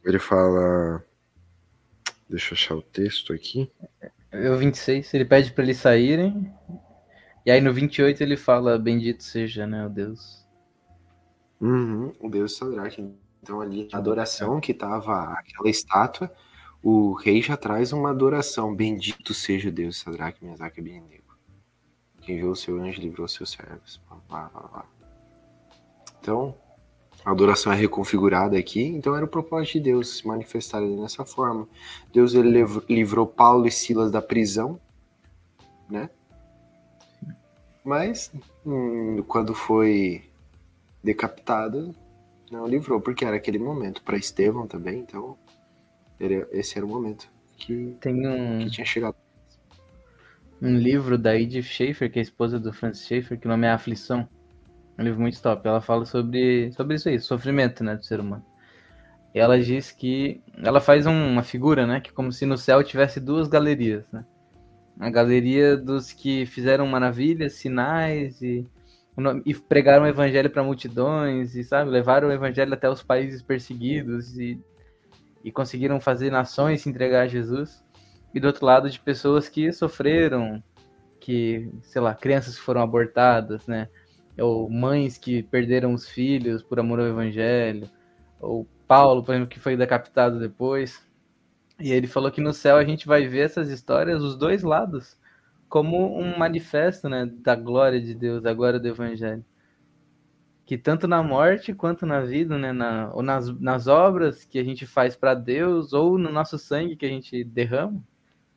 Ele 0.04 0.18
fala. 0.18 1.06
Deixa 2.28 2.54
eu 2.54 2.56
achar 2.56 2.76
o 2.76 2.82
texto 2.82 3.32
aqui. 3.32 3.72
O 4.34 4.58
26, 4.58 5.14
ele 5.14 5.26
pede 5.26 5.52
para 5.52 5.64
eles 5.64 5.78
saírem. 5.78 6.52
E 7.46 7.52
aí 7.52 7.62
no 7.62 7.72
28 7.72 8.22
ele 8.22 8.36
fala: 8.36 8.78
Bendito 8.80 9.24
seja, 9.24 9.68
né, 9.68 9.86
o 9.86 9.90
Deus. 9.90 10.46
Uhum, 11.62 12.12
o 12.20 12.30
Deus 12.30 12.58
Sadraque. 12.58 13.08
Então 13.42 13.62
ali 13.62 13.88
a 13.94 13.98
adoração 13.98 14.60
que 14.60 14.74
tava 14.74 15.34
aquela 15.34 15.70
estátua, 15.70 16.32
o 16.82 17.14
rei 17.14 17.42
já 17.42 17.56
traz 17.56 17.94
uma 17.94 18.10
adoração. 18.10 18.76
Bendito 18.76 19.34
seja 19.34 19.70
o 19.70 19.72
Deus 19.72 20.00
Sadraque, 20.00 20.44
Mesaque 20.44 20.80
e 20.80 20.82
Abednego. 20.82 21.26
Quem 22.22 22.38
viu 22.38 22.50
o 22.50 22.56
seu 22.56 22.82
anjo 22.82 23.00
livrou 23.00 23.28
seus 23.28 23.52
servos. 23.52 24.02
Então, 26.20 26.56
a 27.24 27.30
adoração 27.30 27.72
é 27.72 27.76
reconfigurada 27.76 28.58
aqui, 28.58 28.82
então 28.82 29.16
era 29.16 29.26
o 29.26 29.28
propósito 29.28 29.74
de 29.74 29.82
Deus 29.82 30.18
se 30.18 30.28
manifestar 30.28 30.82
dessa 30.82 31.24
forma. 31.24 31.68
Deus 32.12 32.34
ele 32.34 32.64
livrou 32.90 33.28
Paulo 33.28 33.68
e 33.68 33.72
Silas 33.72 34.12
da 34.12 34.24
prisão, 34.24 34.80
né? 35.88 36.10
Mas 37.86 38.32
hum, 38.66 39.24
quando 39.28 39.54
foi 39.54 40.24
decapitado, 41.04 41.96
não 42.52 42.68
livrou, 42.68 43.00
porque 43.00 43.24
era 43.24 43.38
aquele 43.38 43.60
momento 43.60 44.02
para 44.02 44.18
Estevão 44.18 44.68
também, 44.68 45.00
então 45.00 45.38
esse 46.52 46.78
era 46.78 46.86
o 46.86 46.90
momento 46.90 47.30
que, 47.58 47.96
Tem 48.00 48.28
um... 48.28 48.60
que 48.60 48.72
tinha 48.72 48.86
chegado. 48.86 49.16
Um 50.62 50.78
livro 50.78 51.18
da 51.18 51.36
Edith 51.36 51.64
Schaefer, 51.64 52.12
que 52.12 52.18
é 52.18 52.22
a 52.22 52.24
esposa 52.24 52.60
do 52.60 52.74
Francis 52.74 53.06
Schaefer, 53.06 53.40
que 53.40 53.46
o 53.46 53.50
nome 53.50 53.68
é 53.68 53.72
Aflição 53.72 54.28
um 54.98 55.04
livro 55.04 55.22
muito 55.22 55.42
top. 55.42 55.68
Ela 55.68 55.82
fala 55.82 56.06
sobre, 56.06 56.72
sobre 56.72 56.96
isso 56.96 57.10
aí, 57.10 57.20
sofrimento, 57.20 57.84
né, 57.84 57.96
do 57.96 58.06
ser 58.06 58.20
humano. 58.20 58.46
E 59.34 59.40
ela 59.40 59.60
diz 59.60 59.92
que 59.92 60.42
ela 60.64 60.80
faz 60.80 61.06
um, 61.06 61.28
uma 61.28 61.44
figura, 61.44 61.86
né, 61.86 62.00
que 62.00 62.12
como 62.12 62.32
se 62.32 62.46
no 62.46 62.58
céu 62.58 62.84
tivesse 62.84 63.20
duas 63.20 63.48
galerias, 63.48 64.06
né? 64.12 64.26
A 65.00 65.10
galeria 65.10 65.76
dos 65.76 66.12
que 66.12 66.46
fizeram 66.46 66.88
maravilhas, 66.88 67.54
sinais 67.54 68.42
e, 68.42 68.66
e 69.46 69.54
pregaram 69.54 70.06
o 70.06 70.08
evangelho 70.08 70.50
para 70.50 70.64
multidões 70.64 71.56
e 71.56 71.64
sabe, 71.64 71.90
levaram 71.90 72.30
o 72.30 72.32
evangelho 72.32 72.74
até 72.74 72.90
os 72.90 73.04
países 73.04 73.42
perseguidos 73.42 74.38
e, 74.38 74.60
e 75.44 75.52
conseguiram 75.52 76.00
fazer 76.00 76.32
nações 76.32 76.82
se 76.82 76.90
entregar 76.90 77.24
a 77.24 77.28
Jesus. 77.28 77.84
E 78.34 78.40
do 78.40 78.48
outro 78.48 78.66
lado 78.66 78.90
de 78.90 79.00
pessoas 79.00 79.50
que 79.50 79.72
sofreram, 79.72 80.64
que, 81.20 81.70
sei 81.82 82.02
lá, 82.02 82.14
crianças 82.14 82.56
que 82.56 82.62
foram 82.62 82.82
abortadas, 82.82 83.66
né? 83.68 83.90
ou 84.38 84.70
mães 84.70 85.18
que 85.18 85.44
perderam 85.44 85.94
os 85.94 86.08
filhos 86.08 86.62
por 86.62 86.80
amor 86.80 87.00
ao 87.00 87.08
evangelho, 87.08 87.90
ou 88.40 88.68
Paulo, 88.88 89.24
por 89.24 89.34
exemplo, 89.34 89.50
que 89.50 89.60
foi 89.60 89.76
decapitado 89.76 90.40
depois. 90.40 91.02
E 91.80 91.92
ele 91.92 92.08
falou 92.08 92.32
que 92.32 92.42
no 92.42 92.54
céu 92.54 92.78
a 92.78 92.86
gente 92.86 93.06
vai 93.06 93.28
ver 93.28 93.40
essas 93.40 93.70
histórias, 93.70 94.24
os 94.24 94.38
dois 94.38 94.64
lados, 94.64 95.18
como 95.68 96.18
um 96.18 96.38
manifesto 96.38 97.10
né, 97.10 97.26
da 97.26 97.56
glória 97.56 98.00
de 98.02 98.14
Deus, 98.14 98.42
da 98.42 98.54
glória 98.54 98.80
do 98.80 98.88
evangelho. 98.88 99.44
Que 100.66 100.78
tanto 100.78 101.08
na 101.08 101.22
morte 101.22 101.74
quanto 101.74 102.06
na 102.06 102.22
vida, 102.22 102.58
né, 102.58 102.72
na, 102.72 103.12
ou 103.14 103.22
nas, 103.22 103.50
nas 103.60 103.88
obras 103.88 104.46
que 104.46 104.58
a 104.58 104.64
gente 104.64 104.86
faz 104.86 105.16
para 105.16 105.34
Deus, 105.34 105.94
ou 105.94 106.18
no 106.18 106.32
nosso 106.32 106.58
sangue 106.58 106.96
que 106.96 107.06
a 107.06 107.10
gente 107.10 107.44
derrama, 107.44 108.02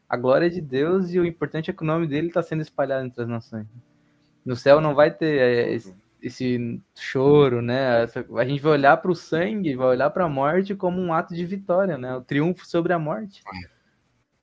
a 0.09 0.16
glória 0.16 0.49
de 0.49 0.61
Deus 0.61 1.12
e 1.12 1.19
o 1.19 1.27
importante 1.27 1.71
é 1.71 1.75
que 1.75 1.83
o 1.83 1.87
nome 1.87 2.07
dele 2.07 2.29
está 2.29 2.43
sendo 2.43 2.62
espalhado 2.62 3.05
entre 3.05 3.23
as 3.23 3.29
nações. 3.29 3.66
No 4.45 4.57
céu 4.57 4.81
não 4.81 4.95
vai 4.95 5.11
ter 5.11 5.39
é, 5.39 5.79
esse, 6.23 6.81
choro, 6.95 7.62
né? 7.62 8.03
A 8.03 8.45
gente 8.45 8.61
vai 8.61 8.73
olhar 8.73 8.97
para 8.97 9.11
o 9.11 9.14
sangue, 9.14 9.77
vai 9.77 9.89
olhar 9.89 10.11
para 10.11 10.25
a 10.25 10.29
morte 10.29 10.75
como 10.75 11.01
um 11.01 11.12
ato 11.12 11.35
de 11.35 11.45
vitória, 11.45 11.97
né? 11.99 12.14
O 12.16 12.23
triunfo 12.23 12.66
sobre 12.66 12.93
a 12.93 12.99
morte. 12.99 13.43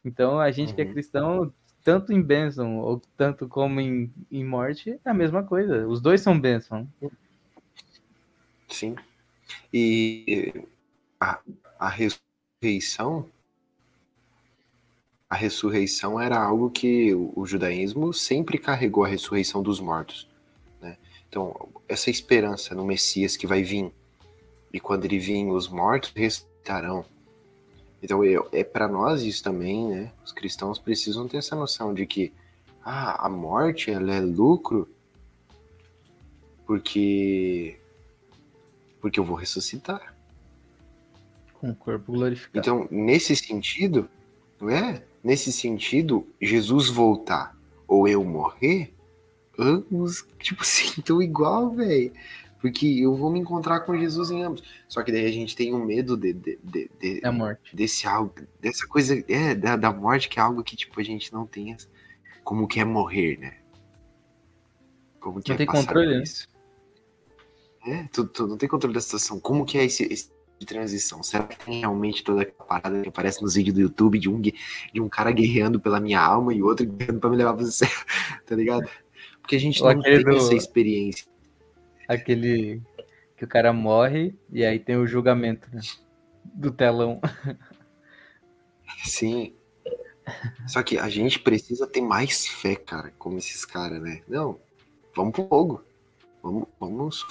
Então 0.03 0.39
a 0.39 0.51
gente 0.51 0.73
que 0.73 0.81
é 0.81 0.85
Uhum. 0.85 0.91
cristão, 0.93 1.53
tanto 1.83 2.13
em 2.13 2.21
bênção 2.21 2.79
ou 2.79 3.01
tanto 3.17 3.47
como 3.47 3.79
em, 3.79 4.13
em 4.31 4.43
morte, 4.45 4.99
é 5.03 5.09
a 5.09 5.13
mesma 5.13 5.43
coisa. 5.43 5.87
Os 5.87 6.01
dois 6.01 6.21
são 6.21 6.39
bênção. 6.39 6.87
Sim. 8.69 8.95
E 9.73 10.65
a, 11.19 11.39
a 11.79 11.89
ressurreição 11.89 13.29
a 15.29 15.35
ressurreição 15.35 16.19
era 16.19 16.37
algo 16.41 16.69
que 16.69 17.13
o, 17.13 17.33
o 17.35 17.45
judaísmo 17.45 18.13
sempre 18.13 18.57
carregou 18.57 19.03
a 19.03 19.07
ressurreição 19.07 19.61
dos 19.61 19.79
mortos. 19.79 20.29
Então, 21.35 21.67
essa 21.85 22.09
esperança 22.09 22.73
no 22.73 22.85
Messias 22.85 23.35
que 23.35 23.45
vai 23.45 23.61
vir, 23.61 23.91
e 24.71 24.79
quando 24.79 25.03
ele 25.03 25.19
vir, 25.19 25.45
os 25.47 25.67
mortos 25.67 26.13
ressuscitarão. 26.15 27.03
Então, 28.01 28.21
é, 28.53 28.63
para 28.63 28.87
nós 28.87 29.21
isso 29.21 29.43
também, 29.43 29.85
né? 29.85 30.13
Os 30.23 30.31
cristãos 30.31 30.79
precisam 30.79 31.27
ter 31.27 31.35
essa 31.35 31.53
noção 31.53 31.93
de 31.93 32.05
que 32.05 32.31
ah, 32.85 33.25
a 33.25 33.27
morte 33.27 33.91
ela 33.91 34.13
é 34.13 34.21
lucro 34.21 34.87
porque 36.65 37.77
porque 39.01 39.19
eu 39.19 39.23
vou 39.25 39.35
ressuscitar. 39.35 40.15
Com 41.55 41.71
o 41.71 41.75
corpo 41.75 42.13
glorificado. 42.13 42.59
Então, 42.59 42.87
nesse 42.89 43.35
sentido, 43.35 44.09
é? 44.61 45.03
Nesse 45.21 45.51
sentido, 45.51 46.25
Jesus 46.41 46.87
voltar 46.87 47.57
ou 47.85 48.07
eu 48.07 48.23
morrer, 48.23 48.94
ambos, 49.59 50.25
tipo 50.39 50.61
assim, 50.63 50.85
estão 50.99 51.21
igual, 51.21 51.71
velho. 51.71 52.11
Porque 52.61 52.87
eu 52.87 53.13
vou 53.15 53.29
me 53.31 53.39
encontrar 53.39 53.81
com 53.81 53.95
Jesus 53.97 54.31
em 54.31 54.41
ambos. 54.43 54.63
Só 54.87 55.03
que 55.03 55.11
daí 55.11 55.25
a 55.25 55.31
gente 55.31 55.55
tem 55.55 55.73
um 55.73 55.85
medo 55.85 56.17
de, 56.17 56.33
de, 56.33 56.59
de, 56.63 56.89
de- 56.99 57.19
É 57.23 57.27
a 57.27 57.31
morte. 57.31 57.75
desse 57.75 58.07
algo, 58.07 58.33
dessa 58.59 58.87
coisa, 58.87 59.23
é, 59.27 59.53
da, 59.53 59.75
da 59.75 59.91
morte, 59.93 60.27
que 60.29 60.39
é 60.39 60.41
algo 60.41 60.63
que, 60.63 60.75
tipo, 60.75 60.99
a 60.99 61.03
gente 61.03 61.31
não 61.31 61.45
tem 61.45 61.77
como 62.43 62.67
que 62.67 62.79
é 62.79 62.85
morrer, 62.85 63.37
né? 63.39 63.57
Como 65.19 65.41
que 65.41 65.49
Não 65.49 65.55
é 65.55 65.57
tem 65.57 65.67
controle, 65.67 66.07
por 66.07 66.17
né? 66.17 66.23
isso. 66.23 66.47
É, 67.85 68.03
tu, 68.11 68.25
tu 68.25 68.47
não 68.47 68.57
tem 68.57 68.67
controle 68.67 68.95
da 68.95 69.01
situação. 69.01 69.39
Como 69.39 69.63
que 69.65 69.77
é 69.77 69.85
esse, 69.85 70.03
esse 70.11 70.31
de 70.59 70.65
transição? 70.65 71.21
Será 71.21 71.43
que 71.43 71.63
tem 71.65 71.81
realmente 71.81 72.23
toda 72.23 72.41
aquela 72.41 72.63
parada 72.67 73.01
que 73.01 73.09
aparece 73.09 73.41
nos 73.43 73.53
vídeos 73.55 73.75
do 73.75 73.81
YouTube 73.81 74.17
de 74.17 74.29
um, 74.29 74.39
de 74.41 74.53
um 74.97 75.07
cara 75.09 75.31
guerreando 75.31 75.79
pela 75.79 75.99
minha 75.99 76.19
alma 76.19 76.53
e 76.53 76.63
outro 76.63 76.85
guerreando 76.87 77.19
pra 77.19 77.29
me 77.29 77.35
levar 77.35 77.53
pro 77.53 77.65
céu, 77.67 77.89
tá 78.45 78.55
ligado? 78.55 78.87
Porque 79.45 79.57
a 79.57 79.59
gente 79.59 79.79
Ou 79.83 79.93
não 79.93 80.01
tem 80.01 80.23
do- 80.23 80.35
essa 80.37 80.55
experiência. 80.55 81.27
Aquele 82.07 82.81
que 83.37 83.45
o 83.45 83.47
cara 83.47 83.71
morre 83.71 84.33
e 84.51 84.65
aí 84.65 84.79
tem 84.79 84.95
o 84.97 85.05
julgamento 85.05 85.69
né? 85.71 85.81
do 86.43 86.71
telão. 86.71 87.21
Sim. 89.05 89.53
Só 90.67 90.81
que 90.81 90.97
a 90.97 91.07
gente 91.09 91.37
precisa 91.39 91.85
ter 91.85 92.01
mais 92.01 92.47
fé, 92.47 92.75
cara, 92.75 93.13
como 93.19 93.37
esses 93.37 93.63
caras, 93.65 94.01
né? 94.01 94.23
Não, 94.27 94.59
vamos 95.15 95.33
pro 95.33 95.47
fogo. 95.47 95.83
Vamos, 96.41 96.67
vamos 96.79 97.23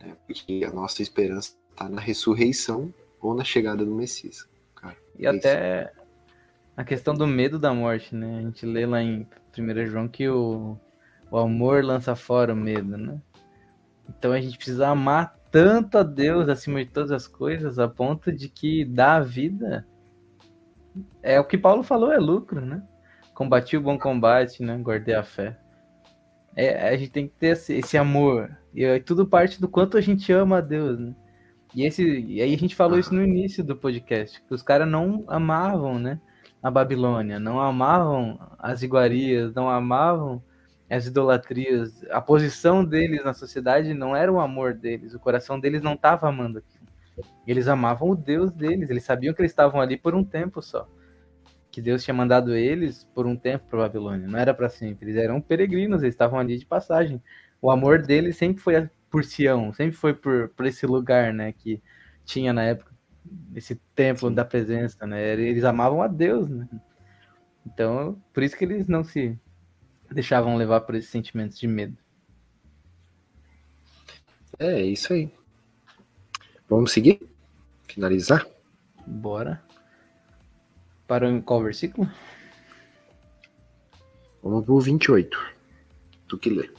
né? 0.00 0.16
Porque 0.26 0.64
a 0.68 0.72
nossa 0.72 1.02
esperança 1.02 1.52
tá 1.76 1.88
na 1.88 2.00
ressurreição 2.00 2.92
ou 3.20 3.32
na 3.32 3.44
chegada 3.44 3.84
do 3.84 3.94
Messias. 3.94 4.48
Cara, 4.74 4.96
E 5.16 5.24
é 5.24 5.28
até 5.28 5.92
a 6.76 6.82
questão 6.82 7.14
do 7.14 7.28
medo 7.28 7.60
da 7.60 7.72
morte, 7.72 8.12
né? 8.12 8.38
A 8.38 8.42
gente 8.42 8.66
lê 8.66 8.84
lá 8.86 9.00
em 9.00 9.24
1 9.56 9.86
João 9.86 10.08
que 10.08 10.28
o, 10.28 10.76
o 11.30 11.38
amor 11.38 11.84
lança 11.84 12.14
fora 12.14 12.52
o 12.52 12.56
medo, 12.56 12.96
né? 12.96 13.20
Então 14.08 14.32
a 14.32 14.40
gente 14.40 14.56
precisa 14.56 14.88
amar 14.88 15.36
tanto 15.50 15.98
a 15.98 16.02
Deus 16.02 16.48
acima 16.48 16.84
de 16.84 16.90
todas 16.90 17.10
as 17.10 17.26
coisas, 17.26 17.78
a 17.78 17.88
ponto 17.88 18.32
de 18.32 18.48
que 18.48 18.84
dar 18.84 19.16
a 19.16 19.20
vida 19.20 19.86
é 21.22 21.38
o 21.38 21.44
que 21.44 21.58
Paulo 21.58 21.82
falou, 21.82 22.12
é 22.12 22.18
lucro, 22.18 22.60
né? 22.60 22.82
Combati 23.34 23.76
o 23.76 23.80
bom 23.80 23.98
combate, 23.98 24.62
né? 24.62 24.76
Guardei 24.78 25.14
a 25.14 25.22
fé. 25.22 25.58
É, 26.54 26.88
a 26.88 26.96
gente 26.96 27.10
tem 27.10 27.28
que 27.28 27.34
ter 27.34 27.48
esse, 27.48 27.74
esse 27.74 27.98
amor. 27.98 28.56
E 28.74 28.84
é 28.84 28.98
tudo 28.98 29.26
parte 29.26 29.60
do 29.60 29.68
quanto 29.68 29.98
a 29.98 30.00
gente 30.00 30.32
ama 30.32 30.58
a 30.58 30.60
Deus, 30.60 30.98
né? 30.98 31.14
E, 31.74 31.84
esse, 31.84 32.02
e 32.02 32.40
aí 32.40 32.54
a 32.54 32.58
gente 32.58 32.74
falou 32.74 32.98
isso 32.98 33.14
no 33.14 33.22
início 33.22 33.62
do 33.62 33.76
podcast, 33.76 34.42
que 34.42 34.54
os 34.54 34.62
caras 34.62 34.88
não 34.88 35.24
amavam, 35.28 35.98
né? 35.98 36.18
A 36.62 36.70
Babilônia, 36.70 37.38
não 37.38 37.60
amavam 37.60 38.38
as 38.58 38.82
iguarias, 38.82 39.52
não 39.54 39.68
amavam 39.68 40.42
as 40.88 41.06
idolatrias. 41.06 42.04
A 42.10 42.20
posição 42.20 42.84
deles 42.84 43.24
na 43.24 43.34
sociedade 43.34 43.92
não 43.92 44.14
era 44.14 44.32
o 44.32 44.40
amor 44.40 44.74
deles, 44.74 45.14
o 45.14 45.20
coração 45.20 45.58
deles 45.58 45.82
não 45.82 45.94
estava 45.94 46.28
amando 46.28 46.58
aquilo. 46.58 46.86
Eles 47.46 47.68
amavam 47.68 48.10
o 48.10 48.16
Deus 48.16 48.52
deles, 48.52 48.90
eles 48.90 49.04
sabiam 49.04 49.32
que 49.34 49.40
eles 49.40 49.52
estavam 49.52 49.80
ali 49.80 49.96
por 49.96 50.14
um 50.14 50.24
tempo 50.24 50.60
só. 50.60 50.88
Que 51.70 51.80
Deus 51.80 52.04
tinha 52.04 52.14
mandado 52.14 52.54
eles 52.54 53.04
por 53.14 53.26
um 53.26 53.36
tempo 53.36 53.66
para 53.68 53.80
Babilônia, 53.80 54.28
não 54.28 54.38
era 54.38 54.54
para 54.54 54.68
sempre. 54.68 55.06
Eles 55.10 55.16
eram 55.22 55.40
peregrinos, 55.40 56.02
eles 56.02 56.14
estavam 56.14 56.38
ali 56.38 56.58
de 56.58 56.66
passagem. 56.66 57.22
O 57.60 57.70
amor 57.70 58.02
deles 58.02 58.36
sempre 58.36 58.62
foi 58.62 58.88
por 59.10 59.24
Sião, 59.24 59.72
sempre 59.72 59.96
foi 59.96 60.14
por, 60.14 60.50
por 60.50 60.66
esse 60.66 60.86
lugar, 60.86 61.32
né, 61.32 61.52
que 61.52 61.82
tinha 62.24 62.52
na 62.52 62.62
época 62.64 62.96
esse 63.54 63.74
templo 63.94 64.30
da 64.30 64.44
presença, 64.44 65.06
né? 65.06 65.32
Eles 65.32 65.64
amavam 65.64 66.02
a 66.02 66.06
Deus, 66.08 66.48
né? 66.48 66.68
Então, 67.66 68.20
por 68.32 68.42
isso 68.42 68.56
que 68.56 68.64
eles 68.64 68.86
não 68.86 69.02
se 69.02 69.38
deixavam 70.14 70.56
levar 70.56 70.80
por 70.82 70.94
esses 70.94 71.10
sentimentos 71.10 71.58
de 71.58 71.66
medo. 71.66 71.96
É, 74.58 74.80
é 74.80 74.82
isso 74.86 75.12
aí. 75.12 75.30
Vamos 76.68 76.92
seguir? 76.92 77.20
Finalizar? 77.86 78.46
Bora. 79.06 79.62
Para 81.06 81.28
o- 81.28 81.42
qual 81.42 81.62
versículo? 81.62 82.10
Vamos 84.42 84.64
pro 84.64 84.80
28. 84.80 85.38
Tu 86.28 86.38
que 86.38 86.50
lê. 86.50 86.70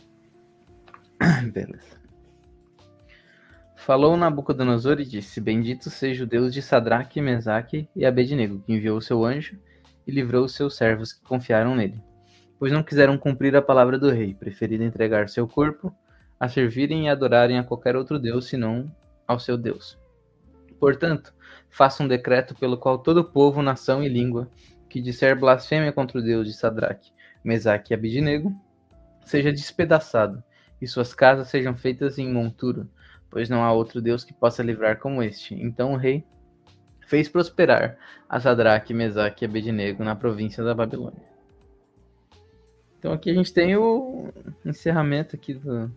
Beleza. 1.51 1.97
Falou 3.75 4.17
Nabucodonosor 4.17 4.99
e 4.99 5.05
disse: 5.05 5.39
Bendito 5.39 5.89
seja 5.89 6.23
o 6.25 6.27
Deus 6.27 6.53
de 6.53 6.61
Sadraque, 6.61 7.21
Mesaque 7.21 7.87
e 7.95 8.05
Abednego, 8.05 8.59
que 8.59 8.73
enviou 8.73 8.97
o 8.97 9.01
seu 9.01 9.23
anjo 9.23 9.57
e 10.05 10.11
livrou 10.11 10.43
os 10.45 10.53
seus 10.53 10.75
servos 10.75 11.13
que 11.13 11.21
confiaram 11.23 11.75
nele. 11.75 12.01
Pois 12.59 12.71
não 12.71 12.83
quiseram 12.83 13.17
cumprir 13.17 13.55
a 13.55 13.61
palavra 13.61 13.99
do 13.99 14.09
rei, 14.09 14.33
preferindo 14.33 14.83
entregar 14.83 15.29
seu 15.29 15.47
corpo 15.47 15.93
a 16.39 16.47
servirem 16.47 17.05
e 17.05 17.09
adorarem 17.09 17.57
a 17.57 17.63
qualquer 17.63 17.95
outro 17.95 18.19
Deus 18.19 18.45
senão 18.45 18.91
ao 19.27 19.39
seu 19.39 19.57
Deus. 19.57 19.97
Portanto, 20.79 21.33
faça 21.69 22.03
um 22.03 22.07
decreto 22.07 22.55
pelo 22.55 22.77
qual 22.77 22.99
todo 22.99 23.23
povo, 23.23 23.61
nação 23.61 24.03
e 24.03 24.09
língua 24.09 24.49
que 24.89 25.01
disser 25.01 25.37
blasfêmia 25.37 25.91
contra 25.91 26.19
o 26.19 26.21
Deus 26.21 26.47
de 26.47 26.53
Sadraque, 26.53 27.11
Mesaque 27.43 27.93
e 27.93 27.95
Abednego 27.95 28.53
seja 29.25 29.51
despedaçado 29.51 30.43
e 30.81 30.87
suas 30.87 31.13
casas 31.13 31.49
sejam 31.49 31.75
feitas 31.75 32.17
em 32.17 32.31
monturo, 32.31 32.89
pois 33.29 33.49
não 33.49 33.63
há 33.63 33.71
outro 33.71 34.01
Deus 34.01 34.23
que 34.23 34.33
possa 34.33 34.63
livrar 34.63 34.99
como 34.99 35.21
este. 35.21 35.55
Então 35.55 35.93
o 35.93 35.97
rei 35.97 36.23
fez 37.07 37.27
prosperar 37.27 37.97
a 38.29 38.39
Sadraque, 38.39 38.93
Mesaque 38.93 39.43
e 39.43 39.47
Abednego 39.47 40.03
na 40.03 40.15
província 40.15 40.63
da 40.63 40.73
Babilônia. 40.73 41.36
Então 43.07 43.15
aqui 43.15 43.29
a 43.29 43.33
gente 43.33 43.53
tem 43.53 43.73
o 43.77 44.33
encerramento 44.65 45.33
aqui 45.33 45.53
do 45.53 45.89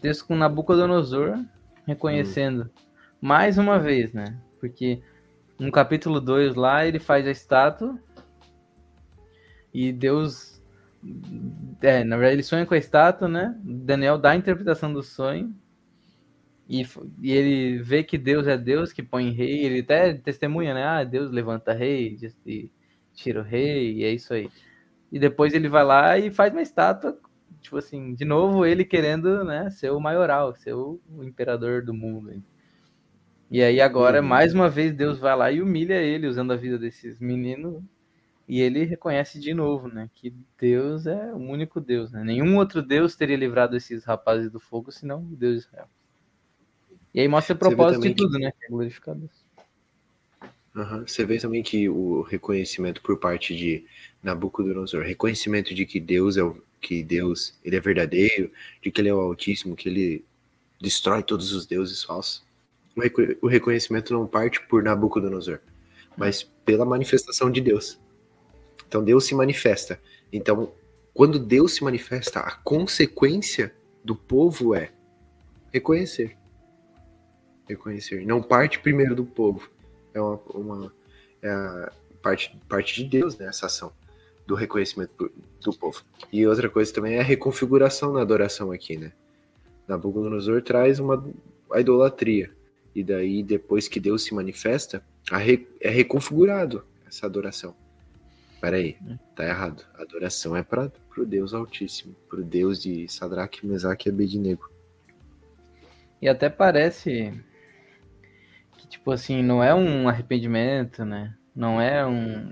texto 0.00 0.24
com 0.24 0.36
Nabucodonosor 0.36 1.44
reconhecendo 1.84 2.70
mais 3.20 3.58
uma 3.58 3.80
vez, 3.80 4.12
né? 4.12 4.38
Porque 4.60 5.02
no 5.58 5.72
capítulo 5.72 6.20
2 6.20 6.54
lá 6.54 6.86
ele 6.86 7.00
faz 7.00 7.26
a 7.26 7.32
estátua 7.32 8.00
e 9.74 9.92
Deus 9.92 10.62
é, 11.80 12.04
na 12.04 12.16
verdade 12.16 12.36
ele 12.36 12.42
sonha 12.44 12.64
com 12.64 12.74
a 12.74 12.78
estátua, 12.78 13.26
né? 13.26 13.58
Daniel 13.64 14.16
dá 14.16 14.30
a 14.30 14.36
interpretação 14.36 14.92
do 14.92 15.02
sonho 15.02 15.52
e, 16.68 16.86
e 17.22 17.32
ele 17.32 17.82
vê 17.82 18.04
que 18.04 18.16
Deus 18.16 18.46
é 18.46 18.56
Deus 18.56 18.92
que 18.92 19.02
põe 19.02 19.32
rei, 19.32 19.64
ele 19.64 19.80
até 19.80 20.14
testemunha, 20.14 20.74
né? 20.74 20.84
Ah, 20.84 21.02
Deus 21.02 21.32
levanta 21.32 21.72
rei 21.72 22.16
e 22.46 22.70
tira 23.16 23.40
o 23.40 23.44
rei, 23.44 23.94
e 23.94 24.04
é 24.04 24.12
isso 24.12 24.32
aí. 24.32 24.48
E 25.12 25.18
depois 25.18 25.54
ele 25.54 25.68
vai 25.68 25.84
lá 25.84 26.18
e 26.18 26.30
faz 26.30 26.52
uma 26.52 26.62
estátua, 26.62 27.18
tipo 27.60 27.76
assim, 27.78 28.14
de 28.14 28.24
novo 28.24 28.66
ele 28.66 28.84
querendo, 28.84 29.44
né, 29.44 29.70
ser 29.70 29.90
o 29.90 30.00
maioral, 30.00 30.54
ser 30.56 30.74
o, 30.74 31.00
imperador 31.22 31.82
do 31.84 31.94
mundo. 31.94 32.32
hein. 32.32 32.44
E 33.50 33.62
aí 33.62 33.80
agora, 33.80 34.20
Uhum. 34.20 34.28
mais 34.28 34.54
uma 34.54 34.68
vez, 34.68 34.92
Deus 34.92 35.18
vai 35.18 35.36
lá 35.36 35.50
e 35.52 35.60
humilha 35.62 36.00
ele, 36.02 36.26
usando 36.26 36.52
a 36.52 36.56
vida 36.56 36.78
desses 36.78 37.18
meninos, 37.20 37.82
e 38.48 38.60
ele 38.60 38.84
reconhece 38.84 39.40
de 39.40 39.54
novo, 39.54 39.88
né, 39.88 40.10
que 40.14 40.34
Deus 40.60 41.06
é 41.06 41.32
o 41.34 41.38
único 41.38 41.80
Deus, 41.80 42.12
né? 42.12 42.24
Nenhum 42.24 42.56
outro 42.58 42.82
Deus 42.82 43.16
teria 43.16 43.36
livrado 43.36 43.76
esses 43.76 44.04
rapazes 44.04 44.50
do 44.50 44.60
fogo, 44.60 44.92
senão 44.92 45.20
o 45.22 45.36
Deus 45.36 45.62
de 45.62 45.68
Israel. 45.68 45.88
E 47.14 47.20
aí 47.20 47.28
mostra 47.28 47.54
o 47.54 47.58
propósito 47.58 48.02
de 48.02 48.10
que- 48.10 48.14
tudo, 48.14 48.38
né? 48.38 48.52
Que 48.52 48.66
é 48.66 48.68
glorificar 48.68 49.14
Deus. 49.14 49.45
Aham. 50.76 51.06
Você 51.06 51.24
vê 51.24 51.38
também 51.38 51.62
que 51.62 51.88
o 51.88 52.20
reconhecimento 52.20 53.00
por 53.00 53.18
parte 53.18 53.56
de 53.56 53.86
Nabucodonosor, 54.22 55.02
reconhecimento 55.02 55.74
de 55.74 55.86
que 55.86 55.98
Deus 55.98 56.36
é 56.36 56.42
o 56.42 56.62
que 56.80 57.02
Deus, 57.02 57.58
ele 57.64 57.76
é 57.76 57.80
verdadeiro, 57.80 58.52
de 58.82 58.90
que 58.90 59.00
ele 59.00 59.08
é 59.08 59.14
o 59.14 59.18
Altíssimo, 59.18 59.74
que 59.74 59.88
ele 59.88 60.24
destrói 60.80 61.22
todos 61.22 61.52
os 61.52 61.64
deuses 61.66 62.04
falsos. 62.04 62.44
O 63.40 63.48
reconhecimento 63.48 64.12
não 64.12 64.26
parte 64.26 64.60
por 64.66 64.82
Nabucodonosor, 64.82 65.60
mas 66.16 66.42
pela 66.42 66.84
manifestação 66.84 67.50
de 67.50 67.62
Deus. 67.62 67.98
Então 68.86 69.02
Deus 69.02 69.24
se 69.24 69.34
manifesta. 69.34 70.00
Então, 70.30 70.72
quando 71.14 71.38
Deus 71.38 71.72
se 71.72 71.82
manifesta, 71.82 72.40
a 72.40 72.52
consequência 72.52 73.74
do 74.04 74.14
povo 74.14 74.74
é 74.74 74.92
reconhecer. 75.72 76.36
Reconhecer. 77.66 78.26
Não 78.26 78.42
parte 78.42 78.78
primeiro 78.78 79.14
do 79.14 79.24
povo. 79.24 79.70
É 80.16 80.20
uma, 80.20 80.40
uma 80.54 80.92
é 81.42 81.90
parte, 82.22 82.58
parte 82.68 83.02
de 83.02 83.08
Deus, 83.08 83.36
né? 83.36 83.46
Essa 83.46 83.66
ação 83.66 83.92
do 84.46 84.54
reconhecimento 84.54 85.30
do 85.60 85.72
povo. 85.72 86.02
E 86.32 86.46
outra 86.46 86.68
coisa 86.68 86.92
também 86.92 87.16
é 87.16 87.20
a 87.20 87.24
reconfiguração 87.24 88.12
na 88.12 88.22
adoração 88.22 88.72
aqui, 88.72 88.96
né? 88.96 89.12
Nabucodonosor 89.86 90.62
traz 90.62 90.98
uma 90.98 91.22
a 91.70 91.80
idolatria. 91.80 92.50
E 92.94 93.04
daí, 93.04 93.42
depois 93.42 93.88
que 93.88 94.00
Deus 94.00 94.24
se 94.24 94.34
manifesta, 94.34 95.04
re, 95.30 95.68
é 95.80 95.90
reconfigurado 95.90 96.84
essa 97.06 97.26
adoração. 97.26 97.74
Peraí, 98.60 98.96
tá 99.34 99.44
errado. 99.44 99.84
A 99.94 100.02
adoração 100.02 100.56
é 100.56 100.62
para 100.62 100.90
o 101.18 101.24
Deus 101.24 101.52
Altíssimo, 101.52 102.16
para 102.28 102.40
o 102.40 102.44
Deus 102.44 102.82
de 102.82 103.06
Sadraque, 103.08 103.66
Mesaque 103.66 104.08
e 104.08 104.12
Abednego. 104.12 104.70
E 106.22 106.28
até 106.28 106.48
parece 106.48 107.34
que, 108.86 108.90
tipo 108.90 109.10
assim, 109.10 109.42
não 109.42 109.62
é 109.62 109.74
um 109.74 110.08
arrependimento, 110.08 111.04
né? 111.04 111.34
Não 111.54 111.80
é 111.80 112.06
um 112.06 112.50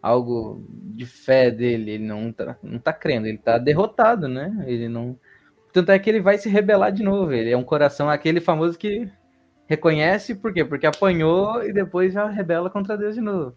algo 0.00 0.64
de 0.70 1.04
fé 1.04 1.50
dele, 1.50 1.92
ele 1.92 2.06
não 2.06 2.32
tá, 2.32 2.56
não 2.62 2.78
tá 2.78 2.92
crendo, 2.92 3.26
ele 3.26 3.38
tá 3.38 3.58
derrotado, 3.58 4.28
né? 4.28 4.64
Ele 4.66 4.88
não. 4.88 5.18
Tanto 5.72 5.92
é 5.92 5.98
que 5.98 6.08
ele 6.08 6.20
vai 6.20 6.38
se 6.38 6.48
rebelar 6.48 6.92
de 6.92 7.02
novo. 7.02 7.32
Ele 7.32 7.50
é 7.50 7.56
um 7.56 7.64
coração 7.64 8.08
aquele 8.08 8.40
famoso 8.40 8.78
que 8.78 9.10
reconhece, 9.66 10.34
por 10.34 10.52
quê? 10.52 10.64
Porque 10.64 10.86
apanhou 10.86 11.62
e 11.64 11.72
depois 11.72 12.12
já 12.14 12.28
rebela 12.28 12.70
contra 12.70 12.96
Deus 12.96 13.14
de 13.14 13.20
novo. 13.20 13.56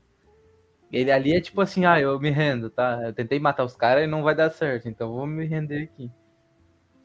Ele 0.92 1.12
ali 1.12 1.34
é 1.34 1.42
tipo 1.42 1.62
assim, 1.62 1.86
ah, 1.86 2.00
eu 2.02 2.20
me 2.20 2.30
rendo, 2.30 2.70
tá? 2.70 3.00
Eu 3.06 3.14
tentei 3.14 3.40
matar 3.40 3.64
os 3.64 3.76
caras 3.76 4.04
e 4.04 4.08
não 4.08 4.24
vai 4.24 4.36
dar 4.36 4.50
certo, 4.52 4.90
então 4.90 5.14
vou 5.14 5.26
me 5.26 5.46
render 5.46 5.84
aqui. 5.84 6.12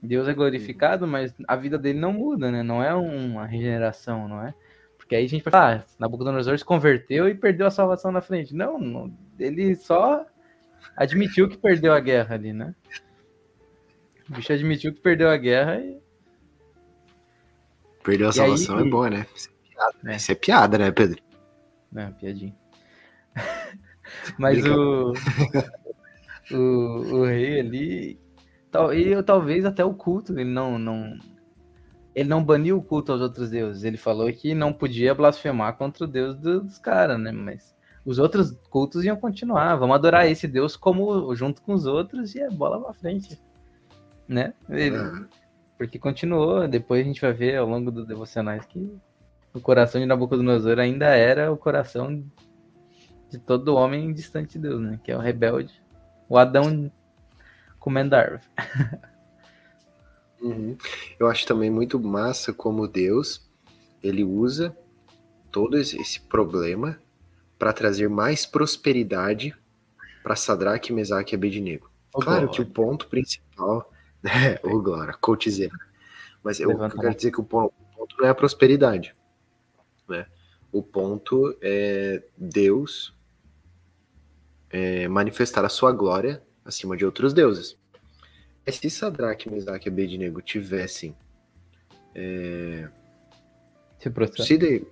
Deus 0.02 0.28
é 0.28 0.34
glorificado, 0.34 1.06
mas 1.06 1.34
a 1.46 1.56
vida 1.56 1.78
dele 1.78 1.98
não 1.98 2.12
muda, 2.12 2.50
né? 2.50 2.62
Não 2.62 2.82
é 2.82 2.94
uma 2.94 3.46
regeneração, 3.46 4.28
não 4.28 4.42
é? 4.42 4.54
Porque 5.06 5.14
aí 5.14 5.24
a 5.24 5.28
gente 5.28 5.44
fala, 5.44 5.76
ah, 5.76 5.84
Nabucodonosor 6.00 6.58
se 6.58 6.64
converteu 6.64 7.28
e 7.28 7.34
perdeu 7.34 7.68
a 7.68 7.70
salvação 7.70 8.10
na 8.10 8.20
frente. 8.20 8.52
Não, 8.52 8.76
não, 8.76 9.16
ele 9.38 9.76
só 9.76 10.26
admitiu 10.96 11.48
que 11.48 11.56
perdeu 11.56 11.92
a 11.92 12.00
guerra 12.00 12.34
ali, 12.34 12.52
né? 12.52 12.74
O 14.28 14.34
bicho 14.34 14.52
admitiu 14.52 14.92
que 14.92 15.00
perdeu 15.00 15.30
a 15.30 15.36
guerra 15.36 15.78
e. 15.78 15.96
Perdeu 18.02 18.30
a 18.30 18.32
salvação 18.32 18.78
aí... 18.78 18.84
é 18.84 18.90
boa, 18.90 19.08
né? 19.08 19.26
Isso 19.32 19.48
é, 19.48 19.54
piada, 19.70 20.12
é. 20.12 20.16
Isso 20.16 20.32
é 20.32 20.34
piada, 20.34 20.78
né, 20.78 20.90
Pedro? 20.90 21.22
É, 21.94 22.06
piadinha. 22.06 22.56
Mas 24.36 24.64
o, 24.66 25.12
o, 26.50 26.56
o 26.56 27.24
rei 27.26 27.60
ali. 27.60 28.20
Tal, 28.72 28.92
e 28.92 29.22
talvez 29.22 29.64
até 29.64 29.84
o 29.84 29.94
culto, 29.94 30.32
ele 30.32 30.50
não, 30.50 30.80
não. 30.80 31.16
Ele 32.16 32.30
não 32.30 32.42
baniu 32.42 32.78
o 32.78 32.82
culto 32.82 33.12
aos 33.12 33.20
outros 33.20 33.50
deuses. 33.50 33.84
Ele 33.84 33.98
falou 33.98 34.32
que 34.32 34.54
não 34.54 34.72
podia 34.72 35.14
blasfemar 35.14 35.76
contra 35.76 36.04
o 36.04 36.08
deus 36.08 36.34
dos 36.34 36.78
caras, 36.78 37.20
né? 37.20 37.30
Mas 37.30 37.76
os 38.06 38.18
outros 38.18 38.52
cultos 38.70 39.04
iam 39.04 39.18
continuar. 39.18 39.76
Vamos 39.76 39.96
adorar 39.96 40.26
esse 40.26 40.48
deus 40.48 40.78
como 40.78 41.34
junto 41.34 41.60
com 41.60 41.74
os 41.74 41.84
outros 41.84 42.34
e 42.34 42.40
é 42.40 42.48
bola 42.48 42.80
pra 42.80 42.94
frente. 42.94 43.38
Né? 44.26 44.54
Ele, 44.70 44.96
porque 45.76 45.98
continuou. 45.98 46.66
Depois 46.66 47.02
a 47.02 47.04
gente 47.04 47.20
vai 47.20 47.34
ver 47.34 47.56
ao 47.56 47.68
longo 47.68 47.90
dos 47.90 48.06
devocionais 48.06 48.64
que 48.64 48.90
o 49.52 49.60
coração 49.60 50.00
de 50.00 50.06
Nabucodonosor 50.06 50.78
ainda 50.78 51.08
era 51.08 51.52
o 51.52 51.56
coração 51.58 52.24
de 53.28 53.38
todo 53.38 53.74
homem 53.74 54.10
distante 54.14 54.52
de 54.52 54.60
Deus, 54.60 54.80
né? 54.80 54.98
Que 55.04 55.12
é 55.12 55.16
o 55.16 55.20
rebelde, 55.20 55.82
o 56.30 56.38
Adão 56.38 56.90
comendo 57.78 58.16
árvore. 58.16 58.40
Uhum. 60.40 60.76
Eu 61.18 61.26
acho 61.28 61.46
também 61.46 61.70
muito 61.70 61.98
massa 61.98 62.52
como 62.52 62.86
Deus 62.86 63.46
ele 64.02 64.22
usa 64.22 64.76
todo 65.50 65.78
esse 65.78 66.20
problema 66.20 67.00
para 67.58 67.72
trazer 67.72 68.08
mais 68.08 68.44
prosperidade 68.44 69.54
para 70.22 70.36
Sadraque, 70.36 70.92
Mesaque 70.92 71.34
e 71.34 71.36
Abednego. 71.36 71.90
Oh, 72.12 72.20
claro 72.20 72.46
glória. 72.46 72.54
que 72.54 72.60
o 72.60 72.66
ponto 72.66 73.08
principal, 73.08 73.90
né, 74.22 74.58
ô 74.62 74.80
glória, 74.80 75.14
coachzeira. 75.14 75.74
Mas 76.42 76.60
eu, 76.60 76.70
eu 76.70 76.90
quero 76.90 77.14
dizer 77.14 77.30
que 77.30 77.40
o 77.40 77.44
ponto, 77.44 77.74
o 77.78 77.96
ponto 77.96 78.16
não 78.18 78.26
é 78.26 78.30
a 78.30 78.34
prosperidade, 78.34 79.14
né? 80.08 80.26
O 80.70 80.82
ponto 80.82 81.56
é 81.62 82.22
Deus 82.36 83.14
é, 84.70 85.08
manifestar 85.08 85.64
a 85.64 85.68
sua 85.68 85.90
glória 85.92 86.42
acima 86.64 86.96
de 86.96 87.04
outros 87.04 87.32
deuses. 87.32 87.78
Se 88.68 88.90
Sadraque, 88.90 89.50
Mesaque 89.50 89.88
e 89.88 89.90
Abednego 89.90 90.42
tivessem 90.42 91.14
é, 92.14 92.88
se, 93.98 94.44
se, 94.44 94.58
de, 94.58 94.86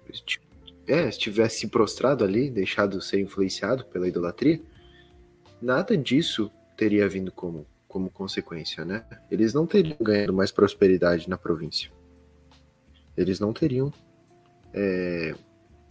é, 0.86 1.10
se 1.10 1.18
tivesse 1.18 1.60
se 1.60 1.68
prostrado 1.68 2.24
ali, 2.24 2.50
deixado 2.50 3.00
ser 3.00 3.20
influenciado 3.20 3.84
pela 3.86 4.06
idolatria, 4.06 4.60
nada 5.60 5.96
disso 5.96 6.50
teria 6.76 7.08
vindo 7.08 7.32
como, 7.32 7.66
como 7.88 8.10
consequência, 8.10 8.84
né? 8.84 9.04
Eles 9.30 9.52
não 9.54 9.66
teriam 9.66 9.96
ganhado 10.00 10.32
mais 10.32 10.52
prosperidade 10.52 11.28
na 11.28 11.38
província. 11.38 11.90
Eles 13.16 13.40
não 13.40 13.52
teriam 13.52 13.92
é, 14.72 15.34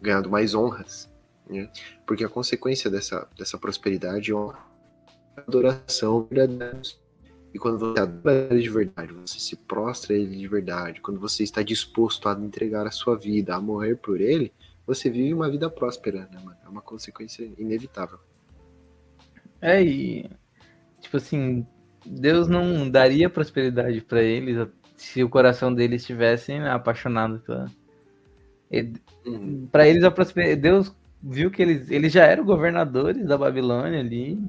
ganhado 0.01 0.29
mais 0.29 0.53
honras 0.53 1.11
né? 1.47 1.69
Porque 2.05 2.23
a 2.23 2.29
consequência 2.29 2.89
dessa, 2.89 3.27
dessa 3.37 3.57
prosperidade 3.57 4.31
é 4.31 4.35
a 4.35 4.55
adoração 5.37 6.27
verdadeira. 6.29 6.81
E 7.53 7.59
quando 7.59 7.77
você 7.77 7.99
adora 7.99 8.47
ele 8.49 8.61
de 8.61 8.69
verdade, 8.69 9.13
você 9.13 9.39
se 9.39 9.55
prostra 9.55 10.15
a 10.15 10.17
ele 10.17 10.35
de 10.35 10.47
verdade, 10.47 11.01
quando 11.01 11.19
você 11.19 11.43
está 11.43 11.61
disposto 11.61 12.27
a 12.27 12.33
entregar 12.33 12.87
a 12.87 12.91
sua 12.91 13.15
vida, 13.15 13.55
a 13.55 13.61
morrer 13.61 13.95
por 13.95 14.19
ele, 14.19 14.51
você 14.87 15.09
vive 15.09 15.33
uma 15.33 15.49
vida 15.49 15.69
próspera, 15.69 16.27
né, 16.31 16.39
mano? 16.43 16.57
É 16.65 16.67
uma 16.67 16.81
consequência 16.81 17.47
inevitável. 17.57 18.17
É, 19.61 19.81
e 19.81 20.29
tipo 20.99 21.17
assim, 21.17 21.65
Deus 22.05 22.47
não 22.47 22.89
daria 22.89 23.29
prosperidade 23.29 24.01
para 24.01 24.21
eles 24.21 24.67
se 24.95 25.23
o 25.23 25.29
coração 25.29 25.73
deles 25.73 26.01
estivesse 26.01 26.53
apaixonado 26.53 27.39
pela. 27.39 27.67
Uhum. 29.25 29.67
Para 29.71 29.87
eles 29.87 30.03
a 30.03 30.11
prosperidade, 30.11 30.61
Deus 30.61 30.95
viu 31.21 31.51
que 31.51 31.61
eles, 31.61 31.89
eles 31.91 32.11
já 32.11 32.25
eram 32.25 32.43
governadores 32.43 33.25
da 33.25 33.37
Babilônia 33.37 33.99
ali. 33.99 34.41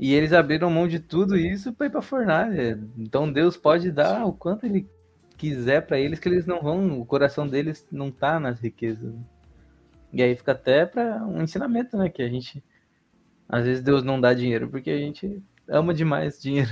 E 0.00 0.14
eles 0.14 0.32
abriram 0.32 0.70
mão 0.70 0.88
de 0.88 0.98
tudo 0.98 1.36
isso 1.36 1.74
para 1.74 1.86
ir 1.86 1.90
para 1.90 2.00
fornalha. 2.00 2.80
Então 2.96 3.30
Deus 3.30 3.54
pode 3.58 3.92
dar 3.92 4.24
o 4.24 4.32
quanto 4.32 4.64
ele 4.64 4.88
quiser 5.36 5.86
para 5.86 6.00
eles 6.00 6.18
que 6.18 6.26
eles 6.26 6.46
não 6.46 6.62
vão, 6.62 6.98
o 6.98 7.04
coração 7.04 7.46
deles 7.46 7.86
não 7.92 8.10
tá 8.10 8.40
nas 8.40 8.58
riquezas. 8.58 9.14
E 10.10 10.22
aí 10.22 10.34
fica 10.34 10.52
até 10.52 10.86
para 10.86 11.22
um 11.26 11.42
ensinamento, 11.42 11.98
né, 11.98 12.08
que 12.08 12.22
a 12.22 12.28
gente 12.30 12.64
às 13.46 13.64
vezes 13.64 13.82
Deus 13.82 14.02
não 14.02 14.18
dá 14.18 14.32
dinheiro 14.32 14.70
porque 14.70 14.88
a 14.88 14.96
gente 14.96 15.42
ama 15.68 15.92
demais 15.92 16.40
dinheiro. 16.40 16.70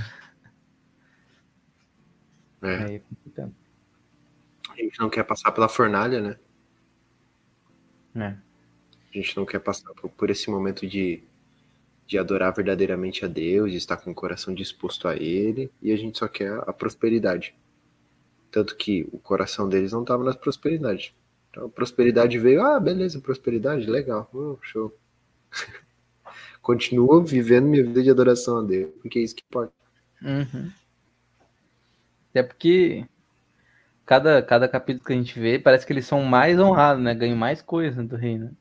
É. 2.63 2.83
Aí, 2.83 3.03
a 4.71 4.75
gente 4.81 4.99
não 4.99 5.09
quer 5.09 5.23
passar 5.23 5.51
pela 5.51 5.69
fornalha, 5.69 6.19
né? 6.19 6.39
É. 8.15 8.27
A 8.27 9.17
gente 9.17 9.37
não 9.37 9.45
quer 9.45 9.59
passar 9.59 9.93
por 9.93 10.29
esse 10.29 10.49
momento 10.49 10.87
de, 10.87 11.23
de 12.09 12.17
adorar 12.17 12.51
verdadeiramente 12.51 13.23
a 13.23 13.27
Deus, 13.27 13.69
de 13.69 13.77
estar 13.77 13.95
com 13.95 14.09
o 14.09 14.15
coração 14.15 14.51
disposto 14.51 15.07
a 15.07 15.15
Ele, 15.15 15.71
e 15.79 15.91
a 15.91 15.95
gente 15.95 16.17
só 16.17 16.27
quer 16.27 16.51
a 16.67 16.73
prosperidade. 16.73 17.55
Tanto 18.49 18.75
que 18.75 19.07
o 19.11 19.19
coração 19.19 19.69
deles 19.69 19.91
não 19.91 20.01
estava 20.01 20.23
na 20.23 20.33
prosperidade. 20.33 21.15
Então 21.51 21.67
a 21.67 21.69
prosperidade 21.69 22.39
veio, 22.39 22.63
ah, 22.63 22.79
beleza, 22.79 23.21
prosperidade, 23.21 23.85
legal, 23.85 24.27
oh, 24.33 24.57
show. 24.63 24.91
Continuo 26.63 27.23
vivendo 27.23 27.67
minha 27.67 27.83
vida 27.83 28.01
de 28.01 28.09
adoração 28.09 28.57
a 28.57 28.63
Deus, 28.63 28.91
porque 28.99 29.19
é 29.19 29.21
isso 29.21 29.35
que 29.35 29.43
importa. 29.47 29.71
Uhum. 30.23 30.71
Até 32.31 32.41
porque 32.41 33.05
cada, 34.03 34.41
cada 34.41 34.67
capítulo 34.67 35.05
que 35.05 35.13
a 35.13 35.15
gente 35.15 35.39
vê, 35.39 35.59
parece 35.59 35.85
que 35.85 35.93
eles 35.93 36.07
são 36.07 36.23
mais 36.23 36.59
honrados, 36.59 37.03
né? 37.03 37.13
Ganham 37.13 37.37
mais 37.37 37.61
coisa 37.61 38.03
do 38.03 38.15
reino. 38.15 38.57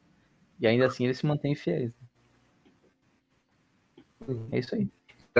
E 0.60 0.66
ainda 0.66 0.84
assim 0.84 1.06
eles 1.06 1.16
se 1.16 1.24
mantêm 1.24 1.54
fiéis. 1.54 1.92
É 4.50 4.58
isso 4.58 4.74
aí. 4.74 4.88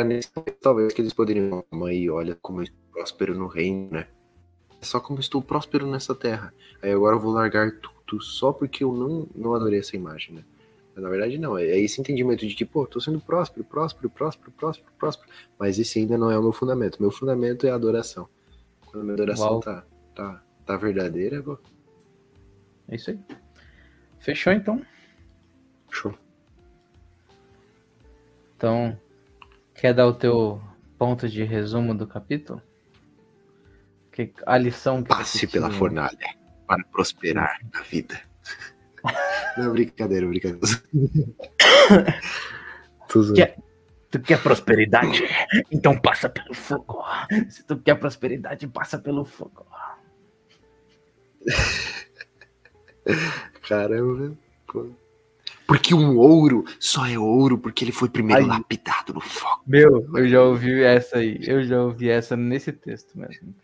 nesse 0.04 0.30
talvez 0.60 0.92
que 0.92 1.02
eles 1.02 1.12
poderiam, 1.12 1.64
aí, 1.86 2.08
olha 2.08 2.36
como 2.40 2.60
eu 2.60 2.64
estou 2.64 2.78
próspero 2.92 3.34
no 3.36 3.46
reino, 3.46 3.90
né? 3.90 4.06
É 4.80 4.84
só 4.84 5.00
como 5.00 5.20
estou 5.20 5.42
próspero 5.42 5.86
nessa 5.86 6.14
terra. 6.14 6.54
Aí 6.82 6.92
agora 6.92 7.16
eu 7.16 7.20
vou 7.20 7.32
largar 7.32 7.72
tudo 8.06 8.22
só 8.22 8.52
porque 8.52 8.84
eu 8.84 8.92
não, 8.92 9.28
não 9.34 9.54
adorei 9.54 9.80
essa 9.80 9.96
imagem, 9.96 10.36
né? 10.36 10.44
Mas, 10.94 11.02
na 11.02 11.10
verdade, 11.10 11.38
não. 11.38 11.58
É, 11.58 11.64
é 11.64 11.78
esse 11.78 12.00
entendimento 12.00 12.46
de 12.46 12.54
que, 12.54 12.64
pô, 12.64 12.86
tô 12.86 13.00
sendo 13.00 13.20
próspero, 13.20 13.64
próspero, 13.64 14.08
próspero, 14.08 14.52
próspero, 14.52 14.92
próspero. 14.98 15.30
Mas 15.58 15.78
esse 15.78 15.98
ainda 15.98 16.16
não 16.16 16.30
é 16.30 16.38
o 16.38 16.42
meu 16.42 16.52
fundamento. 16.52 17.00
Meu 17.00 17.10
fundamento 17.10 17.66
é 17.66 17.70
a 17.70 17.74
adoração. 17.74 18.28
Quando 18.86 19.02
a 19.02 19.04
minha 19.04 19.14
adoração 19.14 19.60
tá, 19.60 19.84
tá, 20.14 20.42
tá 20.64 20.76
verdadeira, 20.76 21.42
pô. 21.42 21.58
É 22.88 22.96
isso 22.96 23.10
aí. 23.10 23.18
Fechou 24.18 24.52
então. 24.52 24.82
Show. 25.90 26.14
Então, 28.58 28.98
quer 29.72 29.94
dar 29.94 30.08
o 30.08 30.12
teu 30.12 30.60
ponto 30.98 31.28
de 31.28 31.44
resumo 31.44 31.94
do 31.94 32.08
capítulo? 32.08 32.60
Que, 34.10 34.32
a 34.44 34.58
lição 34.58 35.00
que 35.00 35.10
Passe 35.10 35.46
pela 35.46 35.70
fornalha 35.70 36.34
para 36.66 36.82
prosperar 36.86 37.60
na 37.72 37.82
vida. 37.82 38.20
Não, 39.56 39.70
brincadeira, 39.70 40.26
brincadeira. 40.26 40.66
Tô 43.08 43.22
zoando. 43.22 43.46
Que- 43.46 43.54
Tu 44.10 44.18
quer 44.20 44.42
prosperidade? 44.42 45.22
Então 45.70 45.96
passa 45.96 46.28
pelo 46.30 46.52
fogo. 46.54 47.04
Se 47.50 47.62
tu 47.62 47.78
quer 47.78 47.94
prosperidade, 47.94 48.66
passa 48.66 48.98
pelo 48.98 49.22
fogo. 49.24 49.66
Caramba. 53.68 54.36
Porque 55.68 55.94
um 55.94 56.16
ouro 56.16 56.64
só 56.80 57.06
é 57.06 57.18
ouro 57.18 57.58
porque 57.58 57.84
ele 57.84 57.92
foi 57.92 58.08
primeiro 58.08 58.46
lapidado 58.46 59.12
no 59.12 59.20
fogo. 59.20 59.62
Meu, 59.66 60.08
eu 60.16 60.26
já 60.26 60.42
ouvi 60.42 60.82
essa 60.82 61.18
aí. 61.18 61.38
Eu 61.42 61.62
já 61.62 61.82
ouvi 61.82 62.08
essa 62.08 62.34
nesse 62.34 62.72
texto 62.72 63.18
mesmo. 63.18 63.54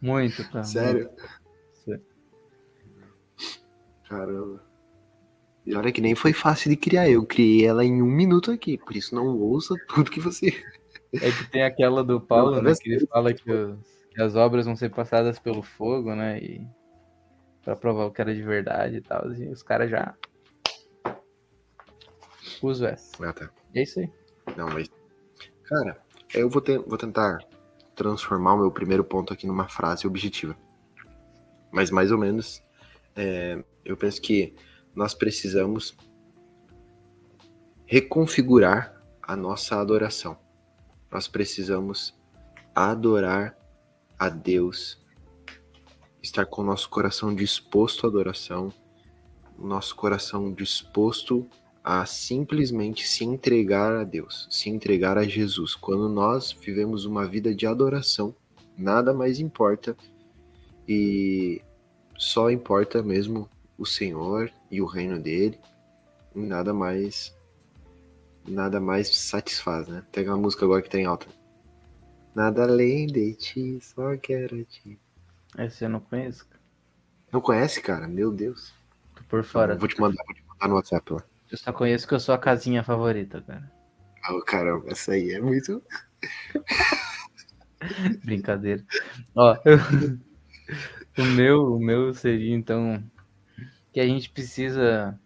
Muito, 0.00 0.42
tá? 0.50 0.62
Sério? 0.64 1.10
Sério. 1.84 2.02
Caramba. 4.08 4.62
E 5.66 5.74
olha 5.74 5.92
que 5.92 6.00
nem 6.00 6.14
foi 6.14 6.32
fácil 6.32 6.70
de 6.70 6.76
criar. 6.76 7.10
Eu 7.10 7.26
criei 7.26 7.66
ela 7.66 7.84
em 7.84 8.00
um 8.00 8.06
minuto 8.06 8.50
aqui. 8.50 8.78
Por 8.78 8.96
isso 8.96 9.14
não 9.14 9.26
ouça 9.38 9.74
tudo 9.88 10.10
que 10.10 10.20
você. 10.20 10.46
É 11.12 11.30
que 11.30 11.50
tem 11.50 11.62
aquela 11.62 12.02
do 12.04 12.20
Paulo, 12.20 12.56
Não, 12.56 12.62
né? 12.62 12.74
Que 12.78 12.90
ele 12.90 13.06
fala 13.06 13.32
que, 13.32 13.50
os- 13.50 13.78
que 14.10 14.20
as 14.20 14.34
obras 14.34 14.66
vão 14.66 14.74
ser 14.76 14.90
passadas 14.90 15.38
pelo 15.38 15.62
fogo, 15.62 16.14
né? 16.14 16.38
E 16.40 16.66
pra 17.62 17.76
provar 17.76 18.04
o 18.06 18.10
que 18.10 18.20
era 18.20 18.34
de 18.34 18.42
verdade 18.42 18.96
e 18.96 19.00
tal. 19.00 19.32
E 19.32 19.48
os 19.48 19.62
caras 19.62 19.88
já. 19.88 20.14
Uso 22.66 22.84
essa. 22.84 23.24
Ah, 23.24 23.32
tá. 23.32 23.48
É 23.74 23.82
isso 23.82 24.00
aí. 24.00 24.10
Não, 24.56 24.68
mas. 24.68 24.90
Cara, 25.64 26.02
eu 26.34 26.50
vou, 26.50 26.60
ter, 26.60 26.80
vou 26.80 26.98
tentar 26.98 27.38
transformar 27.94 28.54
o 28.54 28.58
meu 28.58 28.70
primeiro 28.72 29.04
ponto 29.04 29.32
aqui 29.32 29.46
numa 29.46 29.68
frase 29.68 30.04
objetiva. 30.04 30.56
Mas 31.70 31.90
mais 31.90 32.10
ou 32.10 32.18
menos, 32.18 32.60
é, 33.14 33.62
eu 33.84 33.96
penso 33.96 34.20
que 34.20 34.54
nós 34.94 35.14
precisamos 35.14 35.96
reconfigurar 37.84 39.00
a 39.22 39.36
nossa 39.36 39.80
adoração. 39.80 40.36
Nós 41.10 41.28
precisamos 41.28 42.18
adorar 42.74 43.56
a 44.18 44.28
Deus, 44.28 45.00
estar 46.20 46.46
com 46.46 46.62
o 46.62 46.64
nosso 46.64 46.90
coração 46.90 47.32
disposto 47.32 48.06
à 48.06 48.10
adoração, 48.10 48.72
nosso 49.56 49.94
coração 49.94 50.52
disposto 50.52 51.48
a 51.86 52.04
simplesmente 52.04 53.06
se 53.06 53.24
entregar 53.24 53.94
a 53.94 54.02
Deus, 54.02 54.48
se 54.50 54.68
entregar 54.68 55.16
a 55.16 55.22
Jesus. 55.22 55.76
Quando 55.76 56.08
nós 56.08 56.50
vivemos 56.50 57.04
uma 57.04 57.24
vida 57.24 57.54
de 57.54 57.64
adoração, 57.64 58.34
nada 58.76 59.14
mais 59.14 59.38
importa 59.38 59.96
e 60.88 61.62
só 62.18 62.50
importa 62.50 63.04
mesmo 63.04 63.48
o 63.78 63.86
Senhor 63.86 64.50
e 64.68 64.82
o 64.82 64.84
reino 64.84 65.16
dele, 65.16 65.60
e 66.34 66.40
nada 66.40 66.74
mais 66.74 67.32
nada 68.44 68.80
mais 68.80 69.16
satisfaz, 69.16 69.86
né? 69.86 70.02
Tem 70.10 70.26
uma 70.26 70.36
música 70.36 70.64
agora 70.64 70.82
que 70.82 70.90
tem 70.90 71.06
alta. 71.06 71.28
Nada 72.34 72.64
além 72.64 73.06
de 73.06 73.32
ti, 73.34 73.78
só 73.80 74.16
quero 74.16 74.64
ti. 74.64 74.98
Essa 75.56 75.84
eu 75.84 75.90
não 75.90 76.00
conheço. 76.00 76.48
Não 77.30 77.40
conhece, 77.40 77.80
cara? 77.80 78.08
Meu 78.08 78.32
Deus. 78.32 78.74
Tô 79.14 79.22
por 79.28 79.44
fora. 79.44 79.76
Vou 79.76 79.86
te 79.86 80.00
mandar, 80.00 80.24
vou 80.26 80.34
te 80.34 80.44
mandar 80.48 80.68
no 80.68 80.74
WhatsApp 80.74 81.12
lá. 81.12 81.35
Eu 81.50 81.58
só 81.58 81.72
conheço 81.72 82.06
que 82.08 82.14
eu 82.14 82.20
sou 82.20 82.34
a 82.34 82.38
casinha 82.38 82.82
favorita, 82.82 83.40
cara. 83.42 83.70
Oh, 84.30 84.40
caramba, 84.42 84.90
essa 84.90 85.12
aí 85.12 85.30
é 85.32 85.40
muito. 85.40 85.82
Brincadeira. 88.24 88.84
Ó, 89.34 89.56
eu- 89.64 89.78
o 91.18 91.24
meu, 91.24 91.74
o 91.74 91.78
meu 91.78 92.12
seria 92.12 92.54
então 92.54 93.02
que 93.92 94.00
a 94.00 94.06
gente 94.06 94.28
precisa 94.30 95.18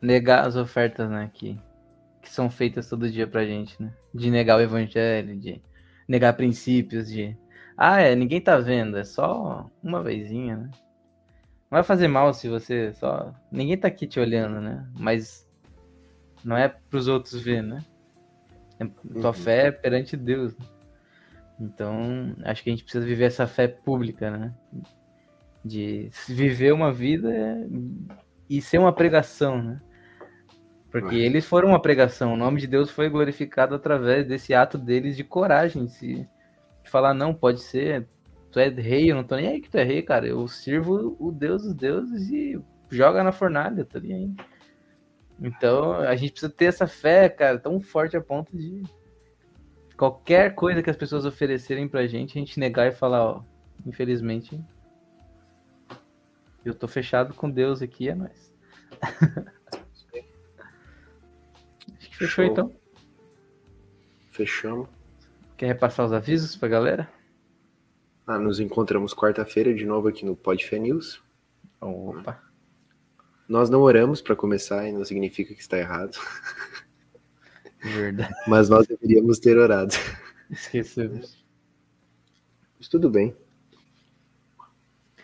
negar 0.00 0.46
as 0.46 0.56
ofertas, 0.56 1.08
né, 1.10 1.30
que, 1.32 1.58
que 2.22 2.30
são 2.30 2.50
feitas 2.50 2.88
todo 2.88 3.10
dia 3.10 3.26
pra 3.26 3.44
gente, 3.44 3.80
né? 3.82 3.92
De 4.14 4.30
negar 4.30 4.56
o 4.58 4.60
evangelho, 4.62 5.38
de 5.38 5.60
negar 6.08 6.34
princípios, 6.34 7.08
de 7.08 7.36
ah, 7.76 8.00
é, 8.00 8.14
ninguém 8.14 8.40
tá 8.40 8.58
vendo, 8.58 8.96
é 8.98 9.04
só 9.04 9.70
uma 9.82 10.02
vezinha, 10.02 10.56
né? 10.56 10.70
Não 11.70 11.76
vai 11.76 11.82
fazer 11.84 12.08
mal 12.08 12.34
se 12.34 12.48
você 12.48 12.92
só 12.94 13.32
ninguém 13.50 13.78
tá 13.78 13.86
aqui 13.86 14.06
te 14.06 14.18
olhando, 14.18 14.60
né? 14.60 14.84
Mas 14.98 15.48
não 16.44 16.56
é 16.56 16.68
pros 16.68 17.06
outros 17.06 17.40
ver, 17.40 17.62
né? 17.62 17.84
É 18.80 18.86
tua 19.20 19.28
Uhum. 19.28 19.32
fé 19.32 19.66
é 19.68 19.70
perante 19.70 20.16
Deus. 20.16 20.56
né? 20.58 20.66
Então, 21.60 22.34
acho 22.44 22.62
que 22.64 22.70
a 22.70 22.72
gente 22.72 22.82
precisa 22.82 23.04
viver 23.06 23.26
essa 23.26 23.46
fé 23.46 23.68
pública, 23.68 24.30
né? 24.30 24.54
De 25.64 26.10
viver 26.26 26.72
uma 26.72 26.92
vida 26.92 27.30
e 28.48 28.60
ser 28.60 28.78
uma 28.78 28.92
pregação, 28.92 29.62
né? 29.62 29.80
Porque 30.90 31.14
Uhum. 31.14 31.20
eles 31.22 31.46
foram 31.46 31.68
uma 31.68 31.80
pregação, 31.80 32.32
o 32.34 32.36
nome 32.36 32.60
de 32.60 32.66
Deus 32.66 32.90
foi 32.90 33.08
glorificado 33.08 33.76
através 33.76 34.26
desse 34.26 34.52
ato 34.52 34.76
deles 34.76 35.16
de 35.16 35.22
coragem, 35.22 35.84
de, 35.86 36.26
falar, 36.84 37.14
não, 37.14 37.32
pode 37.32 37.60
ser, 37.60 38.08
tu 38.50 38.58
é 38.58 38.68
rei, 38.68 39.10
eu 39.10 39.16
não 39.16 39.24
tô 39.24 39.36
nem 39.36 39.48
aí 39.48 39.60
que 39.60 39.70
tu 39.70 39.78
é 39.78 39.84
rei, 39.84 40.02
cara, 40.02 40.26
eu 40.26 40.46
sirvo 40.48 41.16
o 41.18 41.30
Deus 41.30 41.62
dos 41.62 41.74
deuses 41.74 42.30
e 42.30 42.60
joga 42.90 43.22
na 43.22 43.32
fornalha, 43.32 43.84
tá 43.84 44.00
nem 44.00 44.14
aí. 44.14 44.34
Então, 45.40 45.92
a 45.94 46.14
gente 46.16 46.32
precisa 46.32 46.52
ter 46.52 46.66
essa 46.66 46.86
fé, 46.86 47.28
cara, 47.28 47.58
tão 47.58 47.80
forte 47.80 48.16
a 48.16 48.20
ponto 48.20 48.54
de 48.56 48.82
qualquer 49.96 50.54
coisa 50.54 50.82
que 50.82 50.90
as 50.90 50.96
pessoas 50.96 51.24
oferecerem 51.24 51.88
pra 51.88 52.06
gente, 52.06 52.36
a 52.36 52.40
gente 52.40 52.60
negar 52.60 52.88
e 52.88 52.92
falar, 52.92 53.24
ó, 53.24 53.42
infelizmente, 53.86 54.60
eu 56.64 56.74
tô 56.74 56.86
fechado 56.86 57.32
com 57.32 57.50
Deus 57.50 57.80
aqui, 57.80 58.08
é 58.08 58.14
nóis. 58.14 58.52
Acho 61.96 62.10
que 62.10 62.16
fechou 62.16 62.44
Show. 62.44 62.52
então. 62.52 62.72
Fechamos. 64.30 64.88
Quer 65.56 65.66
repassar 65.66 66.06
os 66.06 66.12
avisos 66.12 66.56
pra 66.56 66.68
galera? 66.68 67.19
Ah, 68.30 68.38
nos 68.38 68.60
encontramos 68.60 69.12
quarta-feira 69.12 69.74
de 69.74 69.84
novo 69.84 70.06
aqui 70.06 70.24
no 70.24 70.36
Podfé 70.36 70.78
News. 70.78 71.20
Opa. 71.80 72.40
Nós 73.48 73.68
não 73.68 73.80
oramos 73.80 74.22
para 74.22 74.36
começar 74.36 74.86
e 74.86 74.92
não 74.92 75.04
significa 75.04 75.52
que 75.52 75.60
está 75.60 75.76
errado, 75.76 76.16
Verdade. 77.82 78.32
mas 78.46 78.68
nós 78.68 78.86
deveríamos 78.86 79.40
ter 79.40 79.58
orado. 79.58 79.92
Esquecemos. 80.48 81.44
Mas 82.78 82.86
tudo 82.86 83.10
bem. 83.10 83.36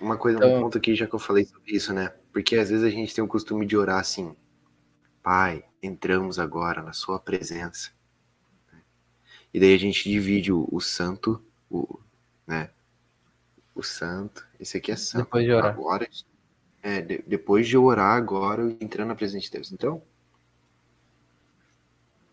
Uma 0.01 0.17
coisa, 0.19 0.39
Então- 0.39 0.57
um 0.59 0.63
ponto 0.63 0.77
aqui 0.77 0.97
já 0.97 1.07
que 1.07 1.15
eu 1.15 1.21
falei 1.21 1.45
sobre 1.45 1.77
isso, 1.77 1.93
né? 1.93 2.13
Porque 2.33 2.57
às 2.57 2.71
vezes 2.71 2.85
a 2.85 2.91
gente 2.91 3.15
tem 3.15 3.23
o 3.23 3.29
costume 3.29 3.65
de 3.65 3.77
orar 3.77 4.01
assim: 4.01 4.35
Pai, 5.23 5.65
entramos 5.81 6.41
agora 6.41 6.83
na 6.83 6.93
Sua 6.93 7.21
presença. 7.21 7.93
E 9.55 9.61
daí 9.61 9.77
a 9.77 9.79
gente 9.79 10.11
divide 10.11 10.53
o, 10.53 10.67
o 10.73 10.81
santo, 10.81 11.41
o, 11.71 12.01
né? 12.45 12.71
O 13.77 13.83
santo. 13.83 14.45
Esse 14.59 14.79
aqui 14.79 14.91
é 14.91 14.97
santo. 14.97 15.25
Depois 15.25 15.45
de 15.45 15.53
orar. 15.53 15.73
Agora, 15.73 16.09
é, 16.83 17.01
de- 17.01 17.23
depois 17.27 17.69
de 17.69 17.77
orar, 17.77 18.17
agora 18.17 18.63
eu 18.63 18.71
entrando 18.81 19.09
na 19.09 19.15
presença 19.15 19.45
de 19.45 19.51
Deus. 19.53 19.71
Então, 19.71 20.03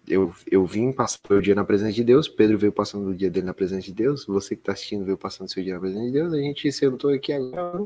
eu, 0.08 0.34
eu 0.50 0.66
vim 0.66 0.92
passar 0.92 1.20
o 1.32 1.42
dia 1.42 1.54
na 1.56 1.64
presença 1.64 1.92
de 1.94 2.04
Deus, 2.04 2.28
Pedro 2.28 2.58
veio 2.58 2.72
passando 2.72 3.10
o 3.10 3.16
dia 3.16 3.30
dele 3.30 3.46
na 3.46 3.54
presença 3.54 3.84
de 3.84 3.94
Deus, 3.94 4.26
você 4.26 4.56
que 4.56 4.62
está 4.62 4.74
assistindo 4.74 5.06
veio 5.06 5.18
passando 5.18 5.48
o 5.48 5.52
seu 5.52 5.64
dia 5.64 5.74
na 5.76 5.80
presença 5.80 6.06
de 6.06 6.12
Deus, 6.12 6.34
a 6.34 6.38
gente 6.38 6.72
sentou 6.72 7.10
aqui 7.12 7.32
agora. 7.32 7.86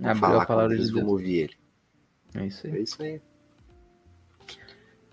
Abriu 0.00 0.16
falar 0.16 0.42
a 0.42 0.46
palavra 0.46 0.74
Deus, 0.76 0.88
de 0.88 0.92
Deus. 0.92 1.00
vamos 1.04 1.12
ouvir 1.12 1.34
ele. 1.38 1.56
É 2.34 2.46
isso 2.46 2.66
aí. 2.66 2.72
É 2.76 2.80
isso 2.80 3.02
aí. 3.02 3.20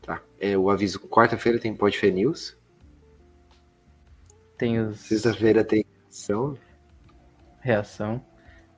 Tá. 0.02 0.22
É, 0.40 0.58
o 0.58 0.70
aviso, 0.70 1.00
quarta-feira 1.00 1.60
tem 1.60 1.74
Podfé 1.76 2.12
News, 2.12 2.58
Tem 4.58 4.80
os 4.80 5.00
sexta-feira 5.00 5.64
tem 5.64 5.86
ação, 6.10 6.58
reação. 7.66 8.24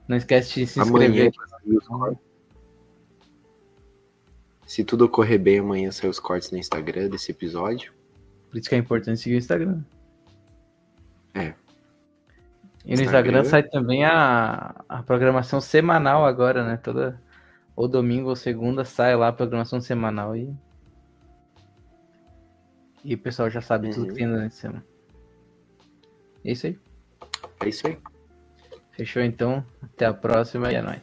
Não 0.08 0.16
esquece 0.16 0.54
de 0.60 0.66
se 0.66 0.80
inscrever. 0.80 1.30
Se 4.66 4.82
tudo 4.84 5.04
ocorrer 5.04 5.38
bem, 5.38 5.58
amanhã 5.58 5.90
sai 5.90 6.08
os 6.08 6.18
cortes 6.18 6.50
no 6.50 6.58
Instagram 6.58 7.08
desse 7.08 7.30
episódio. 7.30 7.92
Por 8.50 8.58
isso 8.58 8.68
que 8.68 8.74
é 8.74 8.78
importante 8.78 9.20
seguir 9.20 9.36
o 9.36 9.38
Instagram. 9.38 9.82
É. 11.34 11.54
E 12.84 12.96
no 12.96 13.02
Instagram 13.02 13.42
Instagram. 13.42 13.44
sai 13.44 13.62
também 13.62 14.04
a, 14.04 14.82
a 14.88 15.02
programação 15.02 15.60
semanal 15.60 16.24
agora, 16.24 16.64
né? 16.66 16.76
Toda 16.78 17.20
ou 17.76 17.86
domingo 17.86 18.30
ou 18.30 18.36
segunda 18.36 18.84
sai 18.84 19.14
lá 19.14 19.28
a 19.28 19.32
programação 19.32 19.80
semanal 19.80 20.34
e 20.36 20.52
e 23.04 23.14
o 23.14 23.18
pessoal 23.18 23.48
já 23.48 23.60
sabe 23.60 23.90
tudo 23.90 24.02
Uhum. 24.02 24.08
que 24.08 24.14
tem 24.14 24.26
durante 24.28 24.52
a 24.52 24.56
semana. 24.56 24.84
É 26.44 26.52
isso 26.52 26.66
aí. 26.66 26.78
É 27.60 27.68
isso 27.68 27.86
aí. 27.86 27.98
Fechou 28.98 29.22
então. 29.22 29.64
Até 29.80 30.06
a 30.06 30.12
próxima 30.12 30.72
e 30.72 30.74
é 30.74 30.82
nóis. 30.82 31.00